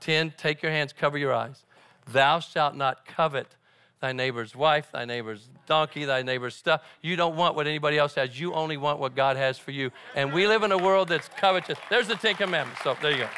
Ten, 0.00 0.32
take 0.36 0.62
your 0.62 0.72
hands, 0.72 0.92
cover 0.92 1.16
your 1.16 1.32
eyes. 1.32 1.64
Thou 2.10 2.40
shalt 2.40 2.74
not 2.74 3.06
covet 3.06 3.54
thy 4.00 4.12
neighbor's 4.12 4.56
wife, 4.56 4.88
thy 4.92 5.04
neighbor's 5.04 5.48
donkey, 5.66 6.04
thy 6.04 6.22
neighbor's 6.22 6.56
stuff. 6.56 6.82
You 7.02 7.14
don't 7.14 7.36
want 7.36 7.54
what 7.54 7.68
anybody 7.68 7.98
else 7.98 8.16
has. 8.16 8.38
You 8.38 8.52
only 8.54 8.76
want 8.76 8.98
what 8.98 9.14
God 9.14 9.36
has 9.36 9.58
for 9.58 9.70
you. 9.70 9.92
And 10.16 10.32
we 10.32 10.48
live 10.48 10.64
in 10.64 10.72
a 10.72 10.78
world 10.78 11.08
that's 11.08 11.28
covetous. 11.28 11.78
There's 11.88 12.08
the 12.08 12.16
Ten 12.16 12.34
Commandments. 12.34 12.82
So 12.82 12.96
there 13.00 13.12
you 13.12 13.18
go. 13.18 13.28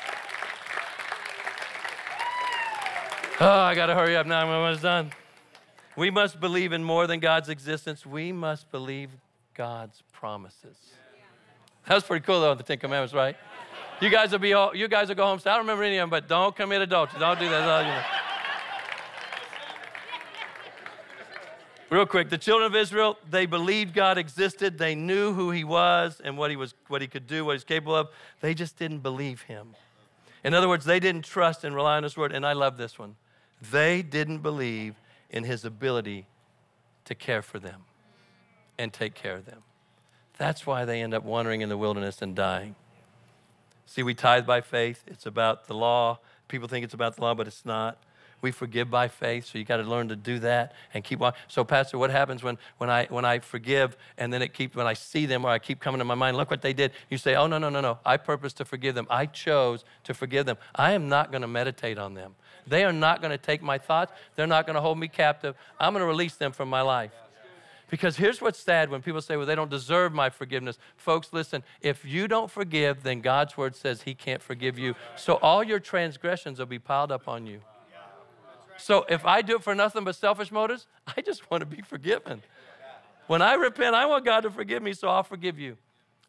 Oh, 3.41 3.49
I 3.49 3.75
got 3.75 3.87
to 3.87 3.95
hurry 3.95 4.17
up 4.17 4.27
now. 4.27 4.41
I'm 4.41 4.49
almost 4.49 4.83
done. 4.83 5.11
We 5.97 6.09
must 6.09 6.39
believe 6.39 6.73
in 6.73 6.85
more 6.85 7.09
than 7.09 7.19
God's 7.19 7.49
existence. 7.49 8.07
We 8.07 8.31
must 8.31 8.71
believe 8.71 9.11
God's 9.55 10.03
promises. 10.13 10.77
That 11.87 11.95
was 11.95 12.05
pretty 12.05 12.25
cool, 12.25 12.41
though, 12.41 12.55
the 12.55 12.63
Ten 12.63 12.79
Commandments, 12.79 13.13
right? 13.13 13.37
You 14.01 14.09
guys 14.09 14.31
will 14.31 14.39
be 14.39 14.53
all, 14.53 14.75
you 14.75 14.87
guys 14.87 15.09
will 15.09 15.17
go 15.17 15.27
home. 15.27 15.41
Say, 15.41 15.51
I 15.51 15.55
don't 15.55 15.63
remember 15.63 15.83
any 15.83 15.97
of 15.97 16.03
them, 16.03 16.11
but 16.11 16.29
don't 16.29 16.55
commit 16.55 16.81
adultery. 16.83 17.19
Don't 17.19 17.39
do 17.39 17.49
that. 17.49 18.07
Real 21.91 22.07
quick, 22.07 22.31
the 22.31 22.39
children 22.39 22.67
of 22.67 22.77
Israel, 22.77 23.19
they 23.29 23.47
believed 23.47 23.95
God 23.95 24.17
existed. 24.17 24.79
They 24.79 24.95
knew 24.95 25.33
who 25.33 25.51
he 25.51 25.65
was 25.65 26.21
and 26.25 26.39
what 26.39 26.51
he 26.51 26.57
was, 26.57 26.75
what 26.87 27.03
he 27.03 27.09
could 27.09 27.27
do, 27.27 27.45
what 27.45 27.53
he's 27.53 27.65
capable 27.65 27.97
of. 27.97 28.09
They 28.41 28.55
just 28.55 28.79
didn't 28.79 29.01
believe 29.01 29.43
him. 29.43 29.75
In 30.45 30.55
other 30.55 30.69
words, 30.69 30.85
they 30.85 31.01
didn't 31.01 31.25
trust 31.25 31.65
and 31.65 31.75
rely 31.75 31.97
on 31.97 32.05
his 32.05 32.17
word. 32.17 32.33
And 32.33 32.47
I 32.47 32.53
love 32.53 32.77
this 32.77 32.99
one. 32.99 33.17
They 33.71 34.03
didn't 34.03 34.39
believe 34.39 34.95
in 35.31 35.45
his 35.45 35.65
ability 35.65 36.27
to 37.05 37.15
care 37.15 37.43
for 37.43 37.59
them 37.59 37.83
and 38.79 38.93
take 38.93 39.15
care 39.15 39.37
of 39.37 39.47
them. 39.47 39.63
That's 40.39 40.67
why 40.67 40.85
they 40.85 41.01
end 41.01 41.15
up 41.15 41.25
wandering 41.25 41.61
in 41.61 41.69
the 41.69 41.77
wilderness 41.77 42.21
and 42.23 42.35
dying. 42.35 42.75
See, 43.87 44.03
we 44.03 44.15
tithe 44.15 44.47
by 44.47 44.61
faith. 44.61 45.05
It's 45.07 45.27
about 45.27 45.67
the 45.67 45.75
law. 45.75 46.19
People 46.49 46.69
think 46.69 46.85
it's 46.85 46.95
about 46.95 47.17
the 47.17 47.23
law, 47.23 47.35
but 47.35 47.47
it's 47.47 47.65
not. 47.65 47.99
We 48.41 48.51
forgive 48.51 48.91
by 48.91 49.09
faith, 49.09 49.47
so 49.47 49.57
you 49.57 49.65
got 49.65 49.79
to 49.79 49.85
learn 49.85 50.09
to 50.09 50.17
do 50.17 50.39
that 50.41 50.75
and 50.93 51.03
keep 51.03 51.23
on. 51.23 51.33
So, 51.49 51.65
Pastor, 51.65 51.97
what 51.97 52.11
happens 52.11 52.43
when, 52.43 52.59
when, 52.77 52.91
I, 52.91 53.07
when 53.07 53.25
I 53.25 53.39
forgive 53.39 53.97
and 54.19 54.31
then 54.31 54.43
it 54.43 54.53
keeps, 54.53 54.77
when 54.77 54.87
I 54.87 54.93
see 54.93 55.25
them 55.25 55.47
or 55.47 55.49
I 55.49 55.59
keep 55.59 55.81
coming 55.81 55.99
to 56.01 56.05
my 56.05 56.15
mind, 56.15 56.37
look 56.37 56.51
what 56.51 56.61
they 56.61 56.75
did. 56.75 56.93
You 57.09 57.17
say, 57.17 57.37
oh, 57.37 57.47
no, 57.47 57.57
no, 57.57 57.71
no, 57.71 57.81
no. 57.81 57.99
I 58.05 58.19
purpose 58.19 58.53
to 58.55 58.67
forgive 58.67 58.95
them. 58.95 59.07
I 59.09 59.25
chose 59.27 59.85
to 60.05 60.13
forgive 60.13 60.45
them. 60.45 60.59
I 60.75 60.93
am 60.93 61.09
not 61.09 61.31
going 61.31 61.41
to 61.41 61.49
meditate 61.49 61.97
on 61.97 62.13
them. 62.13 62.35
They 62.67 62.85
are 62.85 62.93
not 62.93 63.21
going 63.21 63.31
to 63.31 63.39
take 63.39 63.63
my 63.63 63.79
thoughts. 63.79 64.13
They're 64.37 64.47
not 64.47 64.67
going 64.67 64.75
to 64.75 64.81
hold 64.81 64.99
me 64.99 65.09
captive. 65.09 65.55
I'm 65.79 65.93
going 65.93 66.03
to 66.03 66.07
release 66.07 66.37
them 66.37 66.53
from 66.53 66.69
my 66.69 66.81
life. 66.81 67.13
Because 67.91 68.17
here's 68.17 68.41
what's 68.41 68.59
sad 68.59 68.91
when 68.91 69.03
people 69.03 69.21
say, 69.21 69.37
well, 69.37 69.47
they 69.47 69.55
don't 69.55 69.71
deserve 69.71 70.13
my 70.13 70.31
forgiveness. 70.31 70.79
Folks, 70.97 71.29
listen, 71.33 71.63
if 71.81 72.05
you 72.05 72.27
don't 72.27 72.51
forgive, 72.51 73.03
then 73.03 73.21
God's 73.21 73.57
word 73.57 73.77
says 73.77 74.03
He 74.03 74.15
can't 74.15 74.43
forgive 74.43 74.79
you. 74.79 74.95
So 75.17 75.35
all 75.35 75.63
your 75.63 75.79
transgressions 75.79 76.59
will 76.59 76.67
be 76.67 76.79
piled 76.79 77.13
up 77.13 77.29
on 77.29 77.47
you. 77.47 77.61
So 78.79 79.05
if 79.09 79.25
I 79.25 79.43
do 79.43 79.57
it 79.57 79.63
for 79.63 79.75
nothing 79.75 80.05
but 80.05 80.17
selfish 80.17 80.51
motives, 80.51 80.87
I 81.17 81.21
just 81.21 81.51
want 81.51 81.61
to 81.61 81.67
be 81.67 81.83
forgiven. 81.83 82.43
When 83.27 83.43
I 83.43 83.55
repent, 83.55 83.95
I 83.95 84.07
want 84.07 84.25
God 84.25 84.41
to 84.41 84.51
forgive 84.51 84.83
me, 84.83 84.93
so 84.93 85.09
I'll 85.09 85.23
forgive 85.23 85.59
you. 85.59 85.77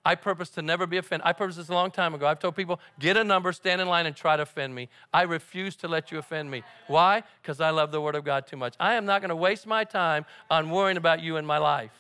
I 0.05 0.13
purpose 0.13 0.49
to 0.51 0.61
never 0.61 0.85
be 0.85 0.97
offended. 0.97 1.25
I 1.25 1.33
purpose 1.33 1.55
this 1.55 1.69
a 1.69 1.73
long 1.73 1.89
time 1.89 2.13
ago. 2.13 2.27
I've 2.27 2.39
told 2.39 2.55
people, 2.55 2.79
get 2.99 3.17
a 3.17 3.23
number, 3.23 3.51
stand 3.51 3.81
in 3.81 3.87
line, 3.87 4.05
and 4.05 4.15
try 4.15 4.37
to 4.37 4.43
offend 4.43 4.75
me. 4.75 4.87
I 5.11 5.23
refuse 5.23 5.75
to 5.77 5.87
let 5.87 6.11
you 6.11 6.19
offend 6.19 6.51
me. 6.51 6.61
Why? 6.87 7.23
Because 7.41 7.59
I 7.59 7.71
love 7.71 7.91
the 7.91 7.99
Word 7.99 8.13
of 8.13 8.23
God 8.23 8.45
too 8.45 8.55
much. 8.55 8.75
I 8.79 8.93
am 8.93 9.05
not 9.05 9.21
going 9.21 9.29
to 9.29 9.35
waste 9.35 9.65
my 9.65 9.83
time 9.83 10.25
on 10.49 10.69
worrying 10.69 10.97
about 10.97 11.21
you 11.21 11.37
in 11.37 11.45
my 11.45 11.57
life. 11.57 11.91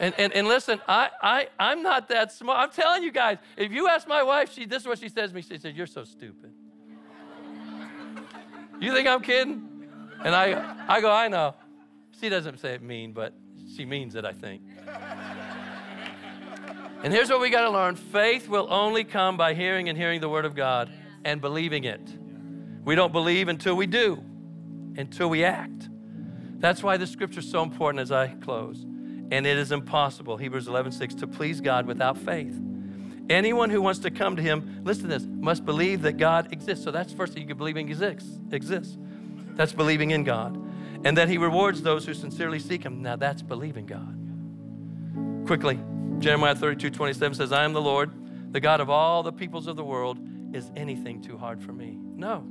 And, 0.00 0.12
and, 0.18 0.32
and 0.32 0.48
listen, 0.48 0.80
I, 0.88 1.10
I, 1.22 1.48
I'm 1.56 1.84
not 1.84 2.08
that 2.08 2.32
smart. 2.32 2.58
I'm 2.58 2.74
telling 2.74 3.04
you 3.04 3.12
guys, 3.12 3.38
if 3.56 3.70
you 3.70 3.88
ask 3.88 4.08
my 4.08 4.24
wife, 4.24 4.52
she, 4.52 4.64
this 4.66 4.82
is 4.82 4.88
what 4.88 4.98
she 4.98 5.08
says 5.08 5.30
to 5.30 5.36
me. 5.36 5.42
She 5.42 5.56
says, 5.56 5.72
You're 5.74 5.86
so 5.86 6.02
stupid. 6.02 6.52
you 8.80 8.92
think 8.92 9.06
I'm 9.06 9.22
kidding? 9.22 9.86
And 10.24 10.34
I, 10.34 10.84
I 10.88 11.00
go, 11.00 11.12
I 11.12 11.28
know. 11.28 11.54
She 12.20 12.28
doesn't 12.28 12.58
say 12.58 12.74
it 12.74 12.82
mean, 12.82 13.12
but 13.12 13.34
she 13.76 13.84
means 13.84 14.14
it, 14.14 14.24
I 14.24 14.32
think. 14.32 14.62
And 17.04 17.12
here's 17.12 17.28
what 17.28 17.38
we 17.38 17.50
got 17.50 17.64
to 17.64 17.70
learn 17.70 17.96
faith 17.96 18.48
will 18.48 18.66
only 18.72 19.04
come 19.04 19.36
by 19.36 19.52
hearing 19.52 19.90
and 19.90 19.98
hearing 19.98 20.22
the 20.22 20.28
Word 20.28 20.46
of 20.46 20.54
God 20.54 20.90
and 21.22 21.38
believing 21.38 21.84
it. 21.84 22.00
We 22.82 22.94
don't 22.94 23.12
believe 23.12 23.48
until 23.48 23.74
we 23.74 23.86
do, 23.86 24.24
until 24.96 25.28
we 25.28 25.44
act. 25.44 25.90
That's 26.58 26.82
why 26.82 26.96
the 26.96 27.06
scripture 27.06 27.40
is 27.40 27.50
so 27.50 27.62
important 27.62 28.00
as 28.00 28.10
I 28.10 28.28
close. 28.28 28.82
and 29.30 29.46
it 29.46 29.58
is 29.58 29.70
impossible, 29.70 30.38
Hebrews 30.38 30.66
11, 30.66 30.92
6, 30.92 31.14
to 31.16 31.26
please 31.26 31.60
God 31.60 31.86
without 31.86 32.16
faith. 32.16 32.58
Anyone 33.28 33.68
who 33.68 33.82
wants 33.82 34.00
to 34.00 34.10
come 34.10 34.36
to 34.36 34.42
him, 34.42 34.80
listen 34.84 35.08
to 35.08 35.18
this, 35.18 35.26
must 35.26 35.64
believe 35.66 36.02
that 36.02 36.14
God 36.14 36.52
exists. 36.52 36.84
So 36.84 36.90
that's 36.90 37.12
first 37.12 37.34
thing 37.34 37.42
you 37.42 37.48
can 37.48 37.58
believe 37.58 37.76
in 37.76 37.86
exists. 37.86 38.38
exists. 38.50 38.96
That's 39.56 39.72
believing 39.72 40.10
in 40.10 40.24
God. 40.24 40.58
And 41.04 41.18
that 41.18 41.28
he 41.28 41.36
rewards 41.36 41.82
those 41.82 42.06
who 42.06 42.14
sincerely 42.14 42.58
seek 42.58 42.82
him. 42.82 43.02
Now 43.02 43.16
that's 43.16 43.42
believing 43.42 43.86
God. 43.86 45.46
Quickly, 45.46 45.78
Jeremiah 46.18 46.54
32, 46.54 46.90
27 46.90 47.34
says, 47.34 47.52
I 47.52 47.64
am 47.64 47.72
the 47.72 47.80
Lord, 47.82 48.10
the 48.52 48.60
God 48.60 48.80
of 48.80 48.88
all 48.88 49.22
the 49.22 49.32
peoples 49.32 49.66
of 49.66 49.76
the 49.76 49.84
world. 49.84 50.18
Is 50.52 50.70
anything 50.76 51.20
too 51.20 51.36
hard 51.36 51.60
for 51.60 51.72
me? 51.72 51.98
No. 52.00 52.46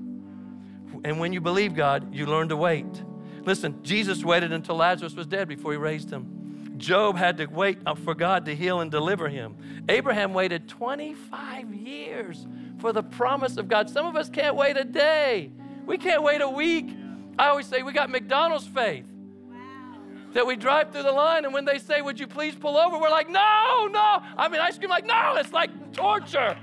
And 1.06 1.20
when 1.20 1.32
you 1.34 1.42
believe 1.42 1.74
God, 1.74 2.14
you 2.14 2.26
learn 2.26 2.50
to 2.50 2.58
wait. 2.58 3.04
Listen, 3.46 3.82
Jesus 3.84 4.24
waited 4.24 4.52
until 4.52 4.76
Lazarus 4.76 5.16
was 5.16 5.26
dead 5.26 5.48
before 5.48 5.72
he 5.72 5.78
raised 5.78 6.12
him. 6.12 6.76
Job 6.78 7.16
had 7.18 7.38
to 7.38 7.46
wait 7.46 7.78
for 8.04 8.14
God 8.14 8.46
to 8.46 8.56
heal 8.56 8.82
and 8.82 8.92
deliver 8.92 9.30
him. 9.30 9.56
Abraham 9.88 10.34
waited 10.34 10.68
25 10.68 11.74
years 11.74 12.46
for 12.80 12.92
the 12.92 13.04
promise 13.04 13.58
of 13.58 13.68
God. 13.68 13.90
Some 13.90 14.06
of 14.06 14.16
us 14.16 14.30
can't 14.30 14.56
wait 14.56 14.76
a 14.76 14.84
day, 14.84 15.52
we 15.86 15.98
can't 15.98 16.24
wait 16.24 16.42
a 16.42 16.50
week. 16.50 16.90
I 17.40 17.48
always 17.48 17.68
say 17.68 17.84
we 17.84 17.94
got 17.94 18.10
McDonald's 18.10 18.68
faith. 18.68 19.06
That 20.34 20.48
we 20.48 20.56
drive 20.56 20.92
through 20.92 21.04
the 21.04 21.12
line, 21.12 21.46
and 21.46 21.54
when 21.54 21.66
they 21.66 21.78
say, 21.78 22.02
Would 22.02 22.20
you 22.20 22.28
please 22.28 22.56
pull 22.56 22.78
over? 22.78 22.98
We're 22.98 23.10
like, 23.10 23.30
No, 23.30 23.88
no. 23.92 24.24
I 24.38 24.48
mean, 24.50 24.62
I 24.62 24.72
scream, 24.72 24.90
like, 24.90 25.06
No, 25.06 25.36
it's 25.38 25.54
like 25.54 25.94
torture. 25.94 26.58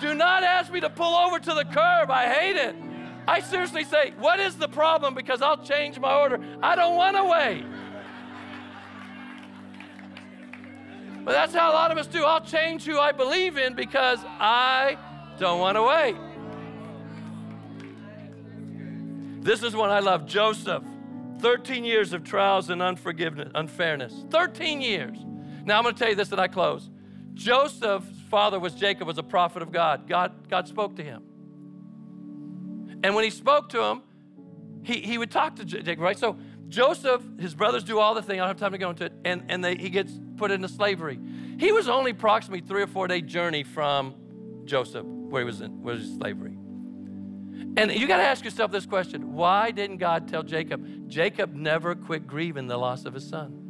Do 0.00 0.14
not 0.14 0.42
ask 0.42 0.72
me 0.72 0.80
to 0.80 0.90
pull 0.90 1.14
over 1.14 1.38
to 1.38 1.54
the 1.54 1.64
curb. 1.64 2.10
I 2.10 2.28
hate 2.28 2.56
it. 2.56 2.76
I 3.26 3.40
seriously 3.40 3.84
say, 3.84 4.12
What 4.18 4.40
is 4.40 4.56
the 4.56 4.68
problem? 4.68 5.14
Because 5.14 5.40
I'll 5.40 5.62
change 5.62 5.98
my 5.98 6.14
order. 6.14 6.38
I 6.62 6.76
don't 6.76 6.96
want 6.96 7.16
to 7.16 7.24
wait. 7.24 7.64
But 11.24 11.32
that's 11.32 11.54
how 11.54 11.70
a 11.70 11.74
lot 11.74 11.90
of 11.90 11.98
us 11.98 12.06
do. 12.06 12.24
I'll 12.24 12.44
change 12.44 12.84
who 12.84 12.98
I 12.98 13.12
believe 13.12 13.58
in 13.58 13.74
because 13.74 14.18
I 14.38 14.96
don't 15.38 15.60
want 15.60 15.76
to 15.76 15.82
wait. 15.82 16.16
This 19.42 19.62
is 19.62 19.76
one 19.76 19.90
I 19.90 20.00
love 20.00 20.26
Joseph. 20.26 20.82
13 21.40 21.84
years 21.84 22.12
of 22.12 22.24
trials 22.24 22.70
and 22.70 22.82
unforgiveness, 22.82 23.50
unfairness. 23.54 24.24
13 24.30 24.80
years. 24.80 25.18
Now 25.64 25.78
I'm 25.78 25.82
going 25.82 25.94
to 25.94 25.98
tell 25.98 26.08
you 26.08 26.14
this 26.14 26.28
that 26.28 26.40
I 26.40 26.48
close. 26.48 26.90
Joseph's 27.34 28.20
father 28.28 28.58
was 28.58 28.74
Jacob, 28.74 29.06
was 29.06 29.18
a 29.18 29.22
prophet 29.22 29.62
of 29.62 29.70
God. 29.70 30.08
God, 30.08 30.48
God 30.48 30.66
spoke 30.66 30.96
to 30.96 31.04
him. 31.04 31.22
And 33.04 33.14
when 33.14 33.24
he 33.24 33.30
spoke 33.30 33.68
to 33.70 33.82
him, 33.82 34.02
he, 34.82 35.00
he 35.00 35.18
would 35.18 35.30
talk 35.30 35.56
to 35.56 35.64
Jacob, 35.64 36.00
right? 36.00 36.18
So 36.18 36.36
Joseph, 36.68 37.22
his 37.38 37.54
brothers 37.54 37.84
do 37.84 37.98
all 37.98 38.14
the 38.14 38.22
thing. 38.22 38.40
I 38.40 38.42
don't 38.42 38.48
have 38.48 38.58
time 38.58 38.72
to 38.72 38.78
go 38.78 38.90
into 38.90 39.04
it. 39.04 39.12
And, 39.24 39.44
and 39.48 39.64
they, 39.64 39.76
he 39.76 39.88
gets 39.90 40.12
put 40.36 40.50
into 40.50 40.68
slavery. 40.68 41.18
He 41.58 41.72
was 41.72 41.88
only 41.88 42.10
approximately 42.10 42.66
three 42.66 42.82
or 42.82 42.86
four 42.86 43.08
day 43.08 43.20
journey 43.20 43.62
from 43.62 44.14
Joseph, 44.64 45.04
where 45.04 45.42
he 45.42 45.46
was 45.46 45.60
in 45.60 45.82
where 45.82 45.94
was 45.94 46.14
slavery. 46.14 46.56
And 47.76 47.92
you 47.92 48.08
got 48.08 48.16
to 48.16 48.24
ask 48.24 48.44
yourself 48.44 48.70
this 48.70 48.86
question 48.86 49.34
why 49.34 49.70
didn't 49.70 49.98
God 49.98 50.28
tell 50.28 50.42
Jacob? 50.42 51.08
Jacob 51.08 51.54
never 51.54 51.94
quit 51.94 52.26
grieving 52.26 52.66
the 52.66 52.76
loss 52.76 53.04
of 53.04 53.14
his 53.14 53.28
son. 53.28 53.68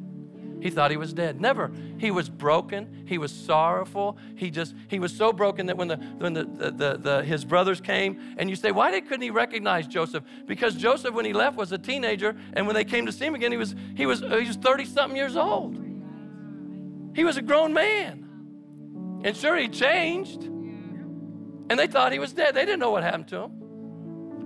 He 0.60 0.70
thought 0.70 0.90
he 0.90 0.96
was 0.96 1.12
dead. 1.12 1.40
Never. 1.40 1.70
He 1.98 2.10
was 2.10 2.28
broken. 2.28 3.04
He 3.06 3.16
was 3.16 3.30
sorrowful. 3.30 4.18
He 4.34 4.50
just 4.50 4.74
he 4.88 4.98
was 4.98 5.14
so 5.14 5.32
broken 5.32 5.66
that 5.66 5.76
when 5.76 5.88
the 5.88 5.96
when 5.96 6.32
the, 6.32 6.44
the, 6.44 6.70
the, 6.70 6.98
the 6.98 7.22
his 7.22 7.44
brothers 7.44 7.80
came 7.80 8.34
and 8.38 8.50
you 8.50 8.56
say 8.56 8.72
why 8.72 8.90
did, 8.90 9.06
couldn't 9.06 9.22
he 9.22 9.30
recognize 9.30 9.86
Joseph? 9.86 10.24
Because 10.46 10.74
Joseph 10.74 11.14
when 11.14 11.24
he 11.24 11.32
left 11.32 11.56
was 11.56 11.70
a 11.72 11.78
teenager 11.78 12.36
and 12.54 12.66
when 12.66 12.74
they 12.74 12.84
came 12.84 13.06
to 13.06 13.12
see 13.12 13.26
him 13.26 13.34
again 13.34 13.52
he 13.52 13.58
was 13.58 13.74
he 13.94 14.06
was 14.06 14.20
he 14.20 14.46
was 14.46 14.56
30 14.56 14.84
something 14.84 15.16
years 15.16 15.36
old. 15.36 15.76
He 17.14 17.24
was 17.24 17.36
a 17.36 17.42
grown 17.42 17.72
man. 17.72 18.24
And 19.24 19.36
sure 19.36 19.56
he 19.56 19.68
changed. 19.68 20.44
And 20.44 21.78
they 21.78 21.86
thought 21.86 22.12
he 22.12 22.18
was 22.18 22.32
dead. 22.32 22.54
They 22.54 22.64
didn't 22.64 22.80
know 22.80 22.90
what 22.90 23.02
happened 23.02 23.28
to 23.28 23.42
him. 23.42 23.57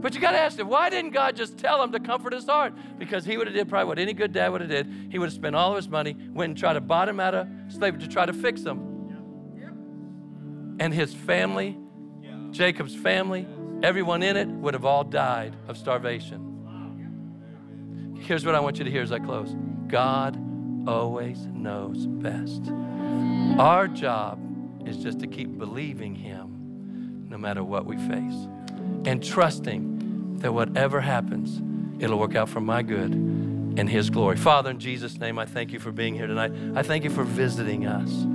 But 0.03 0.15
you 0.17 0.21
got 0.21 0.33
to 0.33 0.39
ask 0.39 0.59
him, 0.59 0.69
why 0.69 0.91
didn't 0.91 1.13
God 1.13 1.37
just 1.37 1.57
tell 1.57 1.81
him 1.81 1.93
to 1.93 2.01
comfort 2.01 2.33
his 2.33 2.45
heart? 2.45 2.75
Because 2.99 3.25
he 3.25 3.37
would 3.37 3.47
have 3.47 3.55
did 3.55 3.69
probably 3.69 3.87
what 3.87 4.01
any 4.01 4.13
good 4.13 4.33
dad 4.33 4.49
would 4.49 4.61
have 4.61 4.69
did. 4.69 4.93
He 5.11 5.19
would 5.19 5.27
have 5.27 5.35
spent 5.35 5.55
all 5.55 5.71
of 5.71 5.77
his 5.77 5.89
money, 5.89 6.17
went 6.33 6.51
and 6.51 6.59
tried 6.59 6.73
to 6.73 6.81
buy 6.81 7.09
him 7.09 7.21
out 7.21 7.35
of 7.37 7.49
slavery 7.69 8.01
to 8.01 8.09
try 8.09 8.27
to 8.27 8.33
fix 8.33 8.63
him. 8.63 8.81
And 10.81 10.93
his 10.93 11.15
family, 11.15 11.79
Jacob's 12.51 12.97
family, 12.97 13.47
everyone 13.85 14.25
in 14.25 14.37
it 14.37 14.49
would 14.49 14.75
have 14.75 14.85
all 14.85 15.05
died 15.05 15.55
of 15.69 15.79
starvation. 15.79 16.49
Here's 18.21 18.45
what 18.45 18.57
I 18.57 18.61
want 18.61 18.79
you 18.79 18.85
to 18.85 18.91
hear 18.91 19.03
as 19.03 19.13
I 19.13 19.21
close 19.21 19.55
God 19.87 20.37
always 20.89 21.47
knows 21.47 22.07
best. 22.07 22.73
Our 23.59 23.87
job 23.87 24.41
is 24.89 24.97
just 24.97 25.21
to 25.21 25.29
keep 25.29 25.59
believing 25.59 26.17
Him 26.17 27.27
no 27.29 27.39
matter 27.39 27.63
what 27.63 27.87
we 27.87 27.97
face 27.97 28.49
and 29.05 29.23
trusting 29.23 29.92
that 30.43 30.53
whatever 30.53 31.01
happens, 31.01 31.63
it'll 32.03 32.19
work 32.19 32.35
out 32.35 32.49
for 32.49 32.61
my 32.61 32.83
good 32.83 33.13
and 33.13 33.89
His 33.89 34.11
glory. 34.11 34.37
Father, 34.37 34.71
in 34.71 34.79
Jesus' 34.79 35.19
name, 35.19 35.39
I 35.39 35.47
thank 35.47 35.73
you 35.73 35.79
for 35.79 35.93
being 35.93 36.15
here 36.15 36.27
tonight. 36.27 36.53
I 36.75 36.83
thank 36.83 37.05
you 37.05 37.11
for 37.11 37.25
visiting 37.25 37.87
us. 37.87 38.27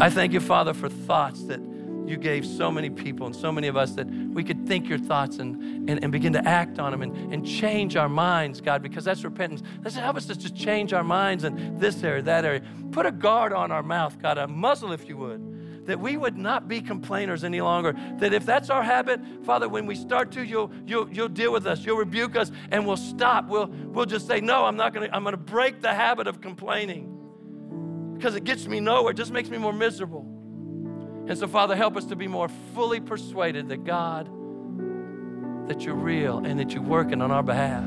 I 0.00 0.08
thank 0.08 0.32
you, 0.32 0.40
Father, 0.40 0.74
for 0.74 0.88
thoughts 0.88 1.42
that 1.44 1.60
you 2.06 2.16
gave 2.16 2.44
so 2.44 2.70
many 2.70 2.90
people 2.90 3.26
and 3.26 3.34
so 3.34 3.50
many 3.50 3.68
of 3.68 3.76
us 3.76 3.92
that 3.92 4.06
we 4.06 4.44
could 4.44 4.66
think 4.66 4.88
your 4.88 4.98
thoughts 4.98 5.38
and, 5.38 5.88
and, 5.88 6.02
and 6.02 6.12
begin 6.12 6.32
to 6.34 6.46
act 6.46 6.78
on 6.78 6.92
them 6.92 7.02
and, 7.02 7.32
and 7.32 7.46
change 7.46 7.96
our 7.96 8.08
minds, 8.08 8.60
God, 8.60 8.82
because 8.82 9.04
that's 9.04 9.24
repentance. 9.24 9.62
Let's 9.82 9.96
help 9.96 10.16
us 10.16 10.26
to 10.26 10.34
just 10.34 10.54
change 10.54 10.92
our 10.92 11.04
minds 11.04 11.44
in 11.44 11.78
this 11.78 12.02
area, 12.02 12.22
that 12.22 12.44
area. 12.44 12.62
Put 12.90 13.06
a 13.06 13.12
guard 13.12 13.52
on 13.52 13.72
our 13.72 13.82
mouth, 13.82 14.20
God, 14.20 14.36
a 14.38 14.46
muzzle, 14.46 14.92
if 14.92 15.08
you 15.08 15.16
would 15.16 15.51
that 15.86 15.98
we 15.98 16.16
would 16.16 16.36
not 16.36 16.68
be 16.68 16.80
complainers 16.80 17.44
any 17.44 17.60
longer. 17.60 17.94
That 18.18 18.32
if 18.32 18.46
that's 18.46 18.70
our 18.70 18.82
habit, 18.82 19.20
Father, 19.44 19.68
when 19.68 19.86
we 19.86 19.94
start 19.94 20.30
to, 20.32 20.42
you'll, 20.42 20.70
you'll, 20.86 21.10
you'll 21.10 21.28
deal 21.28 21.52
with 21.52 21.66
us, 21.66 21.84
you'll 21.84 21.96
rebuke 21.96 22.36
us, 22.36 22.52
and 22.70 22.86
we'll 22.86 22.96
stop. 22.96 23.48
We'll, 23.48 23.66
we'll 23.66 24.06
just 24.06 24.26
say, 24.26 24.40
No, 24.40 24.64
I'm 24.64 24.76
not 24.76 24.92
gonna, 24.94 25.08
I'm 25.12 25.24
gonna 25.24 25.36
break 25.36 25.80
the 25.80 25.92
habit 25.92 26.26
of 26.26 26.40
complaining 26.40 27.18
because 28.16 28.36
it 28.36 28.44
gets 28.44 28.68
me 28.68 28.78
nowhere, 28.78 29.10
it 29.10 29.16
just 29.16 29.32
makes 29.32 29.48
me 29.48 29.58
more 29.58 29.72
miserable. 29.72 30.24
And 31.26 31.36
so, 31.36 31.48
Father, 31.48 31.74
help 31.74 31.96
us 31.96 32.04
to 32.06 32.16
be 32.16 32.28
more 32.28 32.48
fully 32.74 33.00
persuaded 33.00 33.68
that 33.68 33.84
God, 33.84 34.26
that 35.68 35.82
you're 35.82 35.94
real 35.94 36.38
and 36.38 36.58
that 36.60 36.72
you're 36.72 36.82
working 36.82 37.22
on 37.22 37.30
our 37.30 37.42
behalf. 37.42 37.84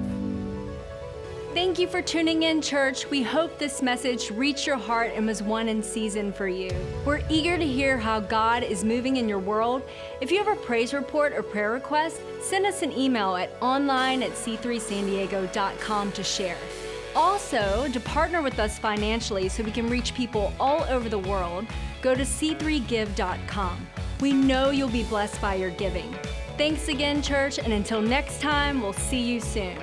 Thank 1.56 1.80
you 1.80 1.88
for 1.88 2.02
tuning 2.02 2.44
in, 2.44 2.62
church. 2.62 3.10
We 3.10 3.24
hope 3.24 3.58
this 3.58 3.82
message 3.82 4.30
reached 4.30 4.68
your 4.68 4.76
heart 4.76 5.14
and 5.16 5.26
was 5.26 5.42
one 5.42 5.70
in 5.70 5.82
season 5.82 6.34
for 6.34 6.50
you. 6.50 6.70
We're 7.06 7.22
eager 7.30 7.58
to 7.58 7.66
hear 7.66 7.98
how 7.98 8.20
God 8.20 8.62
is 8.62 8.84
moving 8.84 9.16
in 9.16 9.30
your 9.30 9.40
world. 9.40 9.82
If 10.20 10.32
you 10.32 10.44
have 10.44 10.50
a 10.50 10.62
praise 10.64 10.94
report 10.94 11.32
or 11.32 11.42
prayer 11.42 11.72
request, 11.72 12.20
send 12.42 12.66
us 12.66 12.82
an 12.82 12.92
email 12.92 13.38
at 13.38 13.52
online 13.62 14.22
at 14.22 14.32
c3sandiego.com 14.32 16.12
to 16.12 16.24
share. 16.26 16.58
Also, 17.16 17.88
to 17.88 18.00
partner 18.02 18.42
with 18.42 18.60
us 18.60 18.78
financially 18.78 19.48
so 19.48 19.64
we 19.64 19.72
can 19.72 19.90
reach 19.90 20.14
people 20.14 20.52
all 20.60 20.84
over 20.90 21.08
the 21.08 21.20
world, 21.20 21.66
go 22.02 22.14
to 22.14 22.24
c3give.com. 22.24 23.88
We 24.20 24.34
know 24.34 24.72
you'll 24.72 24.90
be 24.90 25.04
blessed 25.04 25.40
by 25.40 25.56
your 25.56 25.70
giving. 25.70 26.14
Thanks 26.58 26.90
again, 26.90 27.22
church, 27.22 27.60
and 27.60 27.72
until 27.72 28.02
next 28.02 28.42
time, 28.42 28.82
we'll 28.82 28.92
see 28.92 29.22
you 29.22 29.40
soon. 29.40 29.78